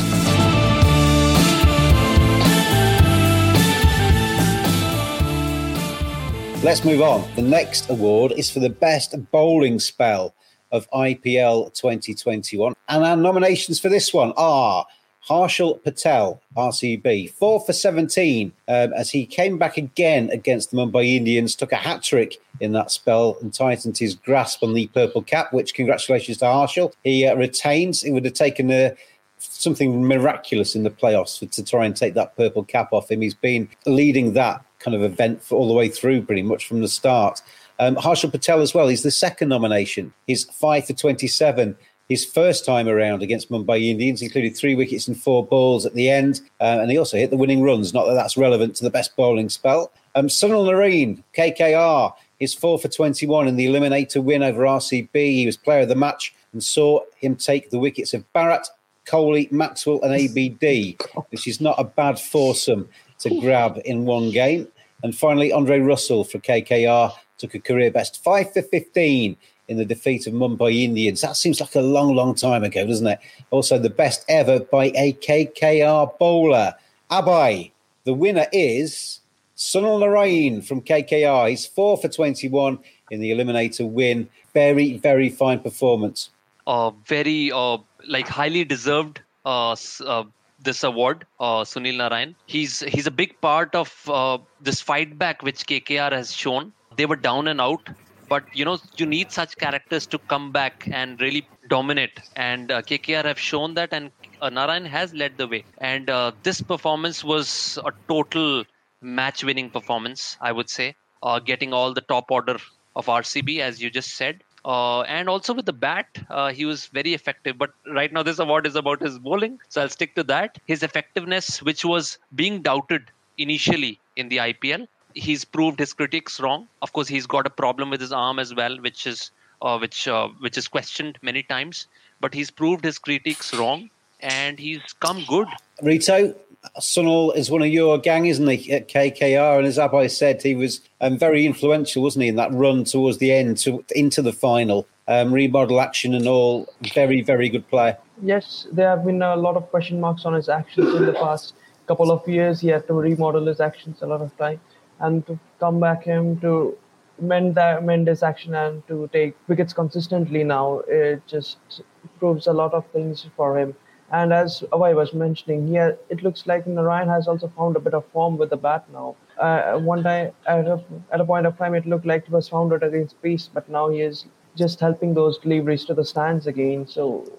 Let's 6.65 6.85
move 6.85 7.03
on. 7.03 7.25
The 7.37 7.43
next 7.43 7.89
award 7.89 8.33
is 8.33 8.51
for 8.51 8.59
the 8.59 8.69
best 8.69 9.15
bowling 9.31 9.79
spell 9.79 10.35
of 10.73 10.91
IPL 10.91 11.73
2021. 11.75 12.75
And 12.89 13.05
our 13.05 13.17
nominations 13.17 13.81
for 13.81 13.89
this 13.89 14.13
one 14.13 14.33
are 14.37 14.87
Harshal 15.29 15.83
Patel, 15.83 16.41
RCB, 16.57 17.33
4 17.33 17.61
for 17.61 17.73
17, 17.73 18.53
um, 18.69 18.93
as 18.95 19.11
he 19.11 19.27
came 19.27 19.59
back 19.59 19.77
again 19.77 20.31
against 20.31 20.71
the 20.71 20.79
Mumbai 20.79 21.17
Indians, 21.17 21.55
took 21.55 21.73
a 21.73 21.77
hat 21.77 22.03
trick 22.03 22.39
in 22.61 22.73
that 22.73 22.91
spell 22.91 23.37
and 23.43 23.53
tightened 23.53 23.99
his 23.99 24.15
grasp 24.15 24.63
on 24.63 24.73
the 24.73 24.87
purple 24.89 25.23
cap, 25.23 25.53
which 25.53 25.75
congratulations 25.75 26.39
to 26.39 26.47
Harshal. 26.47 26.93
He 27.05 27.27
uh, 27.27 27.35
retains, 27.35 28.05
it 28.05 28.13
would 28.13 28.25
have 28.25 28.35
taken 28.35 28.71
a 28.71 28.95
something 29.39 30.07
miraculous 30.07 30.75
in 30.75 30.83
the 30.83 30.91
playoffs 30.91 31.39
for, 31.39 31.47
to 31.47 31.63
try 31.63 31.85
and 31.85 31.97
take 31.97 32.15
that 32.15 32.37
purple 32.37 32.65
cap 32.65 32.93
off 32.93 33.11
him. 33.11 33.21
He's 33.21 33.35
been 33.35 33.69
leading 33.87 34.33
that 34.33 34.65
kind 34.79 34.95
of 34.95 35.03
event 35.03 35.43
for 35.43 35.57
all 35.57 35.69
the 35.69 35.75
way 35.75 35.89
through, 35.89 36.23
pretty 36.23 36.43
much 36.43 36.67
from 36.67 36.81
the 36.81 36.89
start. 36.89 37.43
Um, 37.79 37.97
Harshal 37.97 38.31
Patel 38.31 38.61
as 38.61 38.75
well. 38.75 38.89
He's 38.89 39.03
the 39.03 39.11
second 39.11 39.49
nomination. 39.49 40.13
He's 40.27 40.45
five 40.45 40.87
for 40.87 40.95
twenty-seven. 40.95 41.77
His 42.09 42.25
first 42.25 42.65
time 42.65 42.89
around 42.89 43.23
against 43.23 43.51
Mumbai 43.51 43.87
Indians 43.87 44.23
included 44.23 44.57
three 44.57 44.75
wickets 44.75 45.09
and 45.09 45.21
four 45.21 45.47
balls 45.47 45.85
at 45.85 45.93
the 45.93 46.09
end, 46.09 46.41
uh, 46.59 46.79
and 46.81 46.91
he 46.91 46.97
also 46.97 47.19
hit 47.19 47.29
the 47.31 47.37
winning 47.37 47.63
runs. 47.63 47.93
Not 47.93 48.07
that 48.07 48.15
that's 48.15 48.37
relevant 48.37 48.77
to 48.77 48.85
the 48.85 48.91
best 48.91 49.15
bowling 49.15 49.51
spell. 49.51 49.93
Um, 50.15 50.29
Sunil 50.29 50.67
Narine, 50.67 51.23
KKR, 51.37 52.15
is 52.41 52.55
four 52.55 52.79
for 52.79 52.89
21 52.89 53.47
in 53.47 53.57
the 53.57 53.67
eliminator 53.67 54.23
win 54.23 54.43
over 54.43 54.63
RCB. 54.63 55.11
He 55.15 55.45
was 55.45 55.59
player 55.59 55.83
of 55.83 55.89
the 55.89 55.95
match 55.95 56.35
and 56.53 56.65
saw 56.65 57.01
him 57.19 57.37
take 57.37 57.71
the 57.71 57.79
wickets 57.79 58.15
of 58.15 58.25
Bharat, 58.33 58.67
Kohli, 59.07 59.53
Maxwell, 59.53 60.01
and 60.03 60.15
ABD, 60.15 60.97
which 61.31 61.47
is 61.47 61.61
not 61.61 61.79
a 61.79 61.85
bad 61.85 62.19
foursome 62.19 62.89
to 63.19 63.41
grab 63.41 63.81
in 63.85 64.07
one 64.07 64.31
game. 64.31 64.67
And 65.03 65.17
finally, 65.17 65.53
Andre 65.53 65.81
Russell 65.81 66.25
for 66.25 66.39
KKR 66.39 67.13
took 67.39 67.55
a 67.55 67.59
career 67.59 67.91
best 67.91 68.23
five 68.23 68.53
for 68.53 68.63
15 68.63 69.37
in 69.69 69.77
the 69.77 69.85
defeat 69.85 70.27
of 70.27 70.35
Mumbai 70.35 70.83
Indians. 70.83 71.21
That 71.21 71.37
seems 71.37 71.61
like 71.61 71.75
a 71.75 71.81
long, 71.81 72.15
long 72.15 72.35
time 72.35 72.65
ago, 72.65 72.87
doesn't 72.87 73.07
it? 73.07 73.19
Also, 73.51 73.79
the 73.79 73.91
best 73.91 74.25
ever 74.29 74.61
by 74.61 74.87
a 74.95 75.13
KKR 75.15 76.19
bowler. 76.19 76.75
Abhaye, 77.11 77.71
the 78.05 78.15
winner 78.15 78.47
is 78.53 79.21
Sunil 79.57 80.01
Narine 80.01 80.65
from 80.65 80.81
KKR. 80.83 81.51
He's 81.51 81.67
four 81.67 81.97
for 81.99 82.09
21 82.09 82.79
in 83.11 83.21
the 83.21 83.31
eliminator 83.31 83.89
win. 83.89 84.29
Very, 84.55 84.97
very 84.99 85.29
fine 85.29 85.61
performance. 85.61 86.31
uh, 86.69 86.91
very 87.07 87.51
uh, 87.51 87.79
like 88.07 88.29
highly 88.29 88.63
deserved 88.65 89.21
uh, 89.45 89.75
uh, 90.07 90.25
this 90.63 90.85
award, 90.85 91.27
uh, 91.41 91.63
Sunil 91.65 91.97
Narayan. 91.97 92.37
He's 92.47 92.81
he's 92.81 93.07
a 93.07 93.11
big 93.11 93.41
part 93.41 93.75
of 93.75 93.93
uh, 94.09 94.39
this 94.61 94.81
fight 94.81 95.19
back 95.19 95.43
which 95.43 95.67
KKR 95.67 96.13
has 96.13 96.33
shown. 96.33 96.73
They 96.99 97.07
were 97.07 97.17
down 97.17 97.49
and 97.49 97.61
out, 97.61 97.89
but 98.29 98.45
you 98.55 98.65
know 98.67 98.79
you 98.99 99.07
need 99.07 99.33
such 99.33 99.57
characters 99.57 100.07
to 100.09 100.19
come 100.19 100.53
back 100.53 100.87
and 100.91 101.21
really 101.21 101.49
dominate. 101.69 102.21
And 102.37 102.71
uh, 102.73 102.83
KKR 102.83 103.25
have 103.25 103.39
shown 103.39 103.75
that, 103.75 103.93
and 103.93 104.11
uh, 104.43 104.51
Narayan 104.51 104.85
has 104.85 105.15
led 105.15 105.39
the 105.39 105.49
way. 105.49 105.65
And 105.79 106.11
uh, 106.11 106.33
this 106.43 106.61
performance 106.61 107.25
was 107.25 107.79
a 107.87 107.93
total 108.09 108.65
match-winning 109.01 109.71
performance, 109.71 110.37
I 110.41 110.53
would 110.53 110.69
say. 110.69 110.97
Uh, 111.23 111.39
getting 111.39 111.73
all 111.73 111.95
the 111.95 112.03
top 112.03 112.31
order 112.31 112.59
of 112.97 113.07
RCB, 113.07 113.61
as 113.61 113.81
you 113.83 113.91
just 113.91 114.17
said. 114.17 114.43
Uh, 114.65 115.03
and 115.03 115.29
also 115.29 115.55
with 115.55 115.67
the 115.67 115.73
bat, 115.73 116.07
uh, 116.31 116.53
he 116.53 116.65
was 116.65 116.87
very 116.87 117.15
effective. 117.15 117.57
But 117.59 117.71
right 117.87 118.13
now, 118.13 118.23
this 118.23 118.39
award 118.41 118.67
is 118.67 118.77
about 118.77 119.01
his 119.01 119.19
bowling, 119.19 119.61
so 119.69 119.83
I'll 119.83 119.89
stick 119.89 120.15
to 120.17 120.25
that. 120.25 120.59
His 120.67 120.83
effectiveness, 120.83 121.63
which 121.63 121.85
was 121.85 122.19
being 122.35 122.63
doubted 122.63 123.11
initially 123.39 124.01
in 124.17 124.29
the 124.29 124.39
IPL, 124.39 124.89
he's 125.15 125.45
proved 125.45 125.79
his 125.79 125.93
critics 125.93 126.41
wrong. 126.41 126.69
Of 126.83 126.93
course, 126.93 127.09
he's 127.09 127.27
got 127.27 127.47
a 127.47 127.51
problem 127.51 127.91
with 127.91 128.01
his 128.01 128.13
arm 128.13 128.39
as 128.39 128.55
well, 128.55 128.79
which 128.81 129.07
is 129.07 129.31
uh, 129.63 129.79
which 129.79 130.07
uh, 130.09 130.29
which 130.41 130.57
is 130.57 130.69
questioned 130.69 131.19
many 131.23 131.43
times. 131.43 131.87
But 132.21 132.35
he's 132.35 132.51
proved 132.51 132.85
his 132.85 132.99
critics 132.99 133.55
wrong, 133.55 133.91
and 134.21 134.59
he's 134.59 134.93
come 135.01 135.25
good. 135.29 135.49
Rito, 135.83 136.35
Sunil 136.81 137.37
is 137.37 137.51
one 137.51 137.63
of 137.63 137.69
your 137.69 137.99
gang, 137.99 138.27
isn't 138.27 138.49
he, 138.49 138.73
at 138.73 138.89
KKR? 138.89 139.59
And 139.59 139.67
as 139.67 139.79
Abhaye 139.79 140.11
said, 140.11 140.43
he 140.43 140.55
was 140.55 140.81
um, 141.01 141.19
very 141.19 141.47
influential, 141.47 142.03
wasn't 142.03 142.25
he, 142.25 142.29
in 142.29 142.37
that 142.37 142.53
run 142.53 142.85
towards 142.85 143.19
the 143.19 143.33
end 143.33 143.59
to 143.59 143.85
into 143.95 144.23
the 144.23 144.33
final. 144.33 144.87
Um, 145.07 145.33
remodel 145.33 145.81
action 145.81 146.13
and 146.13 146.27
all. 146.27 146.69
Very, 146.95 147.23
very 147.23 147.49
good 147.49 147.67
player. 147.69 147.97
Yes, 148.23 148.67
there 148.73 148.89
have 148.91 149.05
been 149.05 149.23
a 149.23 149.37
lot 149.37 149.57
of 149.57 149.71
question 149.71 150.01
marks 150.01 150.27
on 150.27 150.35
his 150.35 150.49
actions 150.49 150.95
in 150.95 151.07
the 151.07 151.15
past 151.15 151.55
couple 151.87 152.11
of 152.11 152.29
years. 152.29 152.61
He 152.61 152.69
had 152.69 152.87
to 152.89 152.95
remodel 152.95 153.47
his 153.47 153.61
actions 153.61 154.03
a 154.03 154.07
lot 154.07 154.21
of 154.21 154.37
time, 154.37 154.61
and 155.01 155.27
to 155.27 155.39
come 155.61 155.81
back 155.81 156.05
him 156.05 156.39
to 156.41 156.77
mend 157.21 157.55
that 157.57 157.85
mend 157.85 158.07
his 158.07 158.23
action 158.23 158.55
and 158.55 158.87
to 158.87 159.09
take 159.13 159.35
wickets 159.49 159.73
consistently 159.73 160.45
now, 160.45 160.81
it 160.89 161.27
just 161.27 161.83
proves 162.19 162.47
a 162.47 162.53
lot 162.53 162.73
of 162.75 162.87
things 162.93 163.27
for 163.37 163.59
him. 163.59 163.75
And 164.11 164.33
as 164.33 164.65
Abhaye 164.73 164.95
was 164.95 165.13
mentioning, 165.13 165.67
here 165.69 165.99
it 166.09 166.23
looks 166.23 166.47
like 166.47 166.67
Narayan 166.67 167.09
has 167.09 167.29
also 167.29 167.49
found 167.57 167.77
a 167.77 167.81
bit 167.81 167.93
of 167.93 168.07
form 168.07 168.39
with 168.39 168.51
the 168.51 168.57
bat 168.57 168.85
now. 168.93 169.17
Uh, 169.39 169.79
one 169.79 170.03
time, 170.03 170.33
at 170.47 170.67
a, 170.67 170.83
at 171.13 171.21
a 171.21 171.25
point 171.25 171.47
of 171.47 171.59
time, 171.59 171.75
it 171.75 171.87
looked 171.87 172.07
like 172.07 172.25
he 172.27 172.33
was 172.33 172.49
founded 172.49 172.83
against 172.83 173.21
pace, 173.23 173.51
but 173.53 173.69
now 173.69 173.91
he 173.91 174.01
is 174.01 174.25
just 174.57 174.81
helping 174.81 175.13
those 175.15 175.39
deliveries 175.39 175.85
to 175.85 175.95
the 175.95 176.05
stands 176.05 176.47
again. 176.47 176.87
So 176.87 177.31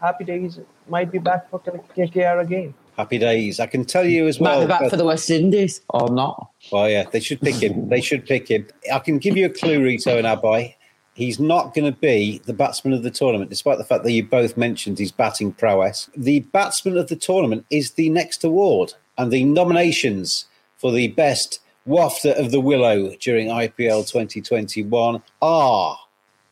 happy 0.00 0.24
days 0.24 0.60
might 0.88 1.10
be 1.10 1.18
back 1.18 1.50
for 1.50 1.58
KKR 1.58 2.40
again. 2.40 2.74
Happy 2.96 3.18
days. 3.18 3.58
I 3.58 3.66
can 3.66 3.84
tell 3.84 4.04
you 4.04 4.26
as 4.26 4.38
Might 4.40 4.50
well. 4.50 4.60
be 4.62 4.66
back 4.66 4.90
for 4.90 4.96
the 4.96 5.04
West 5.04 5.30
Indies 5.30 5.80
or 5.88 6.10
not. 6.10 6.50
Well, 6.70 6.90
yeah, 6.90 7.04
they 7.10 7.20
should 7.20 7.40
pick 7.40 7.54
him. 7.54 7.88
They 7.88 8.02
should 8.02 8.26
pick 8.26 8.48
him. 8.48 8.66
I 8.92 8.98
can 8.98 9.18
give 9.18 9.36
you 9.36 9.46
a 9.46 9.50
clue, 9.50 9.82
Rito 9.82 10.18
and 10.18 10.26
Abhaye. 10.26 10.74
He's 11.14 11.38
not 11.38 11.74
going 11.74 11.90
to 11.92 11.98
be 11.98 12.40
the 12.46 12.52
batsman 12.54 12.94
of 12.94 13.02
the 13.02 13.10
tournament, 13.10 13.50
despite 13.50 13.78
the 13.78 13.84
fact 13.84 14.04
that 14.04 14.12
you 14.12 14.24
both 14.24 14.56
mentioned 14.56 14.98
his 14.98 15.12
batting 15.12 15.52
prowess. 15.52 16.08
The 16.16 16.40
batsman 16.40 16.96
of 16.96 17.08
the 17.08 17.16
tournament 17.16 17.66
is 17.70 17.92
the 17.92 18.08
next 18.10 18.44
award, 18.44 18.94
and 19.18 19.30
the 19.30 19.44
nominations 19.44 20.46
for 20.76 20.90
the 20.92 21.08
best 21.08 21.60
wafter 21.86 22.32
of 22.38 22.50
the 22.50 22.60
willow 22.60 23.14
during 23.20 23.48
IPL 23.48 24.10
2021 24.10 25.22
are 25.40 25.98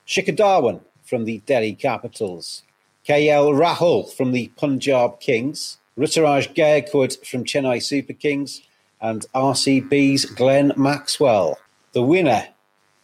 Shikhar 0.07 0.37
Dhawan 0.37 0.81
from 1.03 1.25
the 1.25 1.39
Delhi 1.47 1.75
Capitals, 1.75 2.63
KL 3.07 3.55
Rahul 3.55 4.13
from 4.13 4.33
the 4.33 4.49
Punjab 4.57 5.21
Kings, 5.21 5.79
Ruturaj 6.01 6.55
Gaikwad 6.55 7.25
from 7.27 7.45
Chennai 7.45 7.83
Super 7.83 8.15
Kings, 8.15 8.63
and 9.03 9.27
RCB's 9.35 10.25
Glenn 10.25 10.73
Maxwell. 10.77 11.59
The 11.93 12.03
winner, 12.03 12.49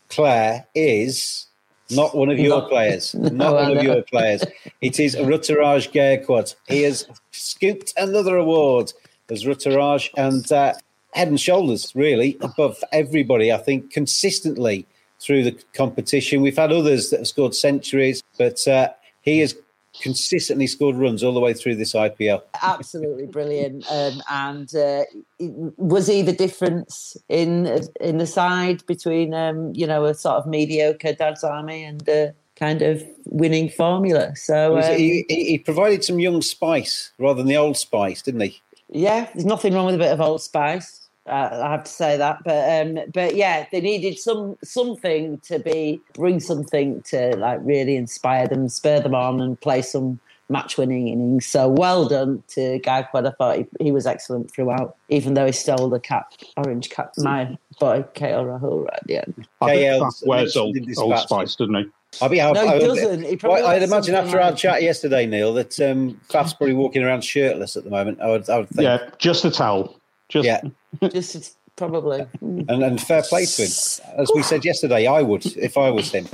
Clare, 0.09 0.66
is 0.74 1.46
not 1.90 2.16
one 2.16 2.30
of 2.30 2.38
your 2.38 2.61
No. 2.62 2.68
players. 2.68 3.14
Not 3.14 3.32
No, 3.35 3.52
one 3.52 3.64
I 3.66 3.70
of 3.72 3.82
your 3.85 4.02
players. 4.02 4.42
It 4.80 4.98
is 4.98 5.14
Ruturaj 5.14 5.92
Gaikwad. 5.92 6.54
He 6.68 6.82
has 6.85 7.06
scooped 7.32 7.92
another 7.98 8.37
award 8.37 8.94
as 9.28 9.44
Ruturaj 9.44 10.09
and 10.16 10.50
uh, 10.50 10.72
head 11.12 11.28
and 11.28 11.40
shoulders, 11.40 11.92
really, 11.94 12.38
above 12.40 12.82
everybody, 12.92 13.52
I 13.52 13.59
think, 13.59 13.92
consistently 13.92 14.87
through 15.20 15.44
the 15.44 15.59
competition. 15.74 16.40
We've 16.40 16.56
had 16.56 16.72
others 16.72 17.11
that 17.11 17.20
have 17.20 17.28
scored 17.28 17.54
centuries, 17.54 18.22
but 18.38 18.66
uh, 18.66 18.88
he 19.20 19.40
has 19.40 19.54
consistently 20.00 20.66
scored 20.66 20.96
runs 20.96 21.22
all 21.22 21.32
the 21.32 21.40
way 21.40 21.52
through 21.52 21.76
this 21.76 21.92
IPL. 21.92 22.42
Absolutely 22.62 23.26
brilliant. 23.26 23.85
Um, 23.90 24.22
and 24.30 24.74
uh, 24.74 25.04
was 25.38 26.06
he 26.06 26.22
the 26.22 26.32
difference 26.32 27.16
in 27.28 27.80
in 28.00 28.18
the 28.18 28.26
side 28.26 28.85
between 28.87 29.35
um, 29.35 29.72
you 29.74 29.87
know 29.87 30.04
a 30.04 30.14
sort 30.14 30.37
of 30.37 30.46
mediocre 30.46 31.12
Dad's 31.12 31.44
Army 31.44 31.85
and 31.85 32.09
uh, 32.09 32.28
kind 32.56 32.82
of 32.82 33.02
winning 33.26 33.68
formula? 33.68 34.35
So 34.37 34.78
um, 34.78 34.96
he, 34.96 35.24
he, 35.28 35.44
he 35.44 35.59
provided 35.59 36.04
some 36.04 36.20
young 36.20 36.42
spice 36.42 37.12
rather 37.18 37.38
than 37.38 37.48
the 37.48 37.56
old 37.56 37.76
spice, 37.76 38.22
didn't 38.22 38.40
he? 38.40 38.61
Yeah, 38.88 39.28
there's 39.35 39.44
nothing 39.44 39.74
wrong 39.74 39.87
with 39.87 39.96
a 39.96 39.98
bit 39.98 40.12
of 40.12 40.20
Old 40.20 40.42
Spice. 40.42 41.06
Uh, 41.26 41.60
I 41.64 41.70
have 41.72 41.84
to 41.84 41.90
say 41.90 42.16
that, 42.16 42.44
but 42.44 42.86
um, 42.86 42.98
but 43.12 43.34
yeah, 43.34 43.66
they 43.72 43.80
needed 43.80 44.18
some 44.18 44.56
something 44.62 45.38
to 45.40 45.58
be 45.58 46.00
bring 46.14 46.38
something 46.38 47.02
to 47.02 47.36
like 47.36 47.58
really 47.62 47.96
inspire 47.96 48.46
them, 48.46 48.68
spur 48.68 49.00
them 49.00 49.14
on, 49.14 49.40
and 49.40 49.60
play 49.60 49.82
some 49.82 50.20
match-winning 50.48 51.08
innings. 51.08 51.44
So 51.44 51.68
well 51.68 52.06
done 52.08 52.42
to 52.48 52.78
Gaikwad. 52.80 53.26
I 53.26 53.30
thought 53.32 53.56
he, 53.58 53.66
he 53.80 53.90
was 53.92 54.06
excellent 54.06 54.52
throughout, 54.52 54.96
even 55.08 55.34
though 55.34 55.46
he 55.46 55.52
stole 55.52 55.88
the 55.88 55.98
cap, 55.98 56.32
orange 56.56 56.90
cap. 56.90 57.12
My 57.18 57.58
boy 57.80 58.04
KL 58.14 58.60
Rahul 58.60 58.84
right 58.84 58.94
at 58.94 59.06
the 59.08 59.16
end. 59.18 59.48
KL 59.60 60.26
wears 60.26 60.56
old, 60.56 60.76
old 60.98 61.18
Spice, 61.18 61.56
doesn't 61.56 61.74
he? 61.74 61.86
I'll 62.22 62.28
be, 62.28 62.40
I'll, 62.40 62.54
No, 62.54 62.62
he 62.62 62.68
I'll- 62.68 62.80
doesn't. 62.80 63.24
He 63.24 63.36
probably 63.36 63.62
Well, 63.62 63.70
I'd 63.70 63.82
imagine 63.82 64.14
something 64.14 64.14
after 64.14 64.40
our 64.40 64.52
chat 64.52 64.82
yesterday, 64.82 65.26
Neil, 65.26 65.52
that 65.54 65.78
um, 65.80 66.20
Faf's 66.30 66.54
probably 66.54 66.74
walking 66.74 67.02
around 67.02 67.24
shirtless 67.24 67.76
at 67.76 67.84
the 67.84 67.90
moment. 67.90 68.20
I 68.20 68.28
would, 68.28 68.48
I 68.48 68.58
would 68.58 68.68
think. 68.68 68.84
Yeah, 68.84 69.10
just 69.18 69.44
a 69.44 69.50
towel. 69.50 69.98
Just 70.28 70.46
Yeah. 70.46 70.60
Just 71.10 71.56
probably. 71.76 72.26
And, 72.40 72.70
and 72.70 73.00
fair 73.00 73.22
play 73.22 73.44
to 73.44 73.62
him. 73.62 73.70
As 74.18 74.30
we 74.34 74.42
said 74.42 74.64
yesterday, 74.64 75.06
I 75.06 75.22
would 75.22 75.46
if 75.56 75.76
I 75.76 75.90
was 75.90 76.10
him. 76.10 76.26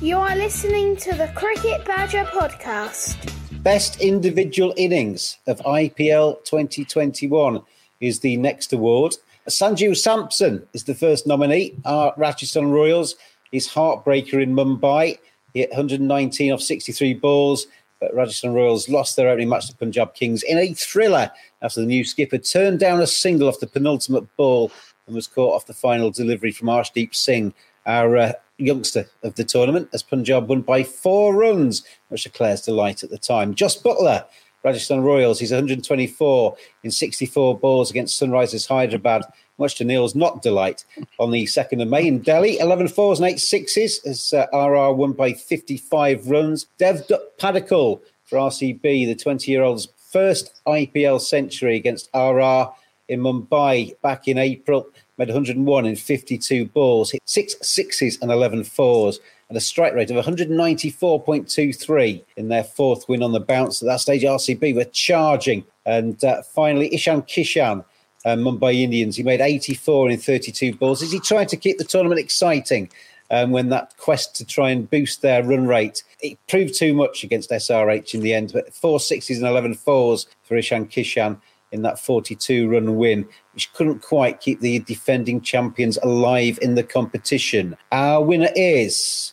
You 0.00 0.18
are 0.18 0.36
listening 0.36 0.96
to 0.96 1.14
the 1.14 1.28
Cricket 1.34 1.84
Badger 1.84 2.24
podcast. 2.24 3.32
Best 3.62 4.00
individual 4.02 4.74
innings 4.76 5.38
of 5.46 5.60
IPL 5.60 6.44
2021 6.44 7.62
is 8.00 8.20
the 8.20 8.36
next 8.36 8.72
award. 8.72 9.16
Sanju 9.48 9.96
Samson 9.96 10.66
is 10.74 10.84
the 10.84 10.94
first 10.94 11.26
nominee. 11.26 11.74
Our 11.84 12.12
Rajasthan 12.16 12.70
Royals, 12.70 13.14
his 13.52 13.68
heartbreaker 13.68 14.42
in 14.42 14.54
Mumbai. 14.54 15.18
He 15.54 15.60
hit 15.60 15.70
119 15.70 16.52
off 16.52 16.60
63 16.60 17.14
balls, 17.14 17.66
but 18.00 18.14
Rajasthan 18.14 18.52
Royals 18.52 18.88
lost 18.88 19.16
their 19.16 19.28
opening 19.28 19.48
match 19.48 19.68
to 19.68 19.76
Punjab 19.76 20.14
Kings 20.14 20.42
in 20.42 20.58
a 20.58 20.72
thriller 20.74 21.30
after 21.62 21.80
the 21.80 21.86
new 21.86 22.04
skipper 22.04 22.38
turned 22.38 22.80
down 22.80 23.00
a 23.00 23.06
single 23.06 23.48
off 23.48 23.60
the 23.60 23.66
penultimate 23.66 24.36
ball 24.36 24.70
and 25.06 25.14
was 25.14 25.26
caught 25.26 25.54
off 25.54 25.66
the 25.66 25.74
final 25.74 26.10
delivery 26.10 26.52
from 26.52 26.68
Arshdeep 26.68 27.14
Singh, 27.14 27.52
our 27.86 28.16
uh, 28.16 28.32
youngster 28.58 29.06
of 29.22 29.34
the 29.34 29.44
tournament, 29.44 29.88
as 29.92 30.02
Punjab 30.02 30.48
won 30.48 30.62
by 30.62 30.82
four 30.82 31.34
runs, 31.34 31.84
much 32.10 32.24
declares 32.24 32.62
delight 32.62 33.02
at 33.02 33.10
the 33.10 33.18
time. 33.18 33.54
Jos 33.54 33.80
Buttler, 33.80 34.24
Rajasthan 34.62 35.02
Royals, 35.02 35.38
he's 35.38 35.50
124 35.50 36.56
in 36.84 36.90
64 36.90 37.58
balls 37.58 37.90
against 37.90 38.20
Sunrisers 38.20 38.66
Hyderabad, 38.66 39.24
much 39.58 39.76
to 39.76 39.84
Neil's 39.84 40.14
not 40.14 40.42
delight. 40.42 40.84
On 41.18 41.30
the 41.30 41.44
2nd 41.44 41.82
of 41.82 41.88
May 41.88 42.06
in 42.06 42.20
Delhi, 42.20 42.58
11 42.58 42.88
fours 42.88 43.20
and 43.20 43.28
8 43.28 43.38
sixes 43.38 44.00
as 44.04 44.32
uh, 44.32 44.46
RR 44.52 44.94
won 44.94 45.12
by 45.12 45.32
55 45.32 46.28
runs. 46.28 46.66
Dev 46.78 47.06
Dutt 47.06 47.38
Padikkal 47.38 48.00
for 48.24 48.38
RCB, 48.38 48.82
the 48.82 49.14
20 49.14 49.50
year 49.50 49.62
old's 49.62 49.88
first 50.10 50.60
IPL 50.66 51.20
century 51.20 51.76
against 51.76 52.08
RR 52.14 52.72
in 53.08 53.20
Mumbai 53.20 54.00
back 54.00 54.28
in 54.28 54.38
April. 54.38 54.88
Made 55.16 55.28
101 55.28 55.86
in 55.86 55.94
52 55.94 56.64
balls, 56.66 57.12
hit 57.12 57.22
six 57.24 57.54
sixes 57.62 58.18
and 58.20 58.32
11 58.32 58.64
fours, 58.64 59.20
and 59.48 59.56
a 59.56 59.60
strike 59.60 59.94
rate 59.94 60.10
of 60.10 60.24
194.23 60.24 62.24
in 62.36 62.48
their 62.48 62.64
fourth 62.64 63.08
win 63.08 63.22
on 63.22 63.30
the 63.30 63.38
bounce. 63.38 63.80
At 63.80 63.86
that 63.86 64.00
stage, 64.00 64.22
RCB 64.22 64.74
were 64.74 64.86
charging. 64.86 65.64
And 65.86 66.22
uh, 66.24 66.42
finally, 66.42 66.92
Ishan 66.92 67.22
Kishan, 67.22 67.84
uh, 68.24 68.36
Mumbai 68.36 68.80
Indians, 68.80 69.16
he 69.16 69.22
made 69.22 69.40
84 69.40 70.10
in 70.10 70.18
32 70.18 70.74
balls. 70.76 71.02
Is 71.02 71.12
he 71.12 71.20
trying 71.20 71.46
to 71.48 71.56
keep 71.56 71.78
the 71.78 71.84
tournament 71.84 72.20
exciting? 72.20 72.90
Um, 73.30 73.52
when 73.52 73.70
that 73.70 73.96
quest 73.96 74.36
to 74.36 74.44
try 74.44 74.70
and 74.70 74.88
boost 74.88 75.22
their 75.22 75.42
run 75.42 75.66
rate, 75.66 76.02
it 76.20 76.38
proved 76.46 76.74
too 76.74 76.92
much 76.92 77.24
against 77.24 77.50
SRH 77.50 78.14
in 78.14 78.20
the 78.20 78.34
end. 78.34 78.52
But 78.52 78.74
four 78.74 79.00
sixes 79.00 79.38
and 79.38 79.46
11 79.46 79.74
fours 79.74 80.26
for 80.42 80.56
Ishan 80.56 80.86
Kishan 80.88 81.40
in 81.72 81.82
that 81.82 81.98
42 81.98 82.68
run 82.70 82.96
win, 82.96 83.26
which 83.52 83.72
couldn't 83.72 84.02
quite 84.02 84.40
keep 84.40 84.60
the 84.60 84.78
defending 84.80 85.40
champions 85.40 85.98
alive 86.02 86.58
in 86.62 86.76
the 86.76 86.84
competition. 86.84 87.76
Our 87.90 88.22
winner 88.22 88.50
is 88.54 89.32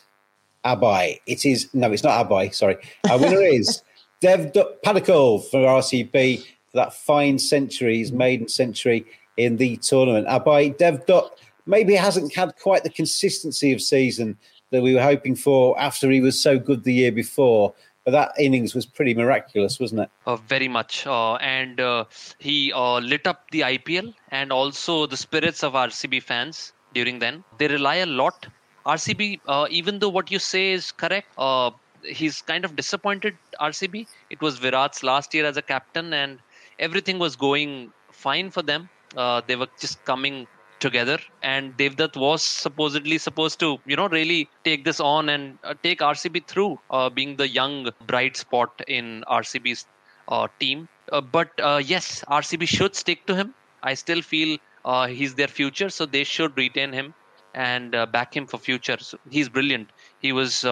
Abhaye. 0.64 1.20
It 1.26 1.46
is, 1.46 1.68
no, 1.72 1.92
it's 1.92 2.02
not 2.02 2.28
Abhaye, 2.28 2.54
sorry. 2.54 2.78
Our 3.08 3.18
winner 3.18 3.42
is 3.42 3.82
Dev 4.20 4.52
Dutt 4.52 4.82
for 4.84 4.90
RCB 4.90 6.44
that 6.74 6.94
fine 6.94 7.38
century, 7.38 7.98
his 7.98 8.12
maiden 8.12 8.48
century 8.48 9.04
in 9.36 9.56
the 9.56 9.76
tournament. 9.78 10.26
Abhaye, 10.26 10.76
Dev 10.76 11.06
Dutt 11.06 11.38
maybe 11.66 11.94
hasn't 11.94 12.34
had 12.34 12.54
quite 12.56 12.84
the 12.84 12.90
consistency 12.90 13.72
of 13.72 13.80
season 13.80 14.36
that 14.70 14.82
we 14.82 14.94
were 14.94 15.02
hoping 15.02 15.36
for 15.36 15.78
after 15.78 16.10
he 16.10 16.20
was 16.20 16.40
so 16.40 16.58
good 16.58 16.84
the 16.84 16.92
year 16.92 17.12
before. 17.12 17.74
But 18.04 18.10
that 18.12 18.32
innings 18.36 18.74
was 18.74 18.84
pretty 18.84 19.14
miraculous, 19.14 19.78
wasn't 19.78 20.00
it? 20.02 20.10
Uh, 20.26 20.36
very 20.36 20.66
much. 20.66 21.06
Uh, 21.06 21.34
and 21.36 21.78
uh, 21.78 22.06
he 22.38 22.72
uh, 22.72 22.98
lit 22.98 23.28
up 23.28 23.48
the 23.52 23.60
IPL 23.60 24.12
and 24.32 24.50
also 24.50 25.06
the 25.06 25.16
spirits 25.16 25.62
of 25.62 25.74
RCB 25.74 26.22
fans 26.22 26.72
during 26.94 27.20
then. 27.20 27.44
They 27.58 27.68
rely 27.68 27.96
a 27.96 28.06
lot. 28.06 28.48
RCB, 28.86 29.40
uh, 29.46 29.68
even 29.70 30.00
though 30.00 30.08
what 30.08 30.32
you 30.32 30.40
say 30.40 30.72
is 30.72 30.90
correct, 30.90 31.28
uh, 31.38 31.70
he's 32.04 32.42
kind 32.42 32.64
of 32.64 32.74
disappointed 32.74 33.36
RCB. 33.60 34.08
It 34.30 34.40
was 34.40 34.58
Virat's 34.58 35.04
last 35.04 35.32
year 35.32 35.46
as 35.46 35.56
a 35.56 35.62
captain 35.62 36.12
and 36.12 36.40
everything 36.78 37.18
was 37.18 37.36
going 37.36 37.92
fine 38.10 38.50
for 38.50 38.62
them. 38.62 38.88
Uh, 39.16 39.42
they 39.46 39.56
were 39.56 39.68
just 39.78 40.04
coming 40.04 40.46
together. 40.82 41.18
And 41.42 41.76
Devdutt 41.76 42.16
was 42.16 42.42
supposedly 42.42 43.18
supposed 43.18 43.58
to 43.60 43.78
you 43.86 43.96
know 43.96 44.08
really 44.08 44.48
take 44.64 44.84
this 44.84 45.00
on 45.00 45.28
and 45.28 45.58
uh, 45.64 45.74
take 45.82 46.00
RCB 46.00 46.46
through 46.46 46.78
uh, 46.90 47.08
being 47.08 47.36
the 47.36 47.48
young 47.48 47.90
bright 48.06 48.36
spot 48.36 48.82
in 48.88 49.24
RCB's 49.28 49.86
uh, 50.28 50.48
team. 50.58 50.88
Uh, 51.10 51.20
but 51.20 51.50
uh, 51.62 51.80
yes 51.94 52.24
RCB 52.28 52.68
should 52.76 52.94
stick 52.96 53.26
to 53.26 53.34
him. 53.34 53.54
I 53.82 53.94
still 53.94 54.22
feel 54.22 54.58
uh, 54.84 55.06
he's 55.06 55.34
their 55.34 55.48
future 55.48 55.88
so 55.88 56.06
they 56.06 56.24
should 56.24 56.56
retain 56.56 56.92
him 56.92 57.14
and 57.54 57.90
back 58.12 58.36
him 58.36 58.46
for 58.46 58.58
future. 58.58 58.96
So 58.98 59.18
he's 59.30 59.48
brilliant. 59.48 59.90
He 60.20 60.32
was 60.32 60.64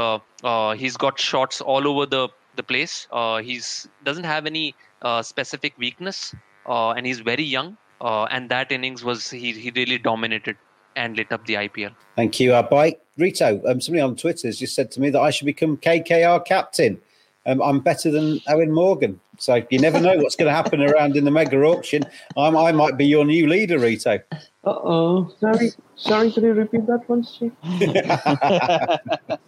he's 0.83 0.97
got 0.97 1.21
shots 1.31 1.61
all 1.61 1.87
over 1.87 2.07
the 2.07 2.29
the 2.57 2.63
place. 2.63 3.07
He's 3.49 3.89
doesn't 4.05 4.25
have 4.25 4.47
any 4.47 4.75
uh, 5.03 5.23
specific 5.23 5.75
weakness 5.79 6.35
uh, 6.67 6.91
and 6.91 7.07
he's 7.07 7.21
very 7.21 7.45
young 7.45 7.77
uh, 8.01 8.25
and 8.31 8.49
that 8.51 8.73
innings 8.73 9.05
was 9.05 9.31
he 9.31 9.53
he 9.53 9.71
really 9.71 9.99
dominated 9.99 10.57
and 10.97 11.17
lit 11.17 11.31
up 11.33 11.47
the 11.47 11.55
IPL. 11.55 11.93
Thank 12.17 12.41
you, 12.41 12.51
Abhaye. 12.51 12.97
Rito, 13.17 13.61
um, 13.67 13.81
somebody 13.81 14.01
on 14.03 14.17
Twitter 14.17 14.49
has 14.49 14.59
just 14.59 14.75
said 14.75 14.91
to 14.93 15.01
me 15.01 15.11
that 15.11 15.21
I 15.21 15.31
should 15.31 15.47
become 15.47 15.77
KKR 15.77 16.45
captain. 16.45 17.01
um, 17.47 17.63
I'm 17.63 17.81
better 17.81 18.11
than 18.11 18.41
Eoin 18.41 18.71
Morgan. 18.71 19.21
So 19.39 19.63
you 19.71 19.79
never 19.79 20.01
know 20.01 20.17
what's 20.19 20.37
going 20.37 20.49
to 20.51 20.55
happen 20.55 20.83
around 20.83 21.17
in 21.17 21.25
the 21.25 21.31
mega 21.31 21.57
auction. 21.63 22.03
I'm, 22.37 22.57
I 22.57 22.73
might 22.73 22.97
be 22.99 23.07
your 23.07 23.25
new 23.25 23.47
leader, 23.47 23.79
Rito. 23.79 24.19
Uh 24.33 24.39
oh. 24.65 25.33
Sorry, 25.41 25.71
sorry. 25.97 26.33
Could 26.33 26.43
you 26.43 26.53
repeat 26.53 26.87
that 26.87 27.09
once, 27.09 27.41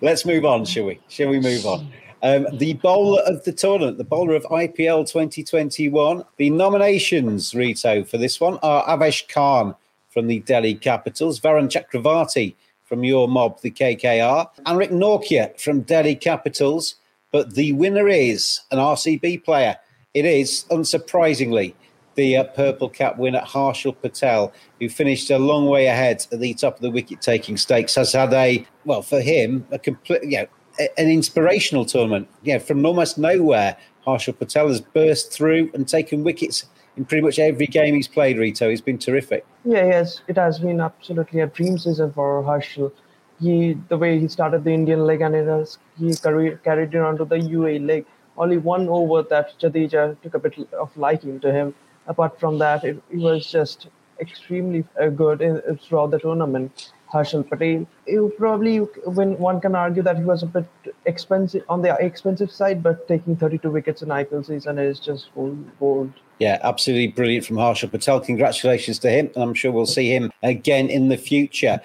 Let's 0.00 0.24
move 0.24 0.44
on, 0.44 0.64
shall 0.64 0.84
we? 0.84 1.00
Shall 1.08 1.28
we 1.28 1.40
move 1.40 1.66
on? 1.66 1.90
Um, 2.24 2.46
the 2.52 2.74
bowler 2.74 3.20
of 3.22 3.42
the 3.42 3.52
tournament, 3.52 3.98
the 3.98 4.04
bowler 4.04 4.36
of 4.36 4.44
IPL 4.44 5.10
2021. 5.10 6.24
The 6.36 6.50
nominations, 6.50 7.52
Rito, 7.52 8.04
for 8.04 8.16
this 8.16 8.40
one 8.40 8.58
are 8.62 8.84
Avesh 8.86 9.28
Khan 9.28 9.74
from 10.08 10.28
the 10.28 10.38
Delhi 10.40 10.76
Capitals, 10.76 11.40
Varun 11.40 11.68
Chakravarthy 11.68 12.54
from 12.84 13.02
your 13.02 13.26
mob, 13.26 13.60
the 13.60 13.72
KKR, 13.72 14.48
Anrich 14.66 14.92
Nortje 14.92 15.60
from 15.60 15.80
Delhi 15.80 16.14
Capitals. 16.14 16.94
But 17.32 17.54
the 17.54 17.72
winner 17.72 18.08
is 18.08 18.60
an 18.70 18.78
RCB 18.78 19.42
player. 19.42 19.76
It 20.14 20.24
is, 20.24 20.64
unsurprisingly, 20.70 21.74
the 22.14 22.36
uh, 22.36 22.44
purple 22.44 22.88
cap 22.88 23.18
winner, 23.18 23.40
Harshal 23.40 23.98
Patel, 24.00 24.52
who 24.78 24.88
finished 24.88 25.30
a 25.30 25.38
long 25.38 25.66
way 25.66 25.86
ahead 25.86 26.26
at 26.30 26.38
the 26.38 26.54
top 26.54 26.76
of 26.76 26.82
the 26.82 26.90
wicket 26.90 27.20
taking 27.20 27.56
stakes, 27.56 27.94
has 27.96 28.12
had 28.12 28.32
a, 28.32 28.64
well, 28.84 29.02
for 29.02 29.20
him, 29.20 29.66
a 29.72 29.78
complete, 29.78 30.22
you 30.22 30.38
know, 30.38 30.46
an 30.78 31.10
inspirational 31.10 31.84
tournament. 31.84 32.28
Yeah, 32.42 32.58
from 32.58 32.84
almost 32.84 33.18
nowhere, 33.18 33.76
Harshal 34.06 34.38
Patel 34.38 34.68
has 34.68 34.80
burst 34.80 35.32
through 35.32 35.70
and 35.74 35.86
taken 35.86 36.24
wickets 36.24 36.66
in 36.96 37.04
pretty 37.04 37.22
much 37.22 37.38
every 37.38 37.66
game 37.66 37.94
he's 37.94 38.08
played, 38.08 38.38
Rito. 38.38 38.68
He's 38.68 38.80
been 38.80 38.98
terrific. 38.98 39.46
Yeah, 39.64 39.86
yes, 39.86 40.20
it 40.28 40.36
has 40.36 40.58
been 40.58 40.80
absolutely 40.80 41.40
a 41.40 41.46
dream 41.46 41.78
season 41.78 42.12
for 42.12 42.42
Harshal. 42.42 42.92
He, 43.40 43.78
the 43.88 43.98
way 43.98 44.18
he 44.18 44.28
started 44.28 44.64
the 44.64 44.70
Indian 44.70 45.06
leg 45.06 45.20
and 45.20 45.34
it 45.34 45.46
has, 45.46 45.78
he 45.98 46.14
carried, 46.14 46.62
carried 46.62 46.94
it 46.94 47.00
on 47.00 47.16
to 47.18 47.24
the 47.24 47.36
UAE 47.36 47.86
leg. 47.86 48.06
Only 48.36 48.58
one 48.58 48.88
over 48.88 49.22
that 49.22 49.58
Jadeja 49.58 50.20
took 50.22 50.34
a 50.34 50.38
bit 50.38 50.56
of 50.72 50.96
liking 50.96 51.40
to 51.40 51.52
him. 51.52 51.74
Apart 52.06 52.38
from 52.38 52.58
that, 52.58 52.84
it, 52.84 53.02
was 53.12 53.50
just 53.50 53.88
extremely 54.20 54.84
uh, 55.00 55.08
good 55.08 55.40
in, 55.42 55.60
throughout 55.78 56.10
the 56.10 56.18
tournament. 56.18 56.92
Harshal 57.12 57.48
Patel, 57.48 57.86
you 58.06 58.32
probably 58.38 58.78
when 58.78 59.38
one 59.38 59.60
can 59.60 59.74
argue 59.74 60.02
that 60.02 60.16
he 60.16 60.24
was 60.24 60.42
a 60.42 60.46
bit 60.46 60.66
expensive 61.04 61.62
on 61.68 61.82
the 61.82 61.94
expensive 62.00 62.50
side, 62.50 62.82
but 62.82 63.06
taking 63.06 63.36
32 63.36 63.70
wickets 63.70 64.02
in 64.02 64.08
IPL 64.08 64.46
season 64.46 64.78
is 64.78 64.98
just 64.98 65.28
gold. 65.34 65.64
gold. 65.78 66.12
Yeah, 66.38 66.58
absolutely 66.62 67.08
brilliant 67.08 67.44
from 67.44 67.56
Harshal 67.56 67.90
Patel. 67.90 68.20
Congratulations 68.20 68.98
to 69.00 69.10
him, 69.10 69.30
and 69.34 69.44
I'm 69.44 69.54
sure 69.54 69.70
we'll 69.70 69.86
see 69.86 70.12
him 70.12 70.32
again 70.42 70.88
in 70.88 71.08
the 71.08 71.18
future. 71.18 71.80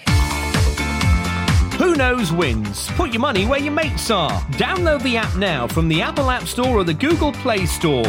Who 1.77 1.95
knows 1.95 2.31
wins? 2.31 2.87
Put 2.93 3.11
your 3.11 3.21
money 3.21 3.45
where 3.45 3.59
your 3.59 3.73
mates 3.73 4.09
are. 4.09 4.31
Download 4.53 5.03
the 5.03 5.17
app 5.17 5.35
now 5.35 5.67
from 5.67 5.87
the 5.89 6.01
Apple 6.01 6.31
App 6.31 6.47
Store 6.47 6.77
or 6.77 6.83
the 6.83 6.93
Google 6.93 7.31
Play 7.33 7.67
Store. 7.67 8.05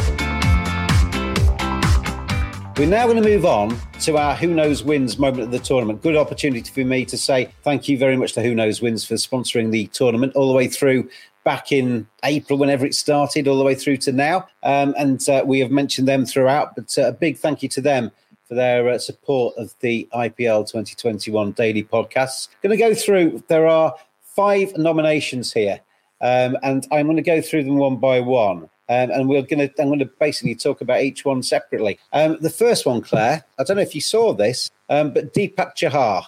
We're 2.79 2.87
now 2.87 3.09
going 3.09 3.21
to 3.21 3.29
move 3.29 3.45
on 3.45 3.77
to 4.03 4.19
our 4.19 4.37
Who 4.37 4.55
Knows 4.55 4.85
Wins 4.85 5.19
moment 5.19 5.43
of 5.43 5.51
the 5.51 5.59
tournament. 5.59 6.01
Good 6.01 6.14
opportunity 6.14 6.71
for 6.71 6.87
me 6.88 7.05
to 7.07 7.19
say 7.19 7.51
thank 7.64 7.88
you 7.88 7.99
very 7.99 8.17
much 8.17 8.35
to 8.35 8.41
Who 8.41 8.55
Knows 8.55 8.81
Wins 8.81 9.05
for 9.05 9.14
sponsoring 9.14 9.73
the 9.73 9.88
tournament 9.88 10.37
all 10.37 10.47
the 10.47 10.55
way 10.55 10.69
through 10.69 11.11
back 11.43 11.73
in 11.73 12.07
April, 12.23 12.57
whenever 12.57 12.87
it 12.87 12.95
started, 12.95 13.49
all 13.49 13.59
the 13.59 13.64
way 13.64 13.75
through 13.75 13.97
to 13.97 14.12
now. 14.12 14.47
Um, 14.62 14.95
and 14.97 15.29
uh, 15.29 15.43
we 15.45 15.59
have 15.59 15.73
mentioned 15.73 16.07
them 16.07 16.25
throughout, 16.25 16.77
but 16.77 16.97
uh, 16.97 17.09
a 17.09 17.12
big 17.12 17.37
thank 17.37 17.64
you 17.64 17.69
to 17.71 17.81
them 17.81 18.12
for 18.47 18.55
their 18.55 18.88
uh, 18.88 18.99
support 18.99 19.57
of 19.57 19.75
the 19.81 20.09
IPL 20.14 20.64
2021 20.71 21.51
daily 21.53 21.83
podcasts. 21.83 22.47
Going 22.62 22.71
to 22.71 22.77
go 22.77 22.95
through, 22.95 23.43
there 23.49 23.67
are 23.67 23.93
five 24.23 24.77
nominations 24.77 25.53
here, 25.53 25.81
um, 26.21 26.57
and 26.62 26.87
I'm 26.93 27.07
going 27.07 27.17
to 27.17 27.23
go 27.23 27.43
through 27.43 27.64
them 27.64 27.79
one 27.79 27.97
by 27.97 28.21
one. 28.21 28.71
Um, 28.88 29.11
and 29.11 29.29
we're 29.29 29.42
going 29.42 29.68
to, 29.68 29.83
I'm 29.83 29.88
going 29.88 29.98
to 29.98 30.07
basically 30.07 30.55
talk 30.55 30.81
about 30.81 31.03
each 31.03 31.24
one 31.24 31.42
separately. 31.42 31.98
Um, 32.12 32.38
the 32.40 32.51
first 32.51 32.87
one, 32.87 33.03
Clare, 33.03 33.44
I 33.59 33.64
don't 33.64 33.77
know 33.77 33.83
if 33.83 33.94
you 33.94 34.01
saw 34.01 34.33
this, 34.33 34.70
um, 34.88 35.12
but 35.12 35.35
Deepak 35.35 35.77
Chahar, 35.77 36.24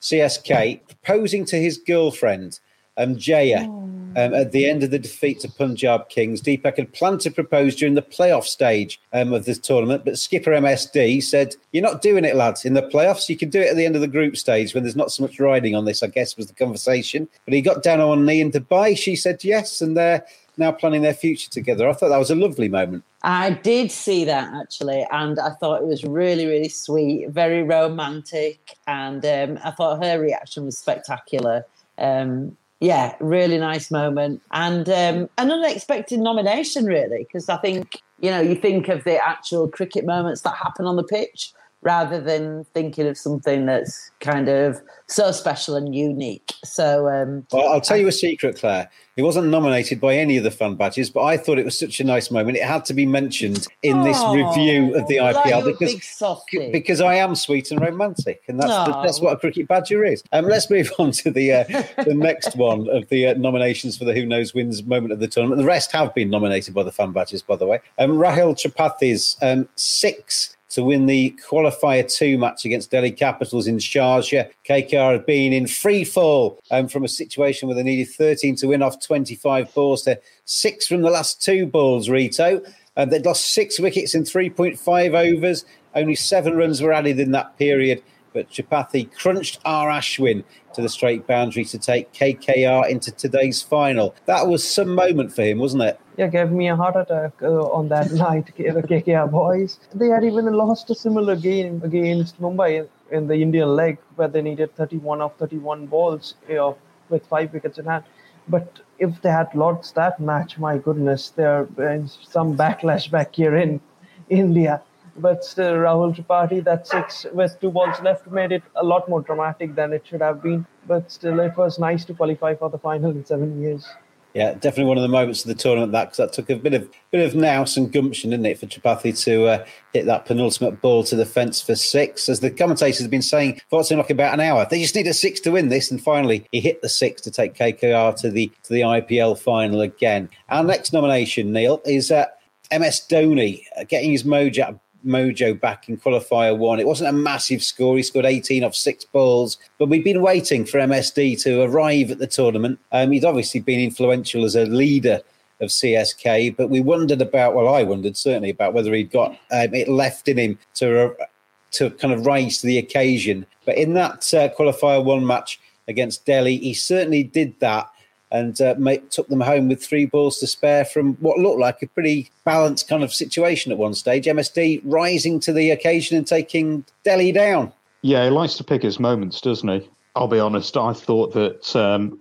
CSK, 0.00 0.80
proposing 0.86 1.44
to 1.46 1.56
his 1.56 1.76
girlfriend, 1.76 2.60
um, 2.96 3.16
Jaya, 3.16 3.68
um, 4.16 4.34
at 4.34 4.52
the 4.52 4.68
end 4.68 4.82
of 4.82 4.90
the 4.90 4.98
defeat 4.98 5.40
to 5.40 5.48
Punjab 5.48 6.08
Kings. 6.08 6.40
Deepak 6.40 6.76
had 6.76 6.92
planned 6.92 7.20
to 7.20 7.30
propose 7.30 7.76
during 7.76 7.94
the 7.94 8.02
playoff 8.02 8.44
stage 8.44 9.00
um, 9.12 9.32
of 9.32 9.44
this 9.44 9.58
tournament, 9.58 10.04
but 10.04 10.18
skipper 10.18 10.50
MSD 10.50 11.22
said, 11.22 11.54
You're 11.72 11.82
not 11.82 12.02
doing 12.02 12.24
it, 12.24 12.34
lads, 12.34 12.64
in 12.64 12.74
the 12.74 12.82
playoffs. 12.82 13.28
You 13.28 13.36
can 13.36 13.50
do 13.50 13.60
it 13.60 13.68
at 13.68 13.76
the 13.76 13.86
end 13.86 13.94
of 13.94 14.00
the 14.00 14.08
group 14.08 14.36
stage 14.36 14.74
when 14.74 14.82
there's 14.82 14.96
not 14.96 15.12
so 15.12 15.22
much 15.22 15.38
riding 15.38 15.74
on 15.74 15.84
this, 15.84 16.02
I 16.02 16.08
guess, 16.08 16.36
was 16.36 16.46
the 16.46 16.54
conversation. 16.54 17.28
But 17.44 17.54
he 17.54 17.60
got 17.60 17.82
down 17.82 18.00
on 18.00 18.08
one 18.08 18.26
knee 18.26 18.40
in 18.40 18.50
Dubai. 18.50 18.96
She 18.96 19.14
said 19.14 19.44
yes, 19.44 19.80
and 19.80 19.96
they're 19.96 20.24
now 20.58 20.72
planning 20.72 21.02
their 21.02 21.14
future 21.14 21.50
together. 21.50 21.88
I 21.88 21.92
thought 21.92 22.08
that 22.08 22.18
was 22.18 22.30
a 22.30 22.34
lovely 22.34 22.68
moment. 22.68 23.04
I 23.22 23.50
did 23.50 23.90
see 23.90 24.24
that 24.24 24.52
actually, 24.54 25.06
and 25.10 25.38
I 25.38 25.50
thought 25.50 25.82
it 25.82 25.86
was 25.86 26.04
really, 26.04 26.46
really 26.46 26.68
sweet, 26.68 27.28
very 27.30 27.62
romantic, 27.62 28.76
and 28.86 29.24
um, 29.24 29.58
I 29.64 29.70
thought 29.70 30.02
her 30.04 30.20
reaction 30.20 30.64
was 30.64 30.78
spectacular. 30.78 31.64
Um, 31.98 32.56
yeah, 32.80 33.16
really 33.18 33.58
nice 33.58 33.90
moment, 33.90 34.40
and 34.52 34.88
um, 34.88 35.28
an 35.36 35.50
unexpected 35.50 36.20
nomination, 36.20 36.84
really, 36.84 37.24
because 37.24 37.48
I 37.48 37.56
think 37.56 38.00
you 38.20 38.30
know 38.30 38.40
you 38.40 38.54
think 38.54 38.88
of 38.88 39.04
the 39.04 39.16
actual 39.24 39.68
cricket 39.68 40.04
moments 40.04 40.42
that 40.42 40.54
happen 40.54 40.86
on 40.86 40.96
the 40.96 41.04
pitch 41.04 41.52
rather 41.82 42.20
than 42.20 42.64
thinking 42.74 43.06
of 43.06 43.16
something 43.16 43.66
that's 43.66 44.10
kind 44.20 44.48
of 44.48 44.80
so 45.06 45.30
special 45.30 45.76
and 45.76 45.94
unique. 45.94 46.52
So, 46.64 47.08
um, 47.08 47.46
Well, 47.52 47.68
I'll 47.68 47.80
tell 47.80 47.96
you 47.96 48.08
a 48.08 48.12
secret, 48.12 48.56
Clare. 48.56 48.90
It 49.18 49.24
wasn't 49.24 49.48
nominated 49.48 50.00
by 50.00 50.14
any 50.14 50.36
of 50.36 50.44
the 50.44 50.50
fun 50.52 50.76
badges, 50.76 51.10
but 51.10 51.24
I 51.24 51.36
thought 51.36 51.58
it 51.58 51.64
was 51.64 51.76
such 51.76 51.98
a 51.98 52.04
nice 52.04 52.30
moment. 52.30 52.56
It 52.56 52.62
had 52.62 52.84
to 52.84 52.94
be 52.94 53.04
mentioned 53.04 53.66
in 53.82 54.04
this 54.04 54.16
review 54.30 54.94
of 54.94 55.08
the 55.08 55.16
IPL 55.16 55.64
because 55.64 56.70
because 56.70 57.00
I 57.00 57.16
am 57.16 57.34
sweet 57.34 57.72
and 57.72 57.80
romantic, 57.80 58.44
and 58.46 58.60
that's 58.60 58.86
the, 58.88 59.02
that's 59.02 59.20
what 59.20 59.32
a 59.32 59.36
cricket 59.36 59.66
badger 59.66 60.04
is. 60.04 60.22
Um, 60.30 60.44
let's 60.44 60.70
move 60.70 60.92
on 61.00 61.10
to 61.10 61.32
the 61.32 61.52
uh, 61.52 61.64
the 62.04 62.14
next 62.14 62.54
one 62.54 62.88
of 62.90 63.08
the 63.08 63.26
uh, 63.26 63.34
nominations 63.34 63.98
for 63.98 64.04
the 64.04 64.14
Who 64.14 64.24
Knows 64.24 64.54
Wins 64.54 64.84
moment 64.84 65.12
of 65.12 65.18
the 65.18 65.26
tournament. 65.26 65.58
The 65.58 65.66
rest 65.66 65.90
have 65.90 66.14
been 66.14 66.30
nominated 66.30 66.72
by 66.72 66.84
the 66.84 66.92
fun 66.92 67.10
badges, 67.10 67.42
by 67.42 67.56
the 67.56 67.66
way. 67.66 67.80
Um, 67.98 68.12
Rahul 68.12 68.54
Tripathi's 68.54 69.36
um, 69.42 69.68
six 69.74 70.56
to 70.78 70.84
win 70.84 71.06
the 71.06 71.36
qualifier 71.44 72.08
two 72.08 72.38
match 72.38 72.64
against 72.64 72.92
Delhi 72.92 73.10
Capitals 73.10 73.66
in 73.66 73.78
Sharjah. 73.78 74.48
KKR 74.64 75.14
had 75.14 75.26
been 75.26 75.52
in 75.52 75.66
free 75.66 76.04
fall 76.04 76.60
um, 76.70 76.86
from 76.86 77.02
a 77.02 77.08
situation 77.08 77.66
where 77.66 77.74
they 77.74 77.82
needed 77.82 78.12
13 78.12 78.54
to 78.54 78.68
win 78.68 78.80
off 78.80 79.04
25 79.04 79.74
balls 79.74 80.02
to 80.02 80.20
six 80.44 80.86
from 80.86 81.02
the 81.02 81.10
last 81.10 81.42
two 81.42 81.66
balls, 81.66 82.08
Rito. 82.08 82.62
Uh, 82.96 83.04
they'd 83.04 83.26
lost 83.26 83.52
six 83.52 83.80
wickets 83.80 84.14
in 84.14 84.22
3.5 84.22 85.34
overs. 85.34 85.64
Only 85.96 86.14
seven 86.14 86.56
runs 86.56 86.80
were 86.80 86.92
added 86.92 87.18
in 87.18 87.32
that 87.32 87.58
period. 87.58 88.00
But 88.32 88.50
Tripathi 88.50 89.12
crunched 89.14 89.60
R. 89.64 89.88
Ashwin 89.88 90.44
to 90.74 90.82
the 90.82 90.88
straight 90.88 91.26
boundary 91.26 91.64
to 91.66 91.78
take 91.78 92.12
KKR 92.12 92.88
into 92.88 93.10
today's 93.10 93.62
final. 93.62 94.14
That 94.26 94.46
was 94.46 94.68
some 94.68 94.94
moment 94.94 95.32
for 95.32 95.42
him, 95.42 95.58
wasn't 95.58 95.82
it? 95.84 96.00
Yeah, 96.16 96.28
gave 96.28 96.50
me 96.50 96.68
a 96.68 96.76
heart 96.76 96.96
attack 96.96 97.32
uh, 97.42 97.70
on 97.70 97.88
that 97.88 98.12
night. 98.26 98.46
The 98.56 98.82
KKR 98.82 99.30
boys. 99.30 99.78
They 99.94 100.08
had 100.08 100.24
even 100.24 100.52
lost 100.52 100.90
a 100.90 100.94
similar 100.94 101.36
game 101.36 101.80
against 101.84 102.40
Mumbai 102.40 102.88
in, 103.10 103.28
the 103.28 103.34
Indian 103.34 103.68
leg, 103.68 103.98
where 104.16 104.28
they 104.28 104.42
needed 104.42 104.74
31 104.76 105.20
of 105.20 105.34
31 105.36 105.86
balls 105.86 106.34
uh, 106.50 106.72
with 107.08 107.26
five 107.26 107.52
wickets 107.52 107.78
in 107.78 107.86
hand. 107.86 108.04
But 108.48 108.80
if 108.98 109.20
they 109.22 109.30
had 109.30 109.54
lost 109.54 109.94
that 109.94 110.18
match, 110.18 110.58
my 110.58 110.78
goodness, 110.78 111.30
there 111.30 111.68
is 111.78 112.18
some 112.28 112.56
backlash 112.56 113.10
back 113.10 113.34
here 113.34 113.56
in 113.56 113.80
India. 114.28 114.82
But 115.18 115.44
still, 115.44 115.74
Rahul 115.74 116.14
Tripathi, 116.16 116.62
that 116.64 116.86
six 116.86 117.26
with 117.32 117.60
two 117.60 117.70
balls 117.70 118.00
left, 118.02 118.28
made 118.28 118.52
it 118.52 118.62
a 118.76 118.84
lot 118.84 119.08
more 119.08 119.20
dramatic 119.20 119.74
than 119.74 119.92
it 119.92 120.06
should 120.06 120.22
have 120.22 120.42
been. 120.42 120.66
But 120.86 121.10
still, 121.10 121.40
it 121.40 121.56
was 121.56 121.78
nice 121.78 122.04
to 122.06 122.14
qualify 122.14 122.54
for 122.54 122.70
the 122.70 122.78
final 122.78 123.10
in 123.10 123.24
seven 123.24 123.60
years. 123.60 123.86
Yeah, 124.34 124.52
definitely 124.52 124.84
one 124.84 124.98
of 124.98 125.02
the 125.02 125.08
moments 125.08 125.44
of 125.44 125.48
the 125.48 125.54
tournament 125.54 125.90
that 125.92 126.04
because 126.04 126.18
that 126.18 126.32
took 126.32 126.50
a 126.50 126.56
bit 126.56 126.74
of 126.74 126.88
bit 127.10 127.26
of 127.26 127.34
nous 127.34 127.76
and 127.76 127.90
gumption, 127.90 128.30
didn't 128.30 128.46
it, 128.46 128.58
for 128.58 128.66
Tripathi 128.66 129.18
to 129.24 129.46
uh, 129.46 129.66
hit 129.92 130.06
that 130.06 130.26
penultimate 130.26 130.80
ball 130.80 131.02
to 131.04 131.16
the 131.16 131.26
fence 131.26 131.60
for 131.60 131.74
six. 131.74 132.28
As 132.28 132.40
the 132.40 132.50
commentators 132.50 133.00
have 133.00 133.10
been 133.10 133.22
saying 133.22 133.60
for 133.68 133.78
what 133.78 133.86
seemed 133.86 133.98
like 134.00 134.10
about 134.10 134.34
an 134.34 134.40
hour, 134.40 134.66
they 134.70 134.80
just 134.80 134.94
need 134.94 135.06
a 135.06 135.14
six 135.14 135.40
to 135.40 135.50
win 135.50 135.70
this, 135.70 135.90
and 135.90 136.00
finally 136.00 136.46
he 136.52 136.60
hit 136.60 136.82
the 136.82 136.88
six 136.88 137.22
to 137.22 137.30
take 137.30 137.54
KKR 137.54 138.14
to 138.20 138.30
the 138.30 138.52
to 138.64 138.72
the 138.72 138.82
IPL 138.82 139.38
final 139.38 139.80
again. 139.80 140.28
Our 140.50 140.62
next 140.62 140.92
nomination, 140.92 141.52
Neil, 141.52 141.80
is 141.86 142.10
uh, 142.12 142.26
MS 142.70 143.06
Dhoni 143.08 143.64
uh, 143.76 143.84
getting 143.84 144.12
his 144.12 144.24
mojo 144.24 144.78
mojo 145.08 145.58
back 145.58 145.88
in 145.88 145.96
qualifier 145.96 146.56
one. 146.56 146.78
It 146.78 146.86
wasn't 146.86 147.10
a 147.10 147.12
massive 147.12 147.62
score. 147.62 147.96
He 147.96 148.02
scored 148.02 148.26
18 148.26 148.62
off 148.62 148.74
six 148.74 149.04
balls, 149.04 149.58
but 149.78 149.88
we'd 149.88 150.04
been 150.04 150.22
waiting 150.22 150.64
for 150.64 150.78
MSD 150.78 151.42
to 151.42 151.62
arrive 151.62 152.10
at 152.10 152.18
the 152.18 152.26
tournament. 152.26 152.78
Um, 152.92 153.10
he's 153.10 153.24
obviously 153.24 153.60
been 153.60 153.80
influential 153.80 154.44
as 154.44 154.54
a 154.54 154.66
leader 154.66 155.20
of 155.60 155.70
CSK, 155.70 156.56
but 156.56 156.70
we 156.70 156.80
wondered 156.80 157.20
about, 157.20 157.54
well, 157.54 157.74
I 157.74 157.82
wondered 157.82 158.16
certainly 158.16 158.50
about 158.50 158.74
whether 158.74 158.94
he'd 158.94 159.10
got 159.10 159.32
um, 159.50 159.74
it 159.74 159.88
left 159.88 160.28
in 160.28 160.38
him 160.38 160.58
to, 160.74 161.06
uh, 161.06 161.24
to 161.72 161.90
kind 161.90 162.14
of 162.14 162.26
rise 162.26 162.60
to 162.60 162.66
the 162.66 162.78
occasion. 162.78 163.46
But 163.66 163.76
in 163.76 163.94
that 163.94 164.32
uh, 164.34 164.50
qualifier 164.54 165.02
one 165.02 165.26
match 165.26 165.60
against 165.88 166.26
Delhi, 166.26 166.58
he 166.58 166.74
certainly 166.74 167.24
did 167.24 167.58
that. 167.60 167.90
And 168.30 168.60
uh, 168.60 168.74
made, 168.78 169.10
took 169.10 169.28
them 169.28 169.40
home 169.40 169.68
with 169.68 169.82
three 169.82 170.06
balls 170.06 170.38
to 170.38 170.46
spare 170.46 170.84
from 170.84 171.14
what 171.16 171.38
looked 171.38 171.60
like 171.60 171.82
a 171.82 171.86
pretty 171.88 172.30
balanced 172.44 172.88
kind 172.88 173.02
of 173.02 173.12
situation 173.12 173.72
at 173.72 173.78
one 173.78 173.94
stage. 173.94 174.26
MSD 174.26 174.82
rising 174.84 175.40
to 175.40 175.52
the 175.52 175.70
occasion 175.70 176.16
and 176.16 176.26
taking 176.26 176.84
Delhi 177.04 177.32
down. 177.32 177.72
Yeah, 178.02 178.24
he 178.24 178.30
likes 178.30 178.56
to 178.56 178.64
pick 178.64 178.82
his 178.82 179.00
moments, 179.00 179.40
doesn't 179.40 179.68
he? 179.68 179.88
I'll 180.14 180.28
be 180.28 180.38
honest. 180.38 180.76
I 180.76 180.92
thought 180.92 181.32
that 181.34 181.74
um, 181.76 182.18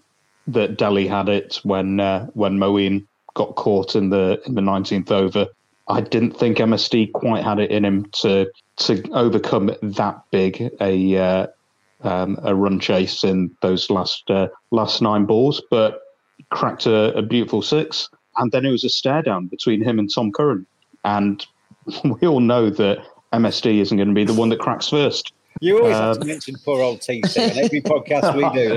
that 0.48 0.78
Delhi 0.78 1.08
had 1.08 1.30
it 1.30 1.60
when 1.64 2.00
uh, 2.00 2.28
when 2.34 2.58
Moeen 2.58 3.06
got 3.34 3.56
caught 3.56 3.96
in 3.96 4.10
the 4.10 4.42
in 4.46 4.56
the 4.56 4.62
nineteenth 4.62 5.12
over. 5.12 5.48
I 5.90 6.02
didn't 6.02 6.32
think 6.32 6.58
MSD 6.58 7.14
quite 7.14 7.44
had 7.44 7.60
it 7.60 7.72
in 7.72 7.86
him 7.86 8.06
to 8.22 8.52
to 8.78 9.04
overcome 9.14 9.72
that 9.82 10.22
big 10.32 10.70
a 10.82 11.18
uh, 11.18 11.48
um, 12.04 12.38
a 12.44 12.56
run 12.56 12.80
chase 12.80 13.24
in 13.24 13.56
those 13.62 13.90
last 13.90 14.30
uh, 14.30 14.48
last 14.72 15.02
nine 15.02 15.26
balls, 15.26 15.62
but 15.70 16.02
cracked 16.52 16.86
a, 16.86 17.14
a, 17.16 17.22
beautiful 17.22 17.62
six, 17.62 18.10
and 18.38 18.52
then 18.52 18.66
it 18.66 18.72
was 18.72 18.84
a 18.84 18.90
stare 18.90 19.22
down 19.22 19.48
between 19.48 19.84
him 19.84 20.00
and 20.00 20.14
Tom 20.14 20.32
Curran, 20.32 20.66
and 21.04 21.46
we 22.04 22.28
all 22.28 22.40
know 22.40 22.70
that 22.70 23.00
MSD 23.34 23.80
isn't 23.80 23.98
going 23.98 24.10
to 24.10 24.14
be 24.14 24.24
the 24.24 24.34
one 24.34 24.50
that 24.50 24.60
cracks 24.60 24.90
first. 24.90 25.34
You 25.60 25.80
always 25.80 25.96
um, 25.96 26.04
have 26.04 26.16
to 26.18 26.22
um, 26.22 26.28
mention 26.28 26.56
poor 26.64 26.82
old 26.82 27.00
TC 27.00 27.52
on 27.52 27.58
every 27.58 27.82
podcast 27.82 28.36
we 28.36 28.48
do, 28.54 28.70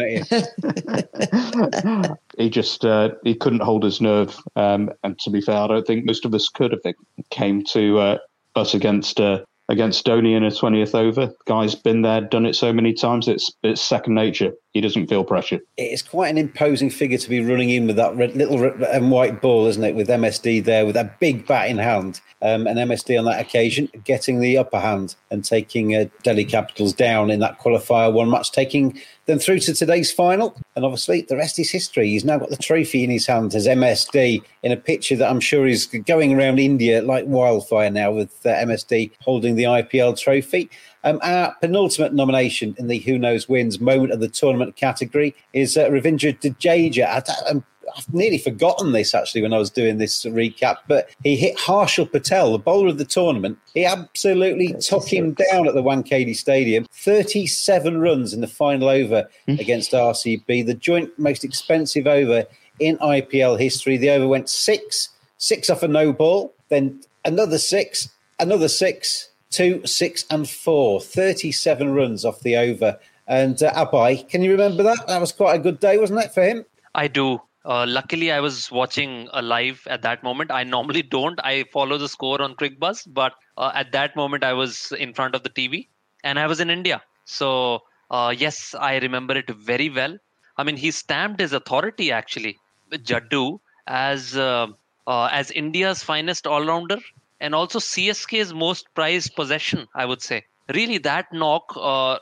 don't 1.92 2.08
you? 2.08 2.16
he 2.42 2.48
just 2.48 2.84
uh, 2.84 3.10
he 3.22 3.34
couldn't 3.34 3.60
hold 3.60 3.84
his 3.84 4.00
nerve, 4.00 4.38
um, 4.56 4.90
and 5.04 5.18
to 5.20 5.30
be 5.30 5.42
fair, 5.42 5.56
I 5.56 5.66
don't 5.66 5.86
think 5.86 6.06
most 6.06 6.24
of 6.24 6.34
us 6.34 6.48
could 6.48 6.72
if 6.72 6.80
it 6.84 6.96
came 7.28 7.62
to 7.64 7.98
uh, 7.98 8.18
us 8.56 8.72
against 8.72 9.20
uh, 9.20 9.40
against 9.70 10.04
Dhoni 10.04 10.36
in 10.36 10.44
a 10.44 10.50
20th 10.50 10.94
over. 10.94 11.32
Guy's 11.46 11.74
been 11.74 12.02
there, 12.02 12.20
done 12.20 12.44
it 12.44 12.54
so 12.54 12.72
many 12.72 12.92
times, 12.92 13.28
it's 13.28 13.50
it's 13.62 13.80
second 13.80 14.14
nature. 14.14 14.52
He 14.72 14.80
doesn't 14.80 15.08
feel 15.08 15.24
pressure. 15.24 15.60
It's 15.76 16.02
quite 16.02 16.28
an 16.28 16.38
imposing 16.38 16.90
figure 16.90 17.18
to 17.18 17.28
be 17.28 17.44
running 17.44 17.70
in 17.70 17.88
with 17.88 17.96
that 17.96 18.14
red, 18.14 18.36
little 18.36 18.58
red 18.58 18.80
and 18.80 19.10
white 19.10 19.40
ball, 19.40 19.66
isn't 19.66 19.82
it? 19.82 19.96
With 19.96 20.08
MSD 20.08 20.64
there, 20.64 20.86
with 20.86 20.96
a 20.96 21.10
big 21.18 21.44
bat 21.46 21.68
in 21.68 21.78
hand, 21.78 22.20
um, 22.42 22.66
and 22.66 22.78
MSD 22.78 23.18
on 23.18 23.24
that 23.26 23.40
occasion 23.40 23.88
getting 24.04 24.40
the 24.40 24.56
upper 24.56 24.78
hand 24.78 25.14
and 25.30 25.44
taking 25.44 25.94
uh, 25.94 26.06
Delhi 26.22 26.44
Capitals 26.44 26.92
down 26.92 27.30
in 27.30 27.40
that 27.40 27.58
qualifier 27.58 28.12
one 28.12 28.30
match, 28.30 28.52
taking 28.52 28.98
them 29.26 29.38
through 29.38 29.58
to 29.60 29.74
today's 29.74 30.10
final. 30.10 30.56
And 30.74 30.84
obviously, 30.84 31.22
the 31.22 31.36
rest 31.36 31.58
is 31.58 31.70
history. 31.70 32.10
He's 32.10 32.24
now 32.24 32.38
got 32.38 32.50
the 32.50 32.56
trophy 32.56 33.04
in 33.04 33.10
his 33.10 33.26
hand 33.26 33.54
as 33.54 33.66
MSD 33.66 34.42
in 34.62 34.72
a 34.72 34.76
picture 34.76 35.16
that 35.16 35.30
I'm 35.30 35.40
sure 35.40 35.66
is 35.66 35.86
going 35.86 36.34
around 36.34 36.58
India 36.58 37.02
like 37.02 37.26
wildfire 37.26 37.90
now 37.90 38.12
with 38.12 38.46
uh, 38.46 38.50
MSD 38.50 39.10
holding 39.20 39.56
the 39.56 39.64
IPL 39.64 40.18
trophy. 40.18 40.70
Um, 41.02 41.18
our 41.22 41.54
penultimate 41.60 42.12
nomination 42.12 42.74
in 42.78 42.88
the 42.88 42.98
Who 42.98 43.18
Knows 43.18 43.48
Wins 43.48 43.80
moment 43.80 44.12
of 44.12 44.20
the 44.20 44.28
tournament 44.28 44.76
category 44.76 45.34
is 45.52 45.76
uh, 45.76 45.88
Ravindra 45.88 46.38
Jadeja. 46.38 47.06
I, 47.06 47.50
am 47.50 47.64
I've 47.96 48.12
nearly 48.12 48.38
forgotten 48.38 48.92
this 48.92 49.14
actually 49.14 49.42
when 49.42 49.52
I 49.52 49.58
was 49.58 49.70
doing 49.70 49.98
this 49.98 50.24
recap, 50.24 50.76
but 50.86 51.10
he 51.22 51.36
hit 51.36 51.56
Harshal 51.56 52.10
Patel, 52.10 52.52
the 52.52 52.58
bowler 52.58 52.88
of 52.88 52.98
the 52.98 53.04
tournament. 53.04 53.58
He 53.74 53.84
absolutely 53.84 54.74
took 54.74 55.06
him 55.06 55.32
down 55.32 55.66
at 55.66 55.74
the 55.74 55.82
Wankhede 55.82 56.36
Stadium. 56.36 56.86
37 56.92 57.98
runs 57.98 58.32
in 58.32 58.40
the 58.40 58.46
final 58.46 58.88
over 58.88 59.28
hmm. 59.46 59.54
against 59.54 59.92
RCB, 59.92 60.66
the 60.66 60.74
joint 60.74 61.10
most 61.18 61.44
expensive 61.44 62.06
over 62.06 62.44
in 62.78 62.96
IPL 62.98 63.58
history. 63.58 63.96
The 63.96 64.10
over 64.10 64.28
went 64.28 64.48
six, 64.48 65.08
six 65.38 65.70
off 65.70 65.82
a 65.82 65.88
no 65.88 66.12
ball, 66.12 66.54
then 66.68 67.00
another 67.24 67.58
six, 67.58 68.08
another 68.38 68.68
six, 68.68 69.29
two, 69.50 69.86
six, 69.86 70.24
and 70.30 70.48
four. 70.48 71.00
37 71.00 71.92
runs 71.92 72.24
off 72.24 72.40
the 72.40 72.56
over. 72.56 72.98
And 73.26 73.62
uh, 73.62 73.72
Abhaye, 73.74 74.28
can 74.28 74.42
you 74.42 74.52
remember 74.52 74.82
that? 74.82 75.06
That 75.06 75.20
was 75.20 75.32
quite 75.32 75.56
a 75.56 75.62
good 75.62 75.80
day, 75.80 75.98
wasn't 75.98 76.20
it, 76.20 76.32
for 76.32 76.42
him? 76.42 76.64
I 76.94 77.08
do. 77.08 77.40
Uh, 77.64 77.84
luckily, 77.86 78.32
I 78.32 78.40
was 78.40 78.70
watching 78.70 79.28
a 79.32 79.42
live 79.42 79.86
at 79.88 80.02
that 80.02 80.22
moment. 80.22 80.50
I 80.50 80.64
normally 80.64 81.02
don't. 81.02 81.38
I 81.44 81.64
follow 81.72 81.98
the 81.98 82.08
score 82.08 82.40
on 82.40 82.54
Cricbuzz, 82.54 83.06
but 83.12 83.34
uh, 83.58 83.70
at 83.74 83.92
that 83.92 84.16
moment, 84.16 84.44
I 84.44 84.54
was 84.54 84.92
in 84.98 85.12
front 85.12 85.34
of 85.34 85.42
the 85.42 85.50
TV 85.50 85.86
and 86.24 86.38
I 86.38 86.46
was 86.46 86.60
in 86.60 86.70
India. 86.70 87.02
So, 87.26 87.82
uh, 88.10 88.34
yes, 88.36 88.74
I 88.78 88.96
remember 88.98 89.36
it 89.36 89.50
very 89.50 89.90
well. 89.90 90.16
I 90.56 90.64
mean, 90.64 90.76
he 90.76 90.90
stamped 90.90 91.40
his 91.40 91.52
authority 91.52 92.10
actually, 92.10 92.58
Jaddu, 92.90 93.60
as 93.86 94.36
uh, 94.36 94.68
uh, 95.06 95.28
as 95.32 95.50
India's 95.50 96.02
finest 96.02 96.46
all-rounder 96.46 96.98
and 97.40 97.54
also 97.54 97.78
CSK's 97.78 98.52
most 98.52 98.86
prized 98.94 99.34
possession. 99.34 99.86
I 99.94 100.04
would 100.04 100.22
say, 100.22 100.44
really, 100.74 100.98
that 100.98 101.32
knock 101.32 101.72
uh, 101.76 102.18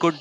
could 0.00 0.18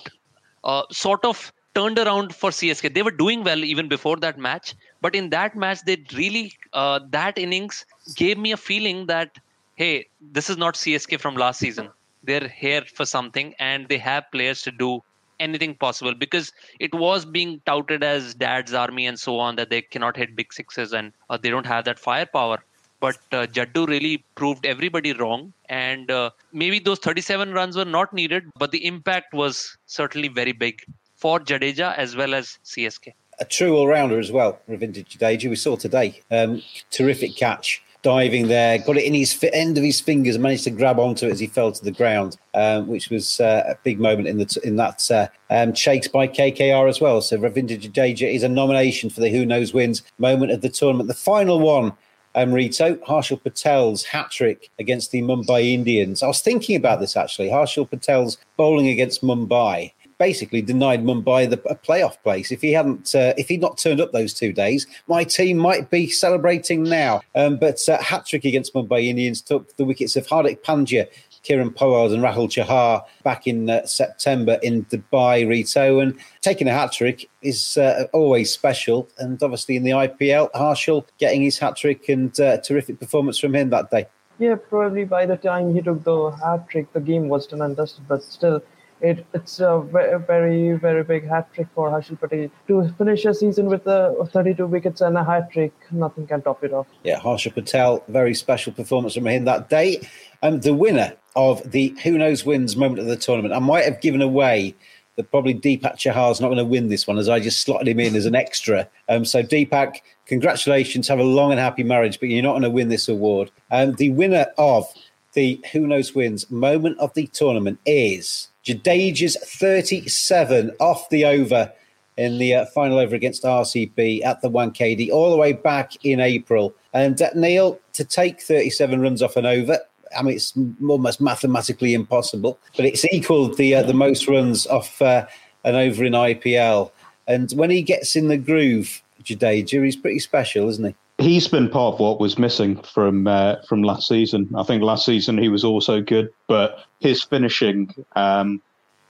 sort 0.91 1.23
of 1.25 1.51
turned 1.73 1.97
around 1.99 2.35
for 2.35 2.49
CSK. 2.49 2.93
They 2.93 3.01
were 3.01 3.11
doing 3.11 3.43
well 3.43 3.63
even 3.63 3.87
before 3.87 4.17
that 4.17 4.37
match, 4.37 4.75
but 5.01 5.15
in 5.15 5.29
that 5.29 5.55
match, 5.55 5.79
they 5.85 6.03
really 6.13 6.53
uh, 6.73 6.99
that 7.09 7.37
innings 7.37 7.85
gave 8.15 8.37
me 8.37 8.51
a 8.51 8.57
feeling 8.57 9.05
that 9.07 9.37
hey, 9.75 10.07
this 10.21 10.49
is 10.49 10.57
not 10.57 10.75
CSK 10.75 11.19
from 11.19 11.35
last 11.35 11.59
season. 11.59 11.89
They're 12.23 12.47
here 12.47 12.83
for 12.93 13.05
something, 13.05 13.55
and 13.57 13.87
they 13.87 13.97
have 13.97 14.25
players 14.31 14.61
to 14.63 14.71
do 14.71 15.01
anything 15.39 15.73
possible 15.73 16.13
because 16.13 16.51
it 16.79 16.93
was 16.93 17.25
being 17.25 17.59
touted 17.65 18.03
as 18.03 18.35
dad's 18.35 18.73
army 18.75 19.07
and 19.07 19.19
so 19.19 19.39
on 19.39 19.55
that 19.55 19.71
they 19.71 19.81
cannot 19.81 20.15
hit 20.15 20.35
big 20.35 20.53
sixes 20.53 20.93
and 20.93 21.11
uh, 21.31 21.37
they 21.37 21.49
don't 21.49 21.65
have 21.65 21.83
that 21.85 21.97
firepower 21.97 22.63
but 23.01 23.17
uh, 23.31 23.47
Jaddu 23.47 23.87
really 23.87 24.23
proved 24.35 24.65
everybody 24.65 25.11
wrong. 25.11 25.51
And 25.67 26.09
uh, 26.09 26.29
maybe 26.53 26.79
those 26.79 26.99
37 26.99 27.51
runs 27.51 27.75
were 27.75 27.83
not 27.83 28.13
needed, 28.13 28.49
but 28.57 28.71
the 28.71 28.85
impact 28.85 29.33
was 29.33 29.77
certainly 29.87 30.29
very 30.29 30.53
big 30.53 30.81
for 31.17 31.39
Jadeja 31.39 31.97
as 31.97 32.15
well 32.15 32.33
as 32.33 32.57
CSK. 32.63 33.13
A 33.39 33.45
true 33.45 33.75
all 33.75 33.87
rounder 33.87 34.19
as 34.19 34.31
well, 34.31 34.59
Ravindra 34.69 35.05
Jadeja. 35.05 35.49
We 35.49 35.55
saw 35.55 35.75
today. 35.75 36.21
Um, 36.29 36.61
terrific 36.91 37.35
catch, 37.35 37.81
diving 38.03 38.49
there, 38.49 38.77
got 38.77 38.97
it 38.97 39.03
in 39.03 39.15
his 39.15 39.43
end 39.51 39.79
of 39.79 39.83
his 39.83 39.99
fingers, 39.99 40.35
and 40.35 40.43
managed 40.43 40.65
to 40.65 40.69
grab 40.69 40.99
onto 40.99 41.25
it 41.25 41.31
as 41.31 41.39
he 41.39 41.47
fell 41.47 41.71
to 41.71 41.83
the 41.83 41.91
ground, 41.91 42.37
um, 42.53 42.87
which 42.87 43.09
was 43.09 43.39
uh, 43.39 43.63
a 43.67 43.75
big 43.83 43.99
moment 43.99 44.27
in 44.27 44.37
the 44.37 44.61
in 44.63 44.75
that 44.75 45.09
uh, 45.09 45.27
um, 45.49 45.73
chase 45.73 46.07
by 46.07 46.27
KKR 46.27 46.87
as 46.87 47.01
well. 47.01 47.19
So 47.21 47.37
Ravindra 47.37 47.81
Jadeja 47.81 48.31
is 48.31 48.43
a 48.43 48.49
nomination 48.49 49.09
for 49.09 49.21
the 49.21 49.29
Who 49.29 49.43
Knows 49.43 49.73
Wins 49.73 50.03
moment 50.19 50.51
of 50.51 50.61
the 50.61 50.69
tournament. 50.69 51.07
The 51.07 51.15
final 51.15 51.59
one. 51.59 51.93
Um, 52.35 52.53
Rito, 52.53 52.95
Harshal 52.95 53.43
Patel's 53.43 54.03
hat 54.03 54.31
trick 54.31 54.69
against 54.79 55.11
the 55.11 55.21
Mumbai 55.21 55.73
Indians. 55.73 56.23
I 56.23 56.27
was 56.27 56.41
thinking 56.41 56.75
about 56.75 56.99
this 56.99 57.17
actually. 57.17 57.49
Harshal 57.49 57.89
Patel's 57.89 58.37
bowling 58.57 58.87
against 58.87 59.21
Mumbai 59.21 59.91
basically 60.21 60.61
denied 60.61 61.03
Mumbai 61.03 61.49
the 61.49 61.59
a 61.67 61.75
playoff 61.75 62.15
place. 62.21 62.51
If 62.51 62.61
he 62.61 62.71
hadn't, 62.71 63.15
uh, 63.15 63.33
if 63.39 63.47
he'd 63.47 63.59
not 63.59 63.79
turned 63.79 63.99
up 63.99 64.11
those 64.11 64.35
two 64.35 64.53
days, 64.53 64.85
my 65.07 65.23
team 65.23 65.57
might 65.57 65.89
be 65.89 66.11
celebrating 66.11 66.83
now. 66.83 67.21
Um, 67.33 67.57
but 67.57 67.79
uh, 67.89 67.99
hat 67.99 68.27
trick 68.27 68.45
against 68.45 68.75
Mumbai 68.75 69.05
Indians 69.05 69.41
took 69.41 69.75
the 69.77 69.83
wickets 69.83 70.15
of 70.15 70.27
Hardik 70.27 70.61
Pandya. 70.61 71.07
Kieron 71.43 71.75
Pollard 71.75 72.11
and 72.11 72.23
Rahul 72.23 72.49
Chahar 72.49 73.03
back 73.23 73.47
in 73.47 73.69
uh, 73.69 73.85
September 73.85 74.59
in 74.61 74.85
Dubai, 74.85 75.47
Rito. 75.47 75.99
And 75.99 76.17
taking 76.41 76.67
a 76.67 76.73
hat 76.73 76.91
trick 76.91 77.29
is 77.41 77.77
uh, 77.77 78.07
always 78.13 78.51
special. 78.51 79.09
And 79.17 79.41
obviously 79.41 79.75
in 79.75 79.83
the 79.83 79.91
IPL, 79.91 80.51
Harshal 80.53 81.05
getting 81.17 81.41
his 81.41 81.57
hat 81.57 81.75
trick 81.75 82.09
and 82.09 82.37
uh, 82.39 82.57
terrific 82.57 82.99
performance 82.99 83.39
from 83.39 83.55
him 83.55 83.69
that 83.71 83.89
day. 83.89 84.07
Yeah, 84.39 84.55
probably 84.55 85.05
by 85.05 85.25
the 85.25 85.37
time 85.37 85.75
he 85.75 85.81
took 85.81 86.03
the 86.03 86.31
hat 86.31 86.67
trick, 86.67 86.91
the 86.93 86.99
game 86.99 87.29
was 87.29 87.47
done 87.47 87.61
and 87.61 87.75
dusted. 87.75 88.07
But 88.07 88.23
still, 88.23 88.61
it, 89.01 89.25
it's 89.33 89.59
a 89.59 89.81
very, 89.81 90.73
very 90.73 91.03
big 91.03 91.27
hat 91.27 91.51
trick 91.53 91.67
for 91.73 91.89
Harshal 91.89 92.19
Patel. 92.19 92.49
To 92.67 92.93
finish 92.97 93.25
a 93.25 93.33
season 93.33 93.65
with 93.67 93.85
uh, 93.87 94.13
32 94.25 94.65
wickets 94.67 95.01
and 95.01 95.17
a 95.17 95.23
hat 95.23 95.51
trick, 95.51 95.73
nothing 95.91 96.27
can 96.27 96.41
top 96.41 96.63
it 96.63 96.73
off. 96.73 96.87
Yeah, 97.03 97.19
Harshal 97.19 97.53
Patel, 97.53 98.03
very 98.07 98.33
special 98.33 98.73
performance 98.73 99.15
from 99.15 99.27
him 99.27 99.45
that 99.45 99.69
day. 99.69 100.01
And 100.43 100.55
um, 100.55 100.61
the 100.61 100.73
winner 100.73 101.13
of 101.35 101.71
the 101.71 101.95
Who 102.03 102.17
Knows 102.17 102.45
Wins 102.45 102.75
moment 102.75 102.99
of 102.99 103.07
the 103.07 103.15
tournament. 103.15 103.53
I 103.53 103.59
might 103.59 103.85
have 103.85 104.01
given 104.01 104.21
away 104.21 104.75
that 105.15 105.29
probably 105.31 105.53
Deepak 105.53 105.97
Chahar's 105.97 106.39
not 106.39 106.47
going 106.47 106.57
to 106.57 106.65
win 106.65 106.89
this 106.89 107.05
one 107.05 107.17
as 107.17 107.29
I 107.29 107.39
just 107.39 107.61
slotted 107.61 107.87
him 107.87 107.99
in 107.99 108.15
as 108.15 108.25
an 108.25 108.35
extra. 108.35 108.87
Um, 109.09 109.25
so, 109.25 109.43
Deepak, 109.43 109.97
congratulations. 110.25 111.07
Have 111.07 111.19
a 111.19 111.23
long 111.23 111.51
and 111.51 111.59
happy 111.59 111.83
marriage, 111.83 112.19
but 112.19 112.29
you're 112.29 112.43
not 112.43 112.53
going 112.53 112.61
to 112.63 112.69
win 112.69 112.89
this 112.89 113.07
award. 113.07 113.51
Um, 113.71 113.93
the 113.95 114.11
winner 114.11 114.47
of 114.57 114.85
the 115.33 115.63
Who 115.71 115.87
Knows 115.87 116.15
Wins 116.15 116.49
moment 116.49 116.97
of 116.99 117.13
the 117.13 117.27
tournament 117.27 117.79
is 117.85 118.49
Jadeja's 118.65 119.37
37 119.37 120.71
off 120.79 121.09
the 121.09 121.25
over 121.25 121.71
in 122.17 122.37
the 122.37 122.53
uh, 122.53 122.65
final 122.67 122.99
over 122.99 123.15
against 123.15 123.43
RCB 123.43 124.23
at 124.23 124.41
the 124.41 124.49
Wankhede, 124.49 125.09
all 125.11 125.31
the 125.31 125.37
way 125.37 125.53
back 125.53 125.93
in 126.05 126.19
April. 126.19 126.73
And 126.93 127.21
uh, 127.21 127.29
Neil, 127.35 127.79
to 127.93 128.03
take 128.03 128.41
37 128.41 129.01
runs 129.01 129.21
off 129.21 129.37
an 129.37 129.45
over, 129.45 129.79
I 130.17 130.21
mean, 130.21 130.35
it's 130.35 130.53
almost 130.87 131.21
mathematically 131.21 131.93
impossible, 131.93 132.59
but 132.75 132.85
it's 132.85 133.05
equaled 133.05 133.57
the 133.57 133.75
uh, 133.75 133.83
the 133.83 133.93
most 133.93 134.27
runs 134.27 134.67
off 134.67 135.01
uh, 135.01 135.25
an 135.63 135.75
over 135.75 136.03
in 136.03 136.13
IPL. 136.13 136.91
And 137.27 137.51
when 137.51 137.69
he 137.69 137.81
gets 137.81 138.15
in 138.15 138.27
the 138.27 138.37
groove, 138.37 139.01
Jadeja, 139.23 139.83
he's 139.85 139.95
pretty 139.95 140.19
special, 140.19 140.67
isn't 140.69 140.85
he? 140.85 140.95
he's 141.21 141.47
been 141.47 141.69
part 141.69 141.93
of 141.93 141.99
what 141.99 142.19
was 142.19 142.37
missing 142.37 142.81
from 142.81 143.27
uh, 143.27 143.55
from 143.67 143.83
last 143.83 144.07
season. 144.07 144.49
I 144.55 144.63
think 144.63 144.83
last 144.83 145.05
season 145.05 145.37
he 145.37 145.49
was 145.49 145.63
also 145.63 146.01
good, 146.01 146.29
but 146.47 146.79
his 146.99 147.23
finishing 147.23 147.93
um, 148.15 148.61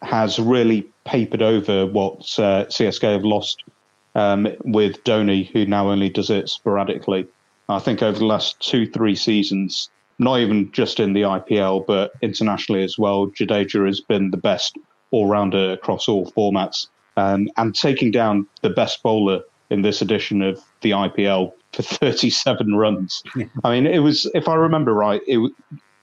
has 0.01 0.39
really 0.39 0.87
papered 1.05 1.41
over 1.41 1.85
what 1.85 2.17
uh, 2.39 2.65
CSK 2.65 3.13
have 3.13 3.23
lost 3.23 3.63
um, 4.15 4.47
with 4.61 5.03
Dhoni, 5.03 5.49
who 5.51 5.65
now 5.65 5.89
only 5.89 6.09
does 6.09 6.29
it 6.29 6.49
sporadically. 6.49 7.27
I 7.69 7.79
think 7.79 8.03
over 8.03 8.19
the 8.19 8.25
last 8.25 8.59
two, 8.59 8.85
three 8.85 9.15
seasons, 9.15 9.89
not 10.21 10.39
even 10.39 10.71
just 10.71 10.99
in 10.99 11.13
the 11.13 11.23
IPL, 11.23 11.85
but 11.85 12.13
internationally 12.21 12.83
as 12.83 12.97
well, 12.97 13.27
Jadeja 13.27 13.85
has 13.87 13.99
been 13.99 14.29
the 14.29 14.37
best 14.37 14.77
all 15.09 15.27
rounder 15.27 15.71
across 15.71 16.07
all 16.07 16.31
formats. 16.31 16.87
Um, 17.17 17.49
and 17.57 17.75
taking 17.75 18.11
down 18.11 18.47
the 18.61 18.69
best 18.69 19.03
bowler 19.03 19.41
in 19.69 19.81
this 19.81 20.01
edition 20.01 20.41
of 20.41 20.61
the 20.81 20.91
IPL 20.91 21.51
for 21.73 21.81
37 21.83 22.75
runs. 22.75 23.23
I 23.63 23.71
mean, 23.71 23.87
it 23.87 23.99
was, 23.99 24.29
if 24.35 24.47
I 24.47 24.55
remember 24.55 24.93
right, 24.93 25.21
it 25.27 25.51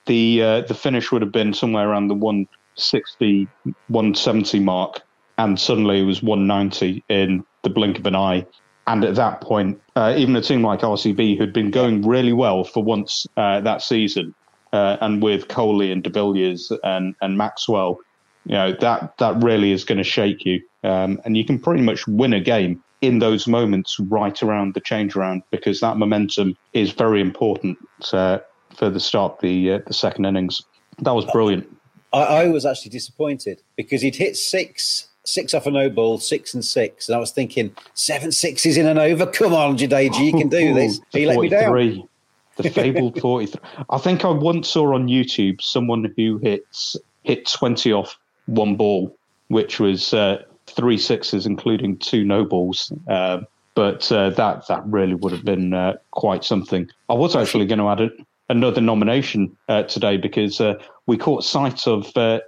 the 0.06 0.42
uh, 0.42 0.60
the 0.62 0.74
finish 0.74 1.12
would 1.12 1.22
have 1.22 1.32
been 1.32 1.52
somewhere 1.54 1.88
around 1.88 2.08
the 2.08 2.14
160, 2.14 3.46
170 3.88 4.58
mark, 4.60 5.02
and 5.36 5.60
suddenly 5.60 6.00
it 6.00 6.04
was 6.04 6.22
190 6.22 7.04
in 7.08 7.44
the 7.62 7.70
blink 7.70 7.98
of 7.98 8.06
an 8.06 8.16
eye. 8.16 8.46
And 8.88 9.04
at 9.04 9.16
that 9.16 9.42
point, 9.42 9.80
uh, 9.96 10.14
even 10.16 10.34
a 10.34 10.40
team 10.40 10.62
like 10.62 10.80
RCB, 10.80 11.36
who'd 11.36 11.52
been 11.52 11.70
going 11.70 12.08
really 12.08 12.32
well 12.32 12.64
for 12.64 12.82
once 12.82 13.26
uh, 13.36 13.60
that 13.60 13.82
season, 13.82 14.34
uh, 14.72 14.96
and 15.02 15.22
with 15.22 15.48
Kohli 15.48 15.92
and 15.92 16.02
De 16.02 16.08
Villiers 16.08 16.72
and, 16.82 17.14
and 17.20 17.36
Maxwell, 17.36 17.98
you 18.46 18.54
know 18.54 18.72
that 18.80 19.18
that 19.18 19.42
really 19.42 19.72
is 19.72 19.84
going 19.84 19.98
to 19.98 20.04
shake 20.04 20.46
you, 20.46 20.62
um, 20.84 21.20
and 21.26 21.36
you 21.36 21.44
can 21.44 21.58
pretty 21.58 21.82
much 21.82 22.08
win 22.08 22.32
a 22.32 22.40
game 22.40 22.82
in 23.02 23.18
those 23.18 23.46
moments 23.46 24.00
right 24.00 24.42
around 24.42 24.72
the 24.72 24.80
change 24.80 25.14
round 25.14 25.42
because 25.50 25.80
that 25.80 25.98
momentum 25.98 26.56
is 26.72 26.90
very 26.92 27.20
important 27.20 27.76
uh, 28.14 28.38
for 28.74 28.88
the 28.88 29.00
start 29.00 29.38
the 29.40 29.72
uh, 29.72 29.78
the 29.86 29.92
second 29.92 30.24
innings. 30.24 30.62
That 31.00 31.12
was 31.12 31.26
brilliant. 31.26 31.68
I, 32.10 32.22
I 32.22 32.48
was 32.48 32.64
actually 32.64 32.92
disappointed 32.92 33.60
because 33.76 34.00
he'd 34.00 34.16
hit 34.16 34.34
six 34.34 35.07
six 35.28 35.52
off 35.52 35.66
a 35.66 35.70
no 35.70 35.90
ball, 35.90 36.18
six 36.18 36.54
and 36.54 36.64
six. 36.64 37.08
And 37.08 37.14
I 37.16 37.18
was 37.18 37.30
thinking, 37.30 37.74
seven 37.94 38.32
sixes 38.32 38.76
in 38.76 38.86
an 38.86 38.98
over. 38.98 39.26
Come 39.26 39.54
on, 39.54 39.76
Jadeja, 39.76 40.24
you 40.24 40.32
can 40.32 40.48
do 40.48 40.74
this. 40.74 41.00
He 41.12 41.26
let 41.26 41.38
me 41.38 41.48
down. 41.48 42.08
The 42.56 42.70
fabled 42.70 43.20
43. 43.20 43.60
I 43.90 43.98
think 43.98 44.24
I 44.24 44.30
once 44.30 44.68
saw 44.70 44.94
on 44.94 45.06
YouTube 45.06 45.60
someone 45.60 46.12
who 46.16 46.38
hits 46.38 46.96
hit 47.22 47.46
20 47.46 47.92
off 47.92 48.18
one 48.46 48.74
ball, 48.74 49.14
which 49.48 49.78
was 49.78 50.12
uh, 50.12 50.42
three 50.66 50.98
sixes, 50.98 51.46
including 51.46 51.98
two 51.98 52.24
no 52.24 52.44
balls. 52.44 52.92
Uh, 53.06 53.42
but 53.74 54.10
uh, 54.10 54.30
that 54.30 54.66
that 54.66 54.84
really 54.86 55.14
would 55.14 55.30
have 55.30 55.44
been 55.44 55.72
uh, 55.72 55.98
quite 56.10 56.42
something. 56.42 56.90
I 57.08 57.14
was 57.14 57.36
actually 57.36 57.66
going 57.66 57.78
to 57.78 57.88
add 57.88 58.00
it 58.00 58.12
another 58.48 58.80
nomination 58.80 59.56
uh, 59.68 59.84
today 59.84 60.16
because 60.16 60.60
uh, 60.60 60.74
we 61.08 61.16
caught 61.16 61.42
sight 61.42 61.86
of 61.86 62.14
uh, 62.16 62.38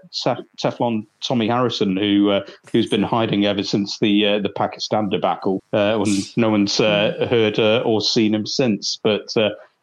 Teflon 0.62 1.06
Tommy 1.22 1.48
Harrison, 1.48 1.96
who 1.96 2.30
uh, 2.30 2.44
who's 2.70 2.86
been 2.86 3.02
hiding 3.02 3.46
ever 3.46 3.62
since 3.62 3.98
the 3.98 4.26
uh, 4.26 4.38
the 4.38 4.50
Pakistan 4.50 5.08
debacle, 5.08 5.62
uh, 5.72 5.98
and 5.98 6.36
no 6.36 6.50
one's 6.50 6.76
heard 6.76 7.58
or 7.58 8.00
seen 8.00 8.34
him 8.34 8.46
since. 8.46 9.00
But 9.02 9.34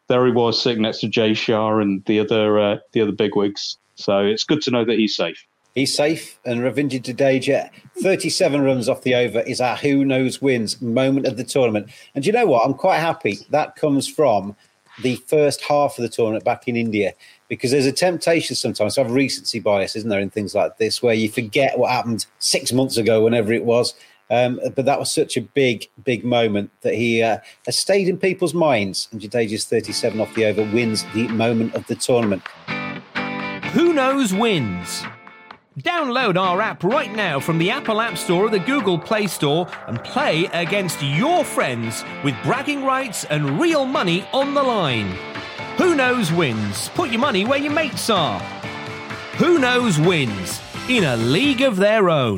there 0.08 0.24
he 0.24 0.32
was, 0.32 0.62
sitting 0.62 0.82
next 0.82 1.00
to 1.00 1.08
Jay 1.08 1.34
Shah 1.34 1.78
and 1.78 2.04
the 2.06 2.20
other 2.20 2.80
the 2.92 3.02
other 3.02 3.12
bigwigs. 3.12 3.76
So 3.96 4.20
it's 4.20 4.44
good 4.44 4.62
to 4.62 4.70
know 4.70 4.84
that 4.84 4.96
he's 4.96 5.16
safe. 5.16 5.44
He's 5.74 5.94
safe, 5.94 6.38
and 6.44 6.60
Ravindra 6.60 7.00
Jadeja, 7.00 7.70
37 8.02 8.62
runs 8.62 8.88
off 8.88 9.02
the 9.02 9.14
over, 9.14 9.40
is 9.40 9.60
our 9.60 9.76
who 9.76 10.04
knows 10.04 10.40
wins 10.40 10.80
moment 10.80 11.26
of 11.26 11.36
the 11.36 11.44
tournament. 11.44 11.90
And 12.14 12.24
you 12.24 12.32
know 12.32 12.46
what? 12.46 12.64
I'm 12.64 12.74
quite 12.74 12.98
happy 12.98 13.38
that 13.50 13.76
comes 13.76 14.08
from 14.08 14.56
the 15.02 15.16
first 15.16 15.62
half 15.62 15.96
of 15.98 16.02
the 16.02 16.08
tournament 16.08 16.44
back 16.44 16.66
in 16.66 16.76
India 16.76 17.14
because 17.48 17.70
there's 17.70 17.86
a 17.86 17.92
temptation 17.92 18.54
sometimes 18.54 18.94
to 18.94 19.02
have 19.02 19.12
recency 19.12 19.58
bias, 19.58 19.96
isn't 19.96 20.08
there, 20.08 20.20
in 20.20 20.30
things 20.30 20.54
like 20.54 20.76
this, 20.76 21.02
where 21.02 21.14
you 21.14 21.30
forget 21.30 21.78
what 21.78 21.90
happened 21.90 22.26
six 22.38 22.72
months 22.72 22.96
ago, 22.96 23.24
whenever 23.24 23.52
it 23.52 23.64
was. 23.64 23.94
Um, 24.30 24.60
but 24.76 24.84
that 24.84 24.98
was 24.98 25.12
such 25.12 25.36
a 25.36 25.40
big, 25.40 25.88
big 26.04 26.24
moment 26.24 26.70
that 26.82 26.94
he 26.94 27.22
uh, 27.22 27.38
has 27.64 27.78
stayed 27.78 28.08
in 28.08 28.18
people's 28.18 28.52
minds. 28.52 29.08
And 29.10 29.20
Jadeja's 29.20 29.64
37 29.64 30.20
off 30.20 30.34
the 30.34 30.44
over 30.44 30.62
wins 30.64 31.04
the 31.14 31.28
moment 31.28 31.74
of 31.74 31.86
the 31.86 31.94
tournament. 31.94 32.42
Who 33.72 33.92
knows 33.92 34.34
wins? 34.34 35.02
Download 35.78 36.36
our 36.36 36.60
app 36.60 36.82
right 36.82 37.14
now 37.14 37.38
from 37.38 37.58
the 37.58 37.70
Apple 37.70 38.00
App 38.00 38.18
Store 38.18 38.46
or 38.46 38.50
the 38.50 38.58
Google 38.58 38.98
Play 38.98 39.28
Store 39.28 39.68
and 39.86 40.02
play 40.02 40.46
against 40.46 41.00
your 41.02 41.44
friends 41.44 42.04
with 42.24 42.34
bragging 42.42 42.84
rights 42.84 43.24
and 43.24 43.60
real 43.60 43.84
money 43.84 44.26
on 44.32 44.54
the 44.54 44.62
line. 44.62 45.16
Who 45.78 45.94
knows 45.94 46.32
wins? 46.32 46.88
Put 46.88 47.10
your 47.10 47.20
money 47.20 47.44
where 47.44 47.60
your 47.60 47.72
mates 47.72 48.10
are. 48.10 48.40
Who 49.36 49.60
knows 49.60 49.96
wins? 49.96 50.60
In 50.88 51.04
a 51.04 51.16
league 51.16 51.60
of 51.60 51.76
their 51.76 52.10
own. 52.10 52.36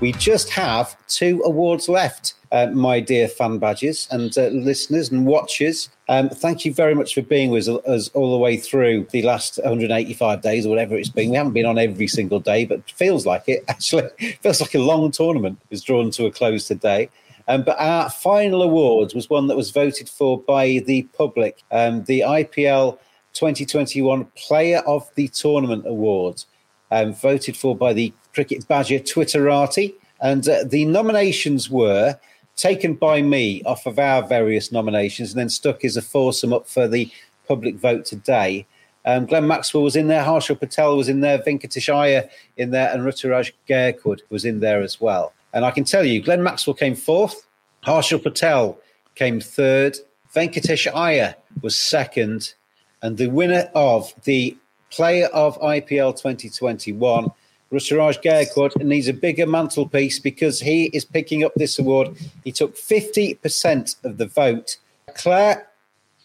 We 0.00 0.12
just 0.12 0.48
have 0.48 0.96
two 1.08 1.42
awards 1.44 1.90
left 1.90 2.36
uh, 2.52 2.68
my 2.72 3.00
dear 3.00 3.28
fan 3.28 3.58
badges 3.58 4.08
and 4.10 4.36
uh, 4.38 4.46
listeners 4.48 5.10
and 5.10 5.26
watchers. 5.26 5.90
Um, 6.08 6.30
thank 6.30 6.64
you 6.64 6.72
very 6.72 6.94
much 6.94 7.14
for 7.14 7.22
being 7.22 7.50
with 7.50 7.68
us 7.68 8.08
all 8.14 8.32
the 8.32 8.38
way 8.38 8.56
through 8.56 9.06
the 9.10 9.22
last 9.22 9.58
185 9.58 10.40
days 10.40 10.64
or 10.64 10.70
whatever 10.70 10.96
it's 10.96 11.10
been. 11.10 11.30
We 11.30 11.36
haven't 11.36 11.52
been 11.52 11.66
on 11.66 11.78
every 11.78 12.08
single 12.08 12.40
day, 12.40 12.64
but 12.64 12.90
feels 12.90 13.26
like 13.26 13.44
it. 13.46 13.64
Actually, 13.68 14.08
feels 14.40 14.62
like 14.62 14.74
a 14.74 14.78
long 14.78 15.10
tournament 15.10 15.58
is 15.68 15.82
drawn 15.82 16.10
to 16.12 16.24
a 16.24 16.30
close 16.30 16.66
today. 16.66 17.10
Um, 17.52 17.62
but 17.64 17.78
our 17.78 18.08
final 18.08 18.62
award 18.62 19.12
was 19.12 19.28
one 19.28 19.46
that 19.48 19.58
was 19.58 19.72
voted 19.72 20.08
for 20.08 20.40
by 20.40 20.82
the 20.86 21.02
public, 21.12 21.62
um, 21.70 22.02
the 22.04 22.20
IPL 22.20 22.98
2021 23.34 24.24
Player 24.34 24.78
of 24.86 25.10
the 25.16 25.28
Tournament 25.28 25.86
Award, 25.86 26.44
um, 26.90 27.12
voted 27.12 27.54
for 27.54 27.76
by 27.76 27.92
the 27.92 28.10
Cricket 28.32 28.66
Badger 28.66 29.00
Twitterati. 29.00 29.92
And 30.22 30.48
uh, 30.48 30.64
the 30.64 30.86
nominations 30.86 31.68
were 31.68 32.18
taken 32.56 32.94
by 32.94 33.20
me 33.20 33.62
off 33.64 33.84
of 33.84 33.98
our 33.98 34.22
various 34.22 34.72
nominations 34.72 35.32
and 35.32 35.40
then 35.40 35.50
stuck 35.50 35.84
as 35.84 35.98
a 35.98 36.02
foursome 36.02 36.54
up 36.54 36.66
for 36.66 36.88
the 36.88 37.10
public 37.46 37.74
vote 37.74 38.06
today. 38.06 38.66
Um, 39.04 39.26
Glenn 39.26 39.46
Maxwell 39.46 39.82
was 39.82 39.94
in 39.94 40.08
there, 40.08 40.24
Harshal 40.24 40.58
Patel 40.58 40.96
was 40.96 41.10
in 41.10 41.20
there, 41.20 41.38
Venkatesh 41.38 41.92
Iyer 41.92 42.30
in 42.56 42.70
there, 42.70 42.90
and 42.90 43.02
Ruturaj 43.02 43.52
Gaikwad 43.68 44.20
was 44.30 44.46
in 44.46 44.60
there 44.60 44.80
as 44.80 45.02
well. 45.02 45.34
And 45.52 45.64
I 45.64 45.70
can 45.70 45.84
tell 45.84 46.04
you, 46.04 46.22
Glenn 46.22 46.42
Maxwell 46.42 46.74
came 46.74 46.94
fourth, 46.94 47.46
Harshal 47.84 48.22
Patel 48.22 48.78
came 49.14 49.40
third, 49.40 49.98
Venkatesh 50.34 50.92
Iyer 50.94 51.34
was 51.60 51.76
second, 51.76 52.54
and 53.02 53.18
the 53.18 53.28
winner 53.28 53.68
of 53.74 54.12
the 54.24 54.56
Player 54.90 55.26
of 55.28 55.58
IPL 55.60 56.12
2021 56.12 57.30
Ruturaj 57.72 58.22
Gaikwad 58.22 58.76
needs 58.84 59.08
a 59.08 59.14
bigger 59.14 59.46
mantelpiece 59.46 60.18
because 60.18 60.60
he 60.60 60.90
is 60.92 61.06
picking 61.06 61.42
up 61.42 61.54
this 61.56 61.78
award. 61.78 62.14
He 62.44 62.52
took 62.52 62.76
50% 62.76 64.04
of 64.04 64.18
the 64.18 64.26
vote. 64.26 64.76
Clare 65.14 65.66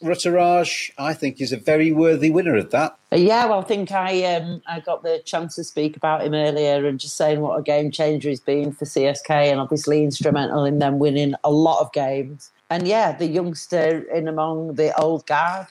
Ruturaj, 0.03 0.91
I 0.97 1.13
think, 1.13 1.41
is 1.41 1.51
a 1.51 1.57
very 1.57 1.91
worthy 1.91 2.29
winner 2.29 2.55
of 2.55 2.71
that. 2.71 2.97
Yeah, 3.11 3.45
well, 3.45 3.59
I 3.59 3.63
think 3.63 3.91
I 3.91 4.23
um, 4.35 4.61
I 4.67 4.79
got 4.79 5.03
the 5.03 5.21
chance 5.25 5.55
to 5.55 5.63
speak 5.63 5.97
about 5.97 6.23
him 6.23 6.33
earlier 6.33 6.85
and 6.85 6.99
just 6.99 7.17
saying 7.17 7.41
what 7.41 7.57
a 7.57 7.63
game 7.63 7.91
changer 7.91 8.29
he's 8.29 8.39
been 8.39 8.71
for 8.71 8.85
CSK 8.85 9.29
and 9.29 9.59
obviously 9.59 10.03
instrumental 10.03 10.65
in 10.65 10.79
them 10.79 10.99
winning 10.99 11.33
a 11.43 11.51
lot 11.51 11.81
of 11.81 11.91
games. 11.93 12.51
And 12.69 12.87
yeah, 12.87 13.13
the 13.13 13.27
youngster 13.27 14.01
in 14.13 14.27
among 14.27 14.75
the 14.75 14.97
old 14.99 15.25
guard, 15.25 15.67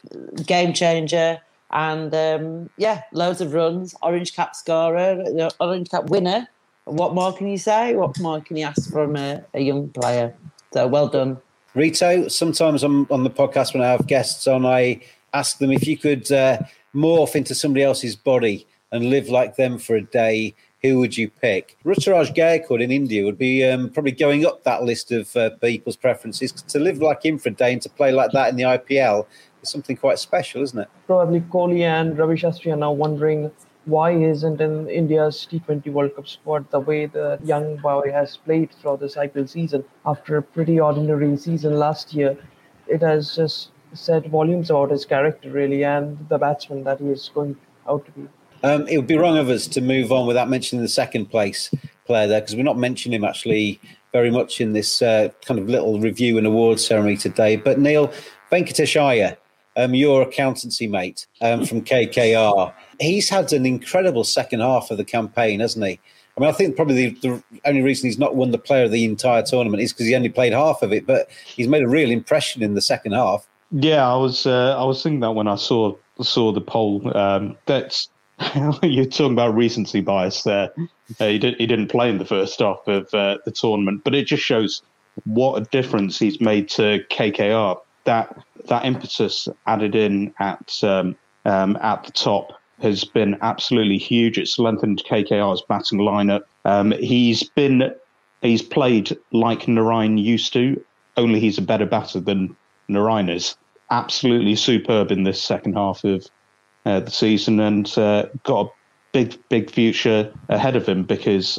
game 0.47 0.73
changer 0.73 1.41
and 1.71 2.15
um, 2.15 2.71
yeah, 2.77 3.03
loads 3.13 3.41
of 3.41 3.53
runs. 3.53 3.95
Orange 4.03 4.35
cap 4.35 4.57
scorer, 4.57 5.51
orange 5.61 5.91
cap 5.91 6.11
winner. 6.11 6.49
What 6.85 7.15
more 7.15 7.37
can 7.37 7.49
you 7.49 7.59
say? 7.59 7.95
What 7.95 8.19
more 8.21 8.41
can 8.41 8.57
you 8.57 8.65
ask 8.65 8.91
from 8.91 9.17
a, 9.17 9.45
a 9.55 9.61
young 9.61 9.89
player? 9.91 10.35
So 10.73 10.87
well 10.87 11.09
done. 11.09 11.39
Rito, 11.77 12.27
sometimes 12.29 12.83
I'm 12.83 13.07
on 13.11 13.23
the 13.23 13.29
podcast 13.29 13.75
when 13.75 13.83
I 13.83 13.89
have 13.89 14.07
guests 14.07 14.47
on, 14.47 14.65
I 14.65 15.03
ask 15.35 15.59
them 15.59 15.71
if 15.71 15.87
you 15.87 15.99
could 15.99 16.33
uh, 16.33 16.61
morph 16.95 17.35
into 17.35 17.55
somebody 17.55 17.85
else's 17.85 18.17
body 18.17 18.67
and 18.93 19.11
live 19.11 19.29
like 19.29 19.57
them 19.57 19.77
for 19.77 19.95
a 19.95 20.01
day, 20.01 20.55
who 20.81 20.99
would 21.01 21.19
you 21.19 21.29
pick? 21.29 21.77
Ruturaj 21.85 22.35
Gaikwad 22.35 22.83
in 22.83 22.91
India 22.91 23.27
would 23.27 23.37
be 23.37 23.63
um, 23.63 23.91
probably 23.91 24.13
going 24.13 24.47
up 24.47 24.65
that 24.65 24.85
list 24.85 25.13
of 25.13 25.37
uh, 25.37 25.51
people's 25.61 25.97
preferences. 25.97 26.51
To 26.53 26.79
live 26.79 27.03
like 27.03 27.23
him 27.23 27.37
for 27.37 27.51
a 27.51 27.53
day 27.53 27.75
and 27.75 27.83
to 27.83 27.91
play 27.91 28.11
like 28.11 28.33
that 28.33 28.49
in 28.49 28.57
the 28.57 28.63
IPL 28.63 29.27
is 29.63 29.69
something 29.69 29.99
quite 29.99 30.19
special, 30.19 30.63
isn't 30.63 30.79
it? 30.79 30.89
Probably 31.07 31.41
Kohli 31.43 31.83
and 31.83 32.17
Ravi 32.17 32.37
Shastri 32.37 32.73
are 32.73 32.77
now 32.77 32.93
wondering 32.93 33.51
why 33.87 34.11
isn't 34.11 34.61
in 34.61 34.89
India's 34.89 35.47
T20 35.51 35.93
World 35.93 36.15
Cup 36.17 36.29
squad 36.29 36.71
the 36.71 36.81
way 36.81 37.07
the 37.07 37.39
young 37.45 37.77
boy 37.77 38.11
has 38.13 38.37
played 38.37 38.73
throughout 38.73 39.01
this 39.01 39.15
IPL 39.15 39.49
season 39.49 39.85
after 40.05 40.37
a 40.37 40.43
pretty 40.43 40.79
ordinary 40.81 41.37
season 41.37 41.79
last 41.79 42.13
year. 42.13 42.37
It 42.89 43.01
has 43.03 43.37
just 43.37 43.71
said 43.95 44.27
volumes 44.27 44.71
about 44.71 44.91
his 44.91 45.05
character, 45.05 45.51
really, 45.51 45.85
and 45.85 46.29
the 46.29 46.37
batsman 46.37 46.85
that 46.85 47.01
he 47.01 47.07
is 47.07 47.31
going 47.33 47.57
out 47.89 48.05
to 48.07 48.11
be. 48.13 48.29
Um, 48.63 48.89
it 48.89 48.97
would 48.97 49.07
be 49.07 49.17
wrong 49.17 49.39
of 49.39 49.49
us 49.49 49.69
to 49.69 49.81
move 49.81 50.11
on 50.11 50.27
without 50.27 50.49
mentioning 50.49 50.83
the 50.83 50.89
second 50.89 51.27
place 51.27 51.71
player 52.07 52.27
there 52.27 52.41
because 52.41 52.57
we're 52.57 52.63
not 52.63 52.79
mentioning 52.79 53.21
him 53.21 53.25
actually 53.25 53.81
very 54.13 54.31
much 54.31 54.61
in 54.61 54.73
this 54.73 55.03
uh, 55.03 55.29
kind 55.45 55.61
of 55.61 55.69
little 55.69 56.01
review 56.01 56.39
and 56.39 56.47
award 56.47 56.81
ceremony 56.81 57.17
today. 57.17 57.57
But 57.57 57.79
Neil 57.79 58.13
Venkatesh 58.51 59.01
Iyer 59.01 59.37
um, 59.77 59.95
your 59.95 60.23
accountancy 60.23 60.87
mate 60.87 61.27
um, 61.41 61.65
from 61.65 61.83
KKR. 61.83 62.73
He's 63.01 63.29
had 63.29 63.53
an 63.53 63.67
incredible 63.67 64.25
second 64.25 64.61
half 64.61 64.91
of 64.91 64.97
the 64.97 65.05
campaign, 65.05 65.61
hasn't 65.61 65.85
he? 65.85 66.01
I 66.37 66.41
mean, 66.41 66.51
I 66.51 66.53
think 66.53 66.77
probably 66.77 67.09
the, 67.09 67.21
the 67.21 67.43
only 67.65 67.83
reason 67.83 68.09
he's 68.09 68.19
not 68.19 68.37
won 68.37 68.51
the 68.51 68.59
player 68.59 68.85
of 68.85 68.91
the 68.91 69.05
entire 69.05 69.43
tournament 69.43 69.83
is 69.83 69.93
because 69.93 70.07
he 70.07 70.15
only 70.15 70.29
played 70.29 70.53
half 70.53 70.83
of 70.83 70.93
it, 70.93 71.07
but 71.07 71.29
he's 71.45 71.69
made 71.69 71.83
a 71.83 71.89
real 71.89 72.11
impression 72.11 72.63
in 72.63 72.75
the 72.75 72.83
second 72.83 73.13
half. 73.13 73.47
Yeah, 73.71 74.07
I 74.07 74.17
was 74.17 74.47
uh, 74.47 74.77
I 74.79 74.85
was 74.85 75.03
thinking 75.03 75.21
that 75.21 75.33
when 75.33 75.49
I 75.49 75.57
saw 75.57 75.97
saw 76.21 76.53
the 76.53 76.61
poll. 76.61 77.17
Um, 77.17 77.57
that's 77.67 78.09
you're 78.83 79.07
talking 79.07 79.33
about 79.33 79.55
recency 79.55 80.01
bias 80.01 80.43
there. 80.43 80.71
Uh, 81.19 81.27
he 81.27 81.39
did 81.39 81.57
he 81.57 81.67
didn't 81.67 81.89
play 81.89 82.09
in 82.11 82.19
the 82.19 82.25
first 82.25 82.61
half 82.61 82.87
of 82.87 83.13
uh, 83.15 83.39
the 83.45 83.51
tournament, 83.51 84.03
but 84.05 84.15
it 84.15 84.27
just 84.27 84.43
shows 84.43 84.83
what 85.25 85.61
a 85.61 85.65
difference 85.67 86.19
he's 86.19 86.41
made 86.41 86.69
to 86.69 87.03
KKR. 87.11 87.81
That 88.07 88.37
that 88.69 88.85
impetus 88.85 89.49
added 89.67 89.95
in 89.95 90.35
at 90.39 90.83
um, 90.83 91.17
um, 91.45 91.77
at 91.77 92.05
the 92.05 92.13
top 92.13 92.53
has 92.81 93.05
been 93.05 93.39
absolutely 93.41 93.99
huge. 93.99 94.39
It's 94.39 94.59
lengthened 94.59 95.03
KKR's 95.09 95.63
batting 95.63 95.99
lineup. 95.99 96.43
Um, 96.65 96.93
he's 96.93 97.43
been 97.43 97.95
he's 98.43 98.63
played 98.63 99.17
like 99.33 99.63
Narine 99.63 100.23
used 100.23 100.53
to, 100.55 100.83
only 101.17 101.41
he's 101.41 101.59
a 101.59 101.63
better 101.63 101.87
batter 101.87 102.21
than 102.21 102.57
Narine 102.89 103.35
is. 103.35 103.57
Absolutely 103.91 104.57
superb 104.57 105.11
in 105.11 105.23
this 105.23 105.41
second 105.41 105.75
half 105.75 106.05
of 106.05 106.27
uh, 106.85 107.01
the 107.01 107.11
season, 107.11 107.61
and 107.61 107.97
uh, 107.99 108.27
got 108.43 108.67
a 108.67 108.71
big 109.13 109.39
big 109.49 109.71
future 109.71 110.33
ahead 110.49 110.77
of 110.77 110.87
him 110.87 111.05
because 111.05 111.59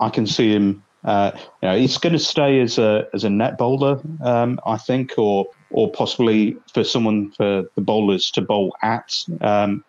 I 0.00 0.10
can 0.10 0.26
see 0.26 0.52
him. 0.52 0.82
Uh, 1.04 1.32
you 1.34 1.68
know, 1.68 1.76
he's 1.76 1.98
going 1.98 2.12
to 2.12 2.18
stay 2.18 2.60
as 2.60 2.78
a 2.78 3.08
as 3.12 3.24
a 3.24 3.30
net 3.30 3.58
bowler, 3.58 4.00
um, 4.22 4.60
I 4.64 4.76
think, 4.76 5.14
or 5.18 5.46
or 5.72 5.90
possibly 5.90 6.56
for 6.72 6.84
someone 6.84 7.30
for 7.32 7.64
the 7.74 7.80
bowlers 7.80 8.30
to 8.32 8.40
bowl 8.40 8.74
at. 8.82 9.14
Um, 9.40 9.84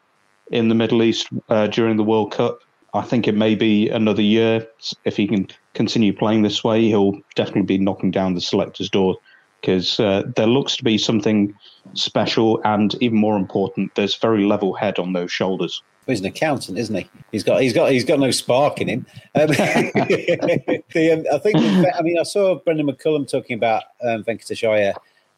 in 0.51 0.69
the 0.69 0.75
Middle 0.75 1.03
East 1.03 1.29
uh, 1.49 1.67
during 1.67 1.97
the 1.97 2.03
World 2.03 2.31
Cup. 2.31 2.59
I 2.93 3.01
think 3.01 3.27
it 3.27 3.35
may 3.35 3.55
be 3.55 3.89
another 3.89 4.21
year. 4.21 4.67
If 5.03 5.17
he 5.17 5.27
can 5.27 5.47
continue 5.73 6.13
playing 6.13 6.43
this 6.43 6.63
way, 6.63 6.83
he'll 6.83 7.19
definitely 7.35 7.63
be 7.63 7.77
knocking 7.79 8.11
down 8.11 8.35
the 8.35 8.41
selector's 8.41 8.89
door 8.89 9.17
because 9.61 9.99
uh, 9.99 10.23
there 10.35 10.45
looks 10.45 10.75
to 10.75 10.83
be 10.83 10.97
something 10.97 11.55
special 11.93 12.61
and 12.65 12.95
even 13.01 13.17
more 13.17 13.37
important, 13.37 13.95
there's 13.95 14.15
very 14.15 14.43
level 14.43 14.73
head 14.73 14.99
on 14.99 15.13
those 15.13 15.31
shoulders. 15.31 15.81
He's 16.05 16.19
an 16.19 16.25
accountant, 16.25 16.77
isn't 16.77 16.93
he? 16.93 17.09
He's 17.31 17.43
got 17.43 17.61
he's 17.61 17.71
got 17.71 17.89
he's 17.89 18.03
got 18.03 18.19
no 18.19 18.29
spark 18.29 18.81
in 18.81 18.89
him. 18.89 19.05
Um, 19.35 19.47
the, 19.47 21.11
um, 21.13 21.33
I 21.33 21.37
think 21.37 21.55
I 21.95 22.01
mean 22.01 22.19
I 22.19 22.23
saw 22.23 22.55
Brendon 22.55 22.87
McCullum 22.87 23.25
talking 23.25 23.55
about 23.55 23.83
um, 24.03 24.25
Venkatesh 24.25 24.67
Iyer 24.69 24.93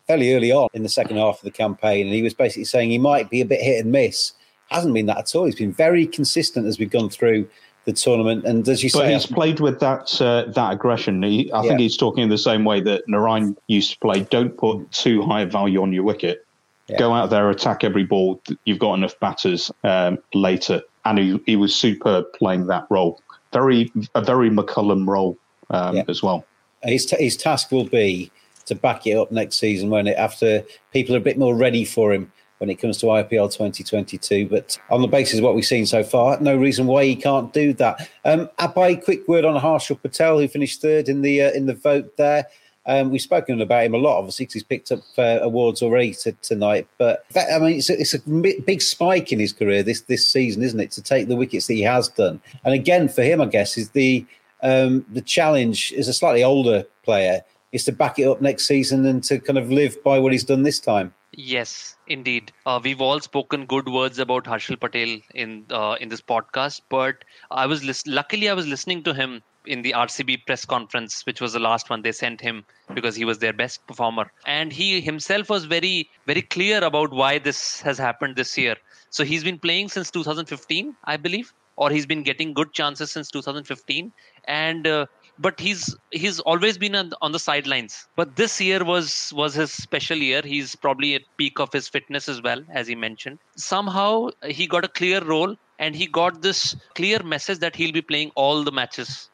fairly 0.08 0.34
early 0.34 0.52
on 0.52 0.70
in 0.74 0.84
the 0.84 0.90
second 0.90 1.18
half 1.18 1.38
of 1.38 1.44
the 1.44 1.52
campaign, 1.52 2.06
and 2.06 2.16
he 2.16 2.22
was 2.22 2.34
basically 2.34 2.66
saying 2.66 2.90
he 2.90 2.98
might 2.98 3.30
be 3.30 3.42
a 3.42 3.46
bit 3.46 3.62
hit 3.62 3.84
and 3.84 3.92
miss 3.92 4.34
hasn't 4.70 4.94
been 4.94 5.06
that 5.08 5.18
at 5.18 5.36
all. 5.36 5.46
He's 5.46 5.56
been 5.56 5.72
very 5.72 6.08
consistent 6.08 6.66
as 6.68 6.80
we've 6.80 6.90
gone 6.90 7.10
through 7.10 7.48
the 7.86 7.94
tournament. 7.94 8.46
And 8.46 8.68
as 8.68 8.84
you 8.84 8.90
but 8.92 9.00
say, 9.00 9.14
he's 9.14 9.26
played 9.26 9.60
with 9.60 9.80
that 9.80 10.22
uh, 10.22 10.46
that 10.52 10.74
aggression. 10.74 11.22
He, 11.24 11.52
I 11.52 11.62
yeah. 11.62 11.70
think 11.70 11.80
he's 11.80 11.98
talking 11.98 12.24
in 12.24 12.30
the 12.30 12.38
same 12.38 12.66
way 12.66 12.82
that 12.82 13.08
Narine 13.08 13.56
used 13.68 13.94
to 13.94 14.00
play. 14.00 14.22
Don't 14.22 14.58
put 14.58 14.92
too 14.92 15.22
high 15.22 15.42
a 15.42 15.46
value 15.46 15.82
on 15.82 15.94
your 15.94 16.04
wicket. 16.04 16.46
Yeah. 16.88 17.00
Go 17.00 17.14
out 17.14 17.32
there, 17.32 17.50
attack 17.50 17.84
every 17.84 18.04
ball. 18.04 18.42
You've 18.66 18.80
got 18.80 18.94
enough 18.94 19.20
batters 19.20 19.72
um, 19.84 20.20
later, 20.36 20.84
and 21.06 21.18
he, 21.18 21.40
he 21.48 21.56
was 21.56 21.76
superb 21.76 22.26
playing 22.34 22.68
that 22.68 22.86
role. 22.90 23.22
Very 23.54 23.92
a 24.14 24.22
very 24.22 24.50
McCullum 24.50 25.08
role 25.08 25.38
um, 25.70 25.98
yeah. 25.98 26.04
as 26.08 26.22
well. 26.22 26.46
His 26.84 27.06
t- 27.06 27.24
his 27.24 27.38
task 27.38 27.72
will 27.72 27.86
be 27.86 28.32
to 28.66 28.76
back 28.76 29.06
it 29.08 29.18
up 29.18 29.32
next 29.32 29.58
season 29.58 29.90
when 29.90 30.08
it 30.08 30.18
after 30.18 30.64
people 30.92 31.16
are 31.16 31.20
a 31.20 31.22
bit 31.22 31.38
more 31.38 31.56
ready 31.56 31.86
for 31.86 32.14
him 32.14 32.32
when 32.60 32.70
it 32.70 32.76
comes 32.76 32.98
to 32.98 33.08
IPL 33.08 33.52
2022. 33.52 34.48
But 34.48 34.78
on 34.90 35.02
the 35.02 35.08
basis 35.08 35.40
of 35.40 35.44
what 35.44 35.56
we've 35.56 35.66
seen 35.66 35.86
so 35.86 36.04
far, 36.04 36.40
no 36.40 36.56
reason 36.56 36.88
why 36.88 37.06
he 37.06 37.16
can't 37.16 37.52
do 37.54 37.74
that. 37.74 38.10
Um, 38.24 38.50
a 38.58 38.70
quick 38.70 39.28
word 39.28 39.46
on 39.46 39.62
Harshal 39.62 40.02
Patel, 40.02 40.40
who 40.40 40.48
finished 40.48 40.82
third 40.82 41.10
in 41.10 41.22
the 41.22 41.42
uh, 41.42 41.52
in 41.52 41.66
the 41.66 41.76
vote 41.76 42.18
there. 42.18 42.48
Um, 42.88 43.10
we've 43.10 43.22
spoken 43.22 43.60
about 43.62 43.86
him 43.86 43.96
a 43.96 43.98
lot, 43.98 44.20
obviously, 44.20 44.46
because 44.46 44.54
he's 44.54 44.64
picked 44.64 44.92
up 44.92 45.00
uh, 45.18 45.40
awards 45.42 45.82
already 45.82 46.14
to, 46.14 46.34
tonight. 46.44 46.88
But 47.00 47.26
that, 47.32 47.52
I 47.52 47.58
mean, 47.58 47.78
it's 47.78 47.90
a, 47.90 48.00
it's 48.00 48.14
a 48.14 48.20
big 48.20 48.80
spike 48.80 49.32
in 49.32 49.40
his 49.40 49.54
career 49.54 49.82
this 49.82 50.02
this 50.02 50.32
season, 50.32 50.62
isn't 50.62 50.80
it? 50.80 50.92
To 50.92 51.02
take 51.02 51.28
the 51.28 51.36
wickets 51.36 51.68
that 51.68 51.74
he 51.74 51.82
has 51.82 52.10
done, 52.10 52.40
and 52.64 52.74
again 52.74 53.10
for 53.10 53.24
him, 53.24 53.42
I 53.42 53.46
guess, 53.46 53.78
is 53.78 53.90
the 53.92 54.26
um, 54.62 55.06
the 55.12 55.22
challenge 55.22 55.92
is 55.94 56.08
a 56.08 56.14
slightly 56.14 56.44
older 56.44 56.86
player 57.04 57.44
is 57.72 57.84
to 57.86 57.92
back 57.92 58.20
it 58.20 58.28
up 58.28 58.42
next 58.42 58.66
season 58.66 59.06
and 59.06 59.24
to 59.26 59.40
kind 59.40 59.58
of 59.58 59.70
live 59.72 60.02
by 60.04 60.20
what 60.20 60.32
he's 60.32 60.44
done 60.44 60.64
this 60.64 60.80
time. 60.80 61.14
Yes, 61.38 61.98
indeed. 62.08 62.54
Uh, 62.66 62.80
we've 62.82 63.02
all 63.02 63.20
spoken 63.20 63.66
good 63.66 63.90
words 63.90 64.20
about 64.20 64.46
Harshal 64.46 64.80
Patel 64.80 65.20
in 65.34 65.66
uh, 65.70 65.98
in 66.00 66.08
this 66.08 66.22
podcast, 66.22 66.82
but 66.90 67.26
I 67.52 67.66
was 67.66 67.84
lis- 67.84 68.08
luckily 68.08 68.50
I 68.50 68.54
was 68.54 68.68
listening 68.68 69.04
to 69.04 69.14
him 69.14 69.42
in 69.66 69.82
the 69.82 69.92
RCB 69.92 70.46
press 70.46 70.64
conference, 70.64 71.26
which 71.26 71.42
was 71.42 71.54
the 71.54 71.60
last 71.60 71.90
one 71.90 72.04
they 72.04 72.12
sent 72.12 72.40
him 72.40 72.64
because 72.94 73.16
he 73.16 73.26
was 73.26 73.40
their 73.40 73.52
best 73.52 73.86
performer, 73.88 74.32
and 74.46 74.72
he 74.72 75.02
himself 75.02 75.50
was 75.50 75.66
very 75.66 76.10
very 76.26 76.42
clear 76.42 76.82
about 76.84 77.12
why 77.12 77.38
this 77.38 77.82
has 77.82 77.98
happened 77.98 78.38
this 78.38 78.58
year. 78.58 78.76
So 79.10 79.26
he's 79.26 79.44
been 79.44 79.60
playing 79.60 79.90
since 79.90 80.12
2015, 80.12 80.96
I 81.04 81.18
believe, 81.18 81.54
or 81.76 81.90
he's 81.90 82.06
been 82.06 82.24
getting 82.24 82.54
good 82.54 82.72
chances 82.74 83.12
since 83.12 83.30
2015, 83.30 84.12
and 84.46 84.88
uh, 84.88 85.06
but 85.40 85.60
he's 85.60 85.96
he's 86.12 86.40
always 86.40 86.78
been 86.78 86.96
on, 86.96 87.32
the 87.32 87.40
sidelines. 87.40 88.08
But 88.16 88.36
this 88.36 88.62
year 88.62 88.84
was 88.84 89.34
was 89.36 89.54
his 89.54 89.72
special 89.72 90.18
year. 90.18 90.42
He's 90.44 90.76
probably 90.76 91.16
at 91.16 91.24
peak 91.38 91.60
of 91.60 91.72
his 91.74 91.88
fitness 91.88 92.30
as 92.30 92.42
well 92.42 92.64
as 92.70 92.88
he 92.88 92.96
mentioned. 92.96 93.40
Somehow 93.56 94.30
he 94.44 94.68
got 94.68 94.86
a 94.86 94.88
clear 94.88 95.24
role 95.24 95.56
and 95.80 95.96
he 95.96 96.08
got 96.08 96.42
this 96.42 96.76
clear 96.96 97.22
message 97.24 97.60
that 97.60 97.76
he'll 97.76 97.92
be 97.92 98.02
playing 98.02 98.32
all 98.36 98.64
the 98.64 98.72
matches 98.72 99.30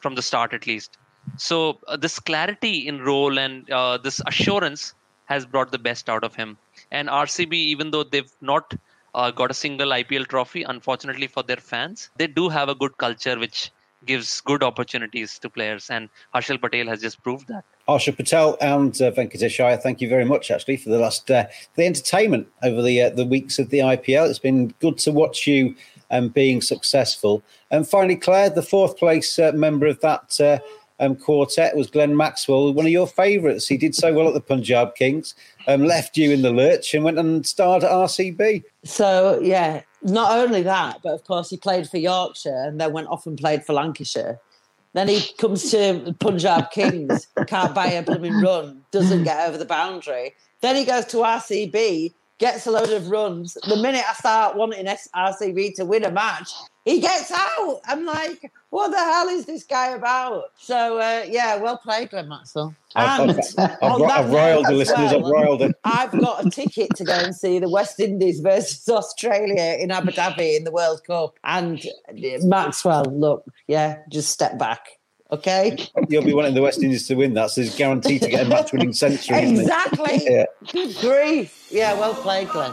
from 0.00 0.14
the 0.14 0.22
start 0.22 0.52
at 0.52 0.66
least. 0.66 0.98
So 1.36 1.78
uh, 1.86 1.96
this 1.96 2.18
clarity 2.18 2.86
in 2.86 3.00
role 3.00 3.38
and 3.38 3.70
uh, 3.70 3.98
this 3.98 4.20
assurance 4.26 4.94
has 5.26 5.46
brought 5.46 5.72
the 5.72 5.78
best 5.78 6.10
out 6.10 6.24
of 6.24 6.34
him. 6.34 6.58
And 6.90 7.08
rcb 7.08 7.52
even 7.52 7.90
though 7.90 8.04
they've 8.04 8.30
not 8.40 8.74
uh, 9.14 9.30
got 9.30 9.50
a 9.50 9.54
single 9.54 9.90
ipl 9.90 10.26
trophy 10.26 10.64
unfortunately 10.64 11.28
for 11.28 11.42
their 11.44 11.56
fans 11.56 12.10
they 12.16 12.26
do 12.26 12.48
have 12.48 12.68
a 12.68 12.74
good 12.74 12.98
culture 12.98 13.38
which 13.38 13.70
gives 14.06 14.40
good 14.40 14.62
opportunities 14.62 15.38
to 15.38 15.50
players, 15.50 15.90
and 15.90 16.08
Harshal 16.34 16.60
Patel 16.60 16.86
has 16.86 17.00
just 17.00 17.22
proved 17.22 17.48
that. 17.48 17.64
Harshal 17.88 18.16
Patel 18.16 18.56
and 18.60 19.00
uh, 19.02 19.10
Venkatesh 19.10 19.62
Iyer, 19.62 19.76
thank 19.76 20.00
you 20.00 20.08
very 20.08 20.24
much 20.24 20.50
actually 20.50 20.76
for 20.76 20.88
the 20.88 20.98
last 20.98 21.30
uh, 21.30 21.46
the 21.74 21.84
entertainment 21.84 22.48
over 22.62 22.82
the 22.82 23.02
uh, 23.02 23.10
the 23.10 23.26
weeks 23.26 23.58
of 23.58 23.70
the 23.70 23.78
IPL. 23.78 24.28
It's 24.28 24.38
been 24.38 24.68
good 24.80 24.98
to 24.98 25.12
watch 25.12 25.46
you 25.46 25.74
um, 26.10 26.28
being 26.28 26.62
successful. 26.62 27.42
And 27.70 27.86
finally, 27.86 28.16
Clare, 28.16 28.50
the 28.50 28.62
fourth 28.62 28.96
place 28.96 29.38
uh, 29.38 29.52
member 29.52 29.86
of 29.86 30.00
that 30.00 30.40
uh, 30.40 30.58
um, 31.00 31.16
quartet 31.16 31.76
was 31.76 31.90
Glenn 31.90 32.16
Maxwell, 32.16 32.72
one 32.72 32.86
of 32.86 32.92
your 32.92 33.06
favourites. 33.06 33.66
He 33.66 33.76
did 33.76 33.94
so 33.94 34.12
well 34.12 34.28
at 34.28 34.34
the 34.34 34.40
Punjab 34.40 34.94
Kings, 34.94 35.34
um, 35.66 35.84
left 35.84 36.16
you 36.16 36.30
in 36.30 36.42
the 36.42 36.52
lurch, 36.52 36.94
and 36.94 37.04
went 37.04 37.18
and 37.18 37.46
starred 37.46 37.84
at 37.84 37.90
RCB. 37.90 38.62
So 38.84 39.40
yeah, 39.42 39.82
not 40.02 40.38
only 40.38 40.62
that, 40.62 41.00
but 41.02 41.14
of 41.14 41.24
course 41.24 41.50
he 41.50 41.56
played 41.56 41.88
for 41.88 41.98
Yorkshire 41.98 42.64
and 42.66 42.80
then 42.80 42.92
went 42.92 43.08
off 43.08 43.26
and 43.26 43.38
played 43.38 43.64
for 43.64 43.72
Lancashire. 43.72 44.38
Then 44.92 45.08
he 45.08 45.22
comes 45.38 45.70
to 45.72 46.14
Punjab 46.20 46.70
Kings, 46.70 47.26
can't 47.48 47.74
buy 47.74 47.88
a 47.88 48.02
blooming 48.02 48.40
run, 48.40 48.82
doesn't 48.92 49.24
get 49.24 49.48
over 49.48 49.58
the 49.58 49.64
boundary. 49.64 50.34
Then 50.60 50.76
he 50.76 50.84
goes 50.84 51.04
to 51.06 51.18
RCB, 51.18 52.14
gets 52.38 52.66
a 52.66 52.70
load 52.70 52.90
of 52.90 53.08
runs. 53.08 53.54
The 53.66 53.76
minute 53.76 54.04
I 54.08 54.12
start 54.14 54.56
wanting 54.56 54.86
RCB 54.86 55.74
to 55.76 55.84
win 55.84 56.04
a 56.04 56.12
match, 56.12 56.52
he 56.84 57.00
gets 57.00 57.30
out. 57.30 57.80
I'm 57.86 58.04
like, 58.04 58.52
what 58.70 58.90
the 58.90 58.98
hell 58.98 59.28
is 59.28 59.46
this 59.46 59.64
guy 59.64 59.88
about? 59.88 60.52
So 60.58 60.98
uh, 60.98 61.24
yeah, 61.28 61.56
well 61.56 61.78
played, 61.78 62.10
Glenn 62.10 62.28
Maxwell. 62.28 62.74
And 62.94 63.30
I've, 63.32 63.38
I've, 63.58 64.02
I've 64.02 64.30
riled 64.30 64.66
the 64.66 64.72
listeners. 64.72 65.12
Well, 65.12 65.54
I've 65.54 65.70
it. 65.70 65.76
I've 65.84 66.12
got 66.12 66.46
a 66.46 66.50
ticket 66.50 66.94
to 66.96 67.04
go 67.04 67.12
and 67.12 67.34
see 67.34 67.58
the 67.58 67.68
West 67.68 67.98
Indies 68.00 68.40
versus 68.40 68.88
Australia 68.88 69.76
in 69.80 69.90
Abu 69.90 70.10
Dhabi 70.10 70.56
in 70.56 70.64
the 70.64 70.72
World 70.72 71.02
Cup. 71.04 71.38
And 71.42 71.84
Maxwell, 72.42 73.04
look, 73.04 73.44
yeah, 73.66 73.98
just 74.10 74.30
step 74.30 74.58
back. 74.58 74.86
Okay. 75.32 75.76
You'll 76.08 76.22
be 76.22 76.34
wanting 76.34 76.54
the 76.54 76.62
West 76.62 76.82
Indies 76.82 77.08
to 77.08 77.14
win 77.14 77.34
that, 77.34 77.50
so 77.50 77.62
he's 77.62 77.74
guaranteed 77.74 78.22
to 78.22 78.28
get 78.28 78.46
a 78.46 78.48
match 78.48 78.72
winning 78.72 78.92
century. 78.92 79.38
exactly. 79.50 80.22
Yeah. 80.22 80.44
Good 80.70 80.94
grief. 81.00 81.68
Yeah, 81.72 81.98
well 81.98 82.14
played, 82.14 82.48
Glenn 82.50 82.72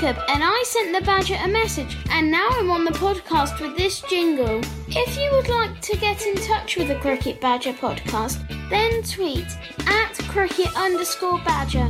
Jacob 0.00 0.24
and 0.28 0.42
I 0.42 0.64
sent 0.66 0.94
the 0.94 1.04
Badger 1.04 1.36
a 1.44 1.48
message, 1.48 1.94
and 2.08 2.30
now 2.30 2.48
I'm 2.52 2.70
on 2.70 2.86
the 2.86 2.90
podcast 2.92 3.60
with 3.60 3.76
this 3.76 4.00
jingle. 4.08 4.62
If 4.88 5.18
you 5.18 5.30
would 5.32 5.48
like 5.48 5.78
to 5.82 5.96
get 5.98 6.24
in 6.24 6.36
touch 6.36 6.76
with 6.76 6.88
the 6.88 6.94
Cricket 6.94 7.38
Badger 7.38 7.74
podcast, 7.74 8.40
then 8.70 9.02
tweet 9.02 9.44
at 9.86 10.14
cricket 10.26 10.74
underscore 10.74 11.38
badger. 11.44 11.86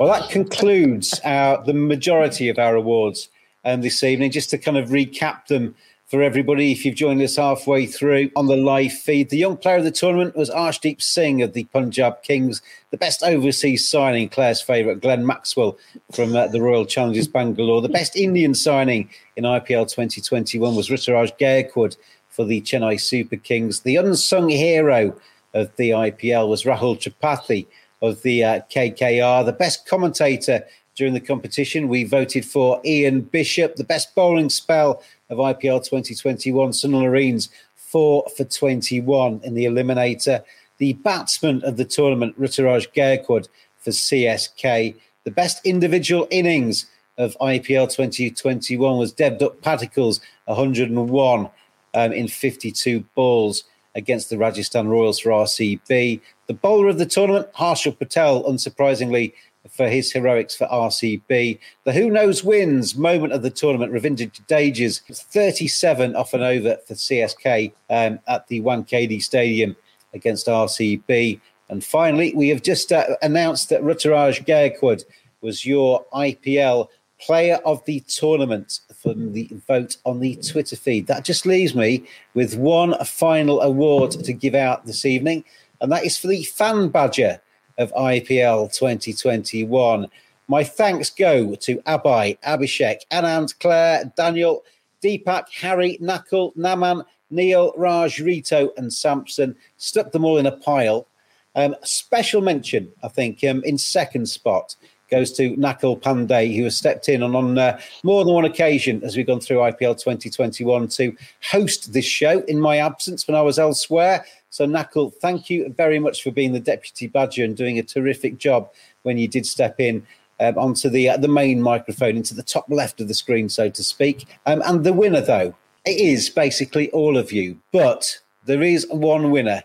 Well, 0.00 0.08
that 0.08 0.30
concludes 0.30 1.20
our 1.22 1.62
the 1.62 1.74
majority 1.74 2.48
of 2.48 2.58
our 2.58 2.74
awards 2.74 3.28
um, 3.64 3.82
this 3.82 4.02
evening. 4.02 4.32
Just 4.32 4.50
to 4.50 4.58
kind 4.58 4.76
of 4.76 4.88
recap 4.88 5.46
them 5.46 5.76
for 6.12 6.20
everybody, 6.20 6.72
if 6.72 6.84
you've 6.84 6.94
joined 6.94 7.22
us 7.22 7.36
halfway 7.36 7.86
through 7.86 8.30
on 8.36 8.46
the 8.46 8.54
live 8.54 8.92
feed, 8.92 9.30
the 9.30 9.38
young 9.38 9.56
player 9.56 9.78
of 9.78 9.84
the 9.84 9.90
tournament 9.90 10.36
was 10.36 10.50
Arshdeep 10.50 11.00
Singh 11.00 11.40
of 11.40 11.54
the 11.54 11.64
Punjab 11.64 12.22
Kings. 12.22 12.60
The 12.90 12.98
best 12.98 13.22
overseas 13.22 13.88
signing, 13.88 14.28
Clare's 14.28 14.60
favourite, 14.60 15.00
Glenn 15.00 15.24
Maxwell 15.24 15.78
from 16.14 16.36
uh, 16.36 16.48
the 16.48 16.60
Royal 16.60 16.84
Challengers 16.84 17.28
Bangalore. 17.28 17.80
The 17.80 17.88
best 17.88 18.14
Indian 18.14 18.54
signing 18.54 19.08
in 19.36 19.44
IPL 19.44 19.88
2021 19.88 20.76
was 20.76 20.90
Ruturaj 20.90 21.38
Gaikwad 21.38 21.96
for 22.28 22.44
the 22.44 22.60
Chennai 22.60 23.00
Super 23.00 23.36
Kings. 23.36 23.80
The 23.80 23.96
unsung 23.96 24.50
hero 24.50 25.16
of 25.54 25.74
the 25.76 25.90
IPL 25.92 26.46
was 26.46 26.64
Rahul 26.64 27.00
Tripathi 27.00 27.66
of 28.02 28.20
the 28.20 28.44
uh, 28.44 28.60
KKR. 28.70 29.46
The 29.46 29.52
best 29.52 29.86
commentator 29.86 30.62
during 30.94 31.14
the 31.14 31.20
competition, 31.20 31.88
we 31.88 32.04
voted 32.04 32.44
for 32.44 32.80
Ian 32.84 33.22
Bishop. 33.22 33.76
The 33.76 33.84
best 33.84 34.14
bowling 34.14 34.50
spell 34.50 35.02
of 35.32 35.38
IPL 35.38 35.82
2021, 35.82 36.70
Sunil 36.70 37.48
four 37.74 38.24
for 38.36 38.44
21 38.44 39.40
in 39.42 39.54
the 39.54 39.64
eliminator. 39.64 40.42
The 40.78 40.92
batsman 40.94 41.62
of 41.64 41.76
the 41.76 41.84
tournament, 41.84 42.38
Ruturaj 42.38 42.92
Gaikwad 42.94 43.48
for 43.78 43.90
CSK. 43.90 44.94
The 45.24 45.30
best 45.30 45.64
individual 45.64 46.28
innings 46.30 46.86
of 47.18 47.36
IPL 47.40 47.94
2021 47.94 48.98
was 48.98 49.12
Devdutt 49.12 49.56
Padikkal's 49.58 50.20
101 50.46 51.50
um, 51.94 52.12
in 52.12 52.28
52 52.28 53.00
balls 53.14 53.64
against 53.94 54.30
the 54.30 54.38
Rajasthan 54.38 54.88
Royals 54.88 55.18
for 55.18 55.30
RCB. 55.30 56.20
The 56.46 56.54
bowler 56.54 56.88
of 56.88 56.98
the 56.98 57.06
tournament, 57.06 57.52
Harshal 57.54 57.98
Patel, 57.98 58.42
unsurprisingly, 58.44 59.32
for 59.70 59.88
his 59.88 60.12
heroics 60.12 60.54
for 60.54 60.66
RCB. 60.66 61.58
The 61.84 61.92
Who 61.92 62.10
Knows 62.10 62.42
Wins 62.42 62.96
moment 62.96 63.32
of 63.32 63.42
the 63.42 63.50
tournament, 63.50 63.92
Ravindra 63.92 64.30
Jadeja's 64.30 64.98
37 64.98 66.16
off 66.16 66.34
and 66.34 66.42
over 66.42 66.76
for 66.86 66.94
CSK 66.94 67.72
um, 67.90 68.18
at 68.26 68.46
the 68.48 68.60
Wankhede 68.60 69.22
Stadium 69.22 69.76
against 70.14 70.46
RCB. 70.46 71.40
And 71.68 71.82
finally, 71.82 72.34
we 72.34 72.48
have 72.48 72.62
just 72.62 72.92
uh, 72.92 73.16
announced 73.22 73.68
that 73.70 73.82
Ruturaj 73.82 74.44
Gaikwad 74.44 75.04
was 75.40 75.64
your 75.64 76.04
IPL 76.12 76.88
player 77.18 77.60
of 77.64 77.84
the 77.84 78.00
tournament 78.00 78.80
from 79.00 79.32
the 79.32 79.48
vote 79.68 79.96
on 80.04 80.20
the 80.20 80.36
Twitter 80.36 80.76
feed. 80.76 81.06
That 81.06 81.24
just 81.24 81.46
leaves 81.46 81.74
me 81.74 82.04
with 82.34 82.56
one 82.56 82.94
final 83.04 83.60
award 83.62 84.10
to 84.10 84.32
give 84.32 84.54
out 84.54 84.86
this 84.86 85.04
evening, 85.04 85.44
and 85.80 85.90
that 85.92 86.04
is 86.04 86.18
for 86.18 86.26
the 86.26 86.42
Fan 86.42 86.88
Badger 86.88 87.40
of 87.78 87.92
IPL 87.92 88.72
2021. 88.72 90.08
My 90.48 90.64
thanks 90.64 91.10
go 91.10 91.54
to 91.54 91.76
Abhaye, 91.78 92.38
Abhishek, 92.40 93.00
Anand, 93.10 93.58
Clare, 93.58 94.12
Daniel, 94.16 94.64
Deepak, 95.02 95.44
Hari, 95.60 95.98
Nakul, 96.02 96.54
Naman, 96.56 97.04
Neil, 97.30 97.72
Raj, 97.76 98.20
Rito, 98.20 98.72
and 98.76 98.92
Samson. 98.92 99.56
Stuck 99.78 100.12
them 100.12 100.24
all 100.24 100.38
in 100.38 100.46
a 100.46 100.52
pile. 100.52 101.06
Um, 101.54 101.74
special 101.82 102.40
mention, 102.40 102.90
I 103.02 103.08
think, 103.08 103.44
um, 103.44 103.62
in 103.64 103.78
second 103.78 104.26
spot 104.26 104.76
goes 105.12 105.30
to 105.32 105.54
Nakul 105.56 106.00
Pandey, 106.00 106.56
who 106.56 106.64
has 106.64 106.76
stepped 106.76 107.08
in 107.08 107.22
on, 107.22 107.36
on 107.36 107.58
uh, 107.58 107.78
more 108.02 108.24
than 108.24 108.32
one 108.32 108.46
occasion 108.46 109.02
as 109.04 109.14
we've 109.14 109.26
gone 109.26 109.40
through 109.40 109.58
IPL 109.58 109.98
2021 110.02 110.88
to 110.88 111.14
host 111.50 111.92
this 111.92 112.06
show 112.06 112.40
in 112.44 112.58
my 112.58 112.78
absence 112.78 113.28
when 113.28 113.36
I 113.36 113.42
was 113.42 113.58
elsewhere. 113.58 114.24
So, 114.52 114.66
Nakul, 114.66 115.14
thank 115.14 115.48
you 115.48 115.72
very 115.78 115.98
much 115.98 116.22
for 116.22 116.30
being 116.30 116.52
the 116.52 116.60
deputy 116.60 117.06
badger 117.06 117.42
and 117.42 117.56
doing 117.56 117.78
a 117.78 117.82
terrific 117.82 118.36
job 118.36 118.70
when 119.02 119.16
you 119.16 119.26
did 119.26 119.46
step 119.46 119.80
in. 119.80 120.06
Um, 120.40 120.58
onto 120.58 120.90
the 120.90 121.08
uh, 121.08 121.16
the 121.16 121.28
main 121.28 121.62
microphone, 121.62 122.16
into 122.16 122.34
the 122.34 122.42
top 122.42 122.66
left 122.68 123.00
of 123.00 123.08
the 123.08 123.14
screen, 123.14 123.48
so 123.48 123.70
to 123.70 123.82
speak. 123.84 124.26
Um, 124.44 124.60
and 124.66 124.84
the 124.84 124.92
winner, 124.92 125.20
though, 125.22 125.54
it 125.86 125.98
is 125.98 126.28
basically 126.28 126.90
all 126.90 127.16
of 127.16 127.32
you, 127.32 127.58
but 127.72 128.18
there 128.44 128.62
is 128.62 128.86
one 128.90 129.30
winner, 129.30 129.62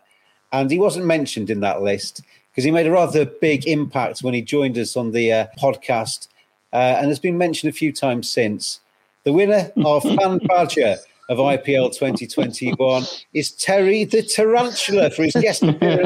and 0.54 0.72
he 0.72 0.80
wasn't 0.80 1.06
mentioned 1.06 1.50
in 1.50 1.60
that 1.62 1.82
list 1.82 2.22
because 2.52 2.64
he 2.64 2.72
made 2.72 2.88
a 2.88 2.92
rather 2.92 3.26
big 3.26 3.68
impact 3.68 4.20
when 4.22 4.34
he 4.34 4.42
joined 4.42 4.78
us 4.78 4.96
on 4.96 5.12
the 5.12 5.34
uh, 5.34 5.48
podcast, 5.60 6.28
uh, 6.72 6.96
and 7.00 7.08
has 7.08 7.20
been 7.20 7.38
mentioned 7.38 7.70
a 7.72 7.78
few 7.78 7.92
times 7.92 8.30
since. 8.30 8.80
The 9.24 9.34
winner 9.34 9.72
of 9.84 10.04
Fan 10.16 10.38
Badger 10.48 10.98
of 11.30 11.40
IPL 11.40 11.94
2021 11.94 13.04
is 13.34 13.52
Terry 13.52 14.06
the 14.06 14.22
Tarantula 14.22 15.10
for 15.12 15.24
his 15.24 15.34
guest 15.34 15.64
appearance 15.64 16.06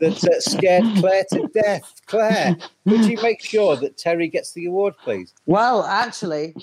that 0.00 0.28
uh, 0.30 0.40
scared 0.40 0.84
Clare 0.98 1.24
to 1.32 1.48
death. 1.54 1.94
Clare, 2.06 2.56
could 2.86 3.06
you 3.06 3.18
make 3.22 3.42
sure 3.42 3.76
that 3.76 3.96
Terry 3.96 4.28
gets 4.28 4.52
the 4.52 4.66
award, 4.66 4.94
please? 5.02 5.32
Well, 5.46 5.84
actually, 5.84 6.54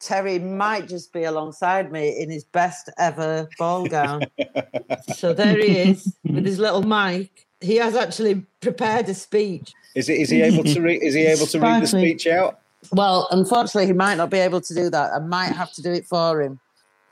Terry 0.00 0.38
might 0.38 0.88
just 0.88 1.12
be 1.12 1.24
alongside 1.24 1.92
me 1.92 2.18
in 2.18 2.30
his 2.30 2.44
best 2.44 2.88
ever 2.98 3.48
ball 3.58 3.86
gown. 3.86 4.24
so 5.14 5.34
there 5.34 5.58
he 5.58 5.78
is 5.78 6.16
with 6.24 6.46
his 6.46 6.58
little 6.58 6.82
mic. 6.82 7.46
He 7.60 7.76
has 7.76 7.94
actually 7.94 8.46
prepared 8.60 9.08
a 9.08 9.14
speech. 9.14 9.72
Is, 9.94 10.08
it, 10.08 10.14
is 10.14 10.30
he 10.30 10.40
able 10.40 10.64
to 10.64 10.80
read? 10.80 11.02
Is 11.02 11.14
he 11.14 11.26
able 11.26 11.46
to 11.46 11.60
read 11.60 11.82
the 11.82 11.86
speech 11.86 12.26
out? 12.26 12.60
Well, 12.90 13.28
unfortunately, 13.30 13.86
he 13.86 13.92
might 13.92 14.16
not 14.16 14.30
be 14.30 14.38
able 14.38 14.60
to 14.62 14.74
do 14.74 14.90
that. 14.90 15.12
I 15.12 15.20
might 15.20 15.52
have 15.52 15.72
to 15.74 15.82
do 15.82 15.92
it 15.92 16.06
for 16.06 16.42
him. 16.42 16.58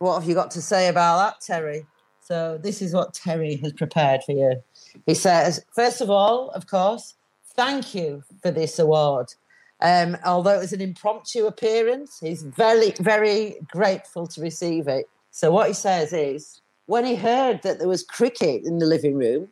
What 0.01 0.19
have 0.19 0.27
you 0.27 0.35
got 0.35 0.51
to 0.53 0.63
say 0.63 0.89
about 0.89 1.19
that, 1.19 1.41
Terry? 1.43 1.85
So, 2.23 2.59
this 2.63 2.81
is 2.81 2.95
what 2.95 3.13
Terry 3.13 3.57
has 3.57 3.75
prepared 3.75 4.23
for 4.25 4.33
you. 4.33 4.63
He 5.05 5.13
says, 5.13 5.63
first 5.75 6.01
of 6.01 6.09
all, 6.09 6.49
of 6.53 6.67
course, 6.67 7.17
thank 7.55 7.95
you 7.95 8.23
for 8.41 8.51
this 8.51 8.79
award. 8.79 9.35
Um, 9.83 10.17
although 10.25 10.55
it 10.55 10.61
was 10.61 10.73
an 10.73 10.81
impromptu 10.81 11.45
appearance, 11.45 12.19
he's 12.19 12.43
very, 12.43 12.93
very 12.99 13.57
grateful 13.71 14.27
to 14.29 14.41
receive 14.41 14.89
it. 14.89 15.05
So, 15.33 15.51
what 15.51 15.69
he 15.69 15.75
says 15.75 16.15
is, 16.15 16.63
when 16.87 17.05
he 17.05 17.15
heard 17.15 17.61
that 17.63 17.79
there 17.79 17.89
was 17.89 18.03
cricket 18.03 18.65
in 18.65 18.79
the 18.79 18.87
living 18.87 19.17
room, 19.17 19.49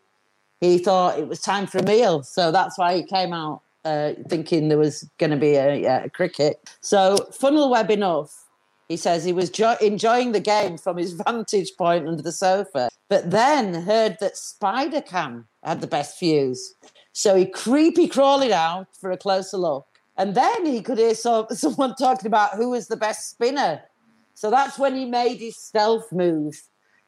he 0.62 0.78
thought 0.78 1.18
it 1.18 1.28
was 1.28 1.40
time 1.40 1.66
for 1.66 1.76
a 1.76 1.82
meal. 1.82 2.22
So, 2.22 2.50
that's 2.52 2.78
why 2.78 2.96
he 2.96 3.02
came 3.02 3.34
out 3.34 3.60
uh, 3.84 4.12
thinking 4.30 4.68
there 4.68 4.78
was 4.78 5.06
going 5.18 5.30
to 5.30 5.36
be 5.36 5.56
a, 5.56 5.76
yeah, 5.76 6.04
a 6.04 6.08
cricket. 6.08 6.74
So, 6.80 7.18
funnel 7.32 7.70
web 7.70 7.90
enough, 7.90 8.47
he 8.88 8.96
says 8.96 9.24
he 9.24 9.32
was 9.32 9.50
jo- 9.50 9.76
enjoying 9.80 10.32
the 10.32 10.40
game 10.40 10.78
from 10.78 10.96
his 10.96 11.12
vantage 11.26 11.76
point 11.76 12.08
under 12.08 12.22
the 12.22 12.32
sofa, 12.32 12.88
but 13.08 13.30
then 13.30 13.74
heard 13.74 14.16
that 14.20 14.36
Spider 14.36 15.00
Cam 15.00 15.46
had 15.62 15.80
the 15.80 15.86
best 15.86 16.18
views. 16.18 16.74
So 17.12 17.36
he 17.36 17.46
creepy 17.46 18.08
crawled 18.08 18.50
out 18.50 18.88
for 18.98 19.10
a 19.10 19.16
closer 19.16 19.56
look. 19.56 19.86
And 20.16 20.34
then 20.34 20.66
he 20.66 20.82
could 20.82 20.98
hear 20.98 21.14
so- 21.14 21.46
someone 21.50 21.94
talking 21.94 22.26
about 22.26 22.54
who 22.54 22.70
was 22.70 22.88
the 22.88 22.96
best 22.96 23.30
spinner. 23.30 23.82
So 24.34 24.50
that's 24.50 24.78
when 24.78 24.94
he 24.94 25.04
made 25.04 25.38
his 25.38 25.56
stealth 25.56 26.12
move. 26.12 26.62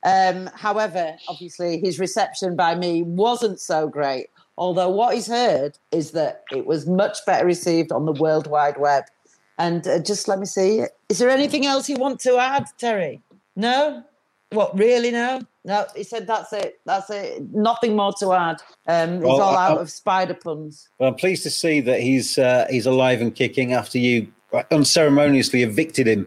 Um, 0.05 0.49
however, 0.55 1.16
obviously, 1.28 1.78
his 1.78 1.99
reception 1.99 2.57
by 2.57 2.74
me 2.74 3.03
wasn't 3.03 3.61
so 3.61 3.89
great. 3.89 4.28
Although 4.57 4.89
what 4.89 5.14
he's 5.14 5.26
heard 5.26 5.78
is 5.93 6.11
that 6.12 6.43
it 6.51 6.66
was 6.66 6.87
much 6.87 7.18
better 7.26 7.47
received 7.47 7.93
on 7.93 8.05
the 8.05 8.12
World 8.12 8.47
Wide 8.47 8.78
Web. 8.78 9.05
And 9.61 9.86
uh, 9.86 9.98
just 9.98 10.26
let 10.26 10.38
me 10.38 10.46
see. 10.46 10.84
Is 11.11 11.18
there 11.18 11.28
anything 11.28 11.66
else 11.66 11.86
you 11.88 11.96
want 11.96 12.18
to 12.20 12.38
add, 12.38 12.64
Terry? 12.78 13.20
No? 13.56 14.02
What, 14.52 14.76
really? 14.76 15.11
No? 15.11 15.42
No, 15.66 15.84
he 15.94 16.02
said 16.02 16.26
that's 16.26 16.50
it. 16.54 16.80
That's 16.86 17.11
it. 17.11 17.42
Nothing 17.54 17.94
more 17.94 18.14
to 18.20 18.32
add. 18.32 18.62
Um, 18.88 19.16
he's 19.16 19.22
Well, 19.24 19.42
all 19.42 19.54
out 19.56 19.76
I- 19.78 19.80
of 19.82 19.90
spider 19.90 20.32
puns. 20.32 20.88
Well, 20.98 21.11
I'm 21.11 21.14
pleased 21.16 21.42
to 21.42 21.50
see 21.50 21.82
that 21.82 22.00
he's 22.00 22.38
uh, 22.38 22.66
he's 22.70 22.86
alive 22.86 23.20
and 23.20 23.34
kicking 23.34 23.74
after 23.74 23.98
you 23.98 24.28
unceremoniously 24.70 25.62
evicted 25.62 26.07
him 26.07 26.26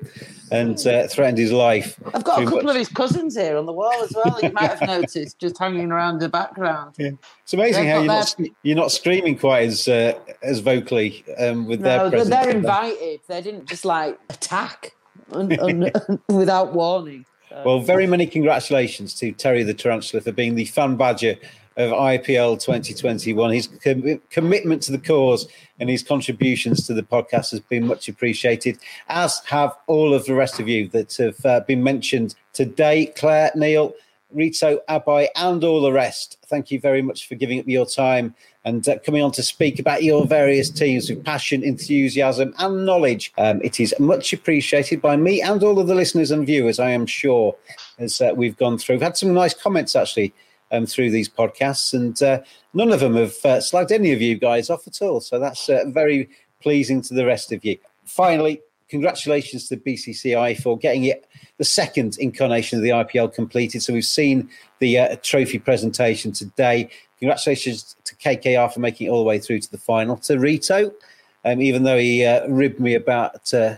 and 0.51 0.86
uh, 0.86 1.07
threatened 1.07 1.38
his 1.39 1.51
life. 1.51 1.99
I've 2.13 2.24
got 2.24 2.41
a 2.41 2.45
couple 2.45 2.61
much. 2.61 2.76
of 2.76 2.76
his 2.76 2.89
cousins 2.89 3.36
here 3.36 3.57
on 3.57 3.65
the 3.65 3.74
wall 3.74 3.93
as 4.03 4.13
well. 4.15 4.39
You 4.41 4.51
might 4.51 4.69
have 4.69 4.82
noticed, 4.88 5.39
just 5.39 5.57
hanging 5.57 5.91
around 5.91 6.19
the 6.19 6.30
background. 6.30 6.95
It's 6.99 7.53
amazing 7.53 7.86
They've 7.86 7.93
how 7.93 7.97
you're 7.99 8.05
not, 8.07 8.36
you're 8.61 8.76
not 8.76 8.91
screaming 8.91 9.38
quite 9.38 9.67
as 9.67 9.88
uh, 9.88 10.13
as 10.43 10.59
vocally 10.59 11.26
um, 11.39 11.65
with 11.65 11.82
their 11.82 11.97
No, 11.97 12.03
they're, 12.09 12.19
presence. 12.19 12.30
they're 12.30 12.55
invited. 12.55 13.19
They 13.28 13.41
didn't 13.41 13.67
just 13.67 13.84
like 13.84 14.19
attack 14.30 14.95
un, 15.32 15.59
un, 15.59 15.91
without 16.30 16.74
warning. 16.74 17.26
Well, 17.65 17.80
very 17.82 18.07
many 18.07 18.26
congratulations 18.26 19.13
to 19.15 19.32
Terry 19.32 19.61
the 19.63 19.76
Tarantula 19.76 20.21
for 20.21 20.32
being 20.32 20.55
the 20.55 20.65
fan 20.65 20.95
badger 20.95 21.36
of 21.78 21.91
IPL 21.91 22.59
2021. 22.59 23.51
His 23.51 23.67
com- 23.67 24.21
commitment 24.30 24.82
to 24.84 24.91
the 24.91 24.97
cause 24.97 25.47
and 25.80 25.89
his 25.89 26.03
contributions 26.03 26.86
to 26.88 26.93
the 26.93 27.03
podcast 27.03 27.51
has 27.51 27.59
been 27.59 27.88
much 27.88 28.07
appreciated, 28.07 28.78
as 29.09 29.41
have 29.45 29.76
all 29.88 30.13
of 30.13 30.26
the 30.26 30.36
rest 30.36 30.59
of 30.59 30.67
you 30.67 30.88
that 30.89 31.15
have 31.17 31.45
uh, 31.45 31.59
been 31.61 31.84
mentioned 31.84 32.36
today. 32.53 33.07
Clare, 33.07 33.51
Neil, 33.55 33.93
Rito, 34.32 34.80
Abhaye, 34.89 35.28
and 35.36 35.63
all 35.63 35.82
the 35.82 35.91
rest. 35.91 36.38
Thank 36.47 36.71
you 36.71 36.80
very 36.80 37.01
much 37.01 37.28
for 37.28 37.36
giving 37.36 37.59
up 37.59 37.67
your 37.67 37.86
time 37.86 38.36
and 38.65 38.88
uh, 38.88 38.97
coming 38.99 39.21
on 39.21 39.32
to 39.34 39.43
speak 39.43 39.80
about 39.80 40.03
your 40.03 40.26
various 40.26 40.69
teams 40.69 41.09
with 41.09 41.24
passion, 41.24 41.63
enthusiasm, 41.63 42.53
and 42.59 42.86
knowledge. 42.86 43.34
Um, 43.38 43.61
it 43.61 43.80
is 43.80 43.93
much 43.99 44.34
appreciated 44.34 45.01
by 45.01 45.17
me 45.17 45.41
and 45.41 45.61
all 45.63 45.80
of 45.80 45.88
the 45.88 45.95
listeners 45.95 46.32
and 46.32 46.45
viewers, 46.45 46.80
I 46.80 46.91
am 46.91 47.05
sure, 47.05 47.55
as 47.99 48.21
uh, 48.21 48.34
we've 48.36 48.57
gone 48.57 48.78
through. 48.78 48.95
We've 48.95 49.03
had 49.03 49.17
some 49.17 49.34
nice 49.34 49.53
comments 49.53 49.95
actually 49.95 50.34
um, 50.74 50.86
through 50.86 51.11
these 51.11 51.30
podcasts, 51.30 51.93
and 51.93 52.21
uh, 52.21 52.41
none 52.74 52.91
of 52.91 52.99
them 52.99 53.15
have 53.15 53.36
uh, 53.45 53.57
slagged 53.59 53.91
any 53.91 54.11
of 54.11 54.21
you 54.21 54.36
guys 54.38 54.69
off 54.69 54.88
at 54.88 55.01
all. 55.01 55.21
So 55.21 55.39
that's 55.39 55.69
uh, 55.69 55.84
very 55.88 56.30
pleasing 56.61 57.01
to 57.03 57.13
the 57.13 57.26
rest 57.26 57.51
of 57.51 57.63
you. 57.63 57.78
Finally, 58.03 58.61
congratulations 58.89 59.69
to 59.69 59.78
BCCI 59.78 60.61
for 60.61 60.78
getting 60.78 61.05
it 61.05 61.26
the 61.57 61.63
second 61.63 62.17
incarnation 62.19 62.80
of 62.80 62.84
the 62.84 62.89
IPL 62.89 63.34
completed. 63.34 63.82
So 63.84 63.93
we've 63.93 64.03
seen 64.03 64.49
the 64.80 64.99
uh, 64.99 65.15
trophy 65.21 65.59
presentation 65.59 66.32
today. 66.32 66.89
Congratulations 67.19 67.95
to 68.05 68.15
KKR 68.15 68.74
for 68.74 68.80
making 68.80 69.07
it 69.07 69.09
all 69.11 69.19
the 69.19 69.24
way 69.24 69.39
through 69.39 69.59
to 69.59 69.71
the 69.71 69.78
final. 69.78 70.17
To 70.17 70.39
Rito, 70.39 70.91
um, 71.45 71.61
even 71.61 71.84
though 71.84 71.97
he 71.97 72.26
uh, 72.26 72.47
ribbed 72.47 72.80
me 72.80 72.95
about 72.95 73.53
uh, 73.53 73.76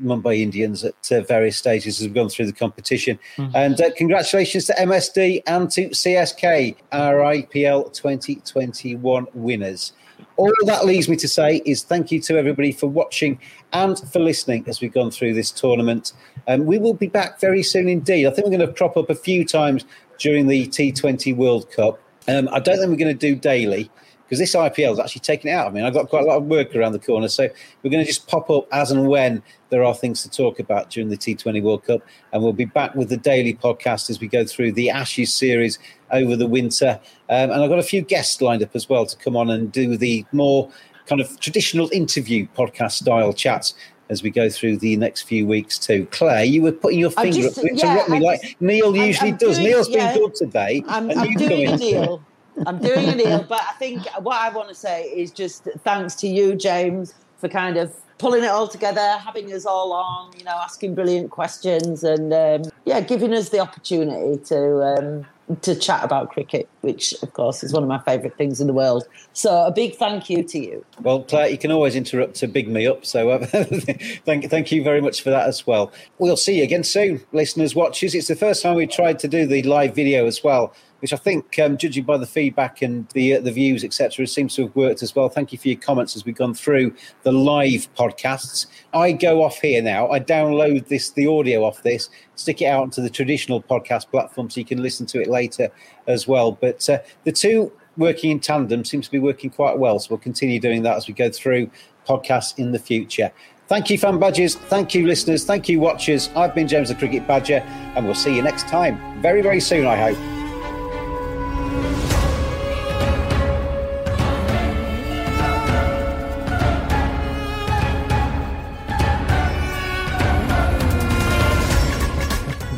Mumbai 0.00 0.40
Indians 0.40 0.84
at 0.84 1.10
uh, 1.10 1.22
various 1.22 1.56
stages 1.56 2.00
as 2.00 2.06
we've 2.06 2.14
gone 2.14 2.28
through 2.28 2.46
the 2.46 2.52
competition. 2.52 3.18
Mm-hmm. 3.36 3.56
And 3.56 3.80
uh, 3.80 3.90
congratulations 3.96 4.64
to 4.66 4.74
MSD 4.74 5.42
and 5.46 5.70
to 5.70 5.88
CSK, 5.88 6.76
our 6.92 7.16
IPL 7.16 7.92
2021 7.92 9.26
winners. 9.34 9.92
All 10.36 10.52
that 10.66 10.86
leaves 10.86 11.08
me 11.08 11.16
to 11.16 11.28
say 11.28 11.62
is 11.66 11.82
thank 11.82 12.12
you 12.12 12.20
to 12.20 12.38
everybody 12.38 12.72
for 12.72 12.86
watching 12.86 13.38
and 13.72 13.98
for 14.10 14.20
listening 14.20 14.64
as 14.66 14.80
we've 14.80 14.92
gone 14.92 15.10
through 15.10 15.34
this 15.34 15.50
tournament. 15.50 16.12
Um, 16.46 16.64
we 16.64 16.78
will 16.78 16.94
be 16.94 17.08
back 17.08 17.40
very 17.40 17.62
soon 17.62 17.88
indeed. 17.88 18.26
I 18.26 18.30
think 18.30 18.46
we're 18.46 18.56
going 18.56 18.66
to 18.66 18.72
crop 18.72 18.96
up 18.96 19.10
a 19.10 19.14
few 19.14 19.44
times 19.44 19.84
during 20.18 20.46
the 20.46 20.68
T20 20.68 21.36
World 21.36 21.70
Cup. 21.70 22.00
Um, 22.28 22.48
I 22.52 22.60
don't 22.60 22.78
think 22.78 22.90
we're 22.90 22.96
going 22.96 23.18
to 23.18 23.34
do 23.34 23.34
daily 23.34 23.90
because 24.32 24.40
this 24.40 24.54
IPL 24.54 24.88
has 24.88 24.98
actually 24.98 25.20
taken 25.20 25.50
it 25.50 25.52
out. 25.52 25.66
I 25.66 25.70
mean, 25.70 25.84
I've 25.84 25.92
got 25.92 26.08
quite 26.08 26.22
a 26.22 26.26
lot 26.26 26.38
of 26.38 26.44
work 26.44 26.74
around 26.74 26.92
the 26.92 26.98
corner, 26.98 27.28
so 27.28 27.46
we're 27.82 27.90
going 27.90 28.02
to 28.02 28.10
just 28.10 28.26
pop 28.28 28.48
up 28.48 28.66
as 28.72 28.90
and 28.90 29.06
when 29.06 29.42
there 29.68 29.84
are 29.84 29.94
things 29.94 30.22
to 30.22 30.30
talk 30.30 30.58
about 30.58 30.88
during 30.88 31.10
the 31.10 31.18
T20 31.18 31.62
World 31.62 31.84
Cup, 31.84 32.00
and 32.32 32.42
we'll 32.42 32.54
be 32.54 32.64
back 32.64 32.94
with 32.94 33.10
the 33.10 33.18
daily 33.18 33.52
podcast 33.52 34.08
as 34.08 34.20
we 34.20 34.28
go 34.28 34.46
through 34.46 34.72
the 34.72 34.88
Ashes 34.88 35.34
series 35.34 35.78
over 36.12 36.34
the 36.34 36.46
winter. 36.46 36.98
Um, 37.28 37.50
and 37.50 37.62
I've 37.62 37.68
got 37.68 37.78
a 37.78 37.82
few 37.82 38.00
guests 38.00 38.40
lined 38.40 38.62
up 38.62 38.74
as 38.74 38.88
well 38.88 39.04
to 39.04 39.14
come 39.18 39.36
on 39.36 39.50
and 39.50 39.70
do 39.70 39.98
the 39.98 40.24
more 40.32 40.72
kind 41.04 41.20
of 41.20 41.38
traditional 41.38 41.90
interview 41.92 42.48
podcast 42.56 42.92
style 42.92 43.34
chats 43.34 43.74
as 44.08 44.22
we 44.22 44.30
go 44.30 44.48
through 44.48 44.78
the 44.78 44.96
next 44.96 45.22
few 45.22 45.46
weeks 45.46 45.78
too. 45.78 46.06
Clare, 46.10 46.44
you 46.44 46.62
were 46.62 46.72
putting 46.72 47.00
your 47.00 47.10
finger 47.10 47.42
just, 47.42 47.58
up 47.58 47.64
to 47.64 47.74
yeah, 47.74 48.04
me 48.08 48.18
like 48.18 48.40
just, 48.40 48.60
Neil 48.62 48.96
usually 48.96 49.28
I'm, 49.28 49.34
I'm 49.34 49.38
does. 49.38 49.58
Doing, 49.58 49.68
Neil's 49.68 49.88
yeah, 49.90 50.14
been 50.14 50.22
good 50.22 50.34
today. 50.36 50.82
I'm, 50.88 51.10
I'm 51.10 51.34
doing 51.34 51.68
a 51.68 51.76
deal. 51.76 52.24
I'm 52.66 52.78
doing 52.78 53.08
a 53.08 53.16
deal, 53.16 53.44
but 53.48 53.60
I 53.60 53.72
think 53.78 54.06
what 54.20 54.36
I 54.36 54.50
want 54.50 54.68
to 54.68 54.74
say 54.74 55.04
is 55.04 55.30
just 55.30 55.64
thanks 55.84 56.14
to 56.16 56.28
you, 56.28 56.54
James, 56.54 57.14
for 57.38 57.48
kind 57.48 57.76
of 57.76 57.94
pulling 58.18 58.44
it 58.44 58.50
all 58.50 58.68
together, 58.68 59.18
having 59.18 59.52
us 59.52 59.66
all 59.66 59.92
on, 59.92 60.30
you 60.38 60.44
know, 60.44 60.52
asking 60.54 60.94
brilliant 60.94 61.30
questions, 61.30 62.04
and 62.04 62.32
um, 62.32 62.70
yeah, 62.84 63.00
giving 63.00 63.32
us 63.34 63.48
the 63.48 63.58
opportunity 63.58 64.42
to 64.44 64.82
um, 64.82 65.26
to 65.60 65.74
chat 65.74 66.04
about 66.04 66.30
cricket, 66.30 66.68
which 66.82 67.14
of 67.22 67.32
course 67.32 67.64
is 67.64 67.72
one 67.72 67.82
of 67.82 67.88
my 67.88 67.98
favourite 67.98 68.36
things 68.36 68.60
in 68.60 68.66
the 68.66 68.72
world. 68.72 69.04
So 69.32 69.66
a 69.66 69.72
big 69.72 69.96
thank 69.96 70.30
you 70.30 70.42
to 70.44 70.58
you. 70.58 70.84
Well, 71.00 71.24
Clare, 71.24 71.48
you 71.48 71.58
can 71.58 71.72
always 71.72 71.96
interrupt 71.96 72.36
to 72.36 72.46
big 72.46 72.68
me 72.68 72.86
up. 72.86 73.04
So 73.04 73.30
uh, 73.30 73.46
thank 74.24 74.48
thank 74.48 74.72
you 74.72 74.82
very 74.84 75.00
much 75.00 75.22
for 75.22 75.30
that 75.30 75.48
as 75.48 75.66
well. 75.66 75.92
We'll 76.18 76.36
see 76.36 76.58
you 76.58 76.64
again 76.64 76.84
soon, 76.84 77.22
listeners, 77.32 77.74
watchers. 77.74 78.14
It's 78.14 78.28
the 78.28 78.36
first 78.36 78.62
time 78.62 78.76
we 78.76 78.86
tried 78.86 79.18
to 79.20 79.28
do 79.28 79.46
the 79.46 79.62
live 79.64 79.94
video 79.94 80.26
as 80.26 80.44
well 80.44 80.74
which 81.02 81.12
I 81.12 81.16
think, 81.16 81.58
um, 81.58 81.76
judging 81.76 82.04
by 82.04 82.16
the 82.16 82.26
feedback 82.26 82.80
and 82.80 83.08
the 83.08 83.34
uh, 83.34 83.40
the 83.40 83.50
views, 83.50 83.82
etc., 83.82 84.24
seems 84.28 84.54
to 84.54 84.62
have 84.62 84.76
worked 84.76 85.02
as 85.02 85.16
well. 85.16 85.28
Thank 85.28 85.52
you 85.52 85.58
for 85.58 85.66
your 85.66 85.78
comments 85.78 86.14
as 86.14 86.24
we've 86.24 86.36
gone 86.36 86.54
through 86.54 86.94
the 87.24 87.32
live 87.32 87.92
podcasts. 87.94 88.66
I 88.94 89.10
go 89.10 89.42
off 89.42 89.58
here 89.58 89.82
now. 89.82 90.08
I 90.10 90.20
download 90.20 90.86
this, 90.86 91.10
the 91.10 91.26
audio 91.26 91.64
off 91.64 91.82
this, 91.82 92.08
stick 92.36 92.62
it 92.62 92.66
out 92.66 92.84
onto 92.84 93.02
the 93.02 93.10
traditional 93.10 93.60
podcast 93.60 94.10
platform 94.10 94.48
so 94.48 94.60
you 94.60 94.64
can 94.64 94.80
listen 94.80 95.04
to 95.06 95.20
it 95.20 95.26
later 95.26 95.70
as 96.06 96.28
well. 96.28 96.52
But 96.52 96.88
uh, 96.88 96.98
the 97.24 97.32
two 97.32 97.72
working 97.96 98.30
in 98.30 98.38
tandem 98.38 98.84
seems 98.84 99.06
to 99.06 99.12
be 99.12 99.18
working 99.18 99.50
quite 99.50 99.76
well. 99.76 99.98
So 99.98 100.08
we'll 100.10 100.18
continue 100.20 100.60
doing 100.60 100.84
that 100.84 100.96
as 100.96 101.08
we 101.08 101.14
go 101.14 101.30
through 101.30 101.68
podcasts 102.08 102.56
in 102.58 102.70
the 102.70 102.78
future. 102.78 103.32
Thank 103.66 103.90
you, 103.90 103.98
fan 103.98 104.20
badges. 104.20 104.54
Thank 104.54 104.94
you, 104.94 105.06
listeners. 105.06 105.44
Thank 105.44 105.68
you, 105.68 105.80
watchers. 105.80 106.30
I've 106.36 106.54
been 106.54 106.68
James 106.68 106.90
the 106.90 106.94
Cricket 106.94 107.26
Badger, 107.26 107.60
and 107.96 108.04
we'll 108.04 108.14
see 108.14 108.36
you 108.36 108.42
next 108.42 108.68
time. 108.68 109.20
Very, 109.22 109.40
very 109.40 109.60
soon, 109.60 109.86
I 109.86 109.96
hope. 109.96 110.41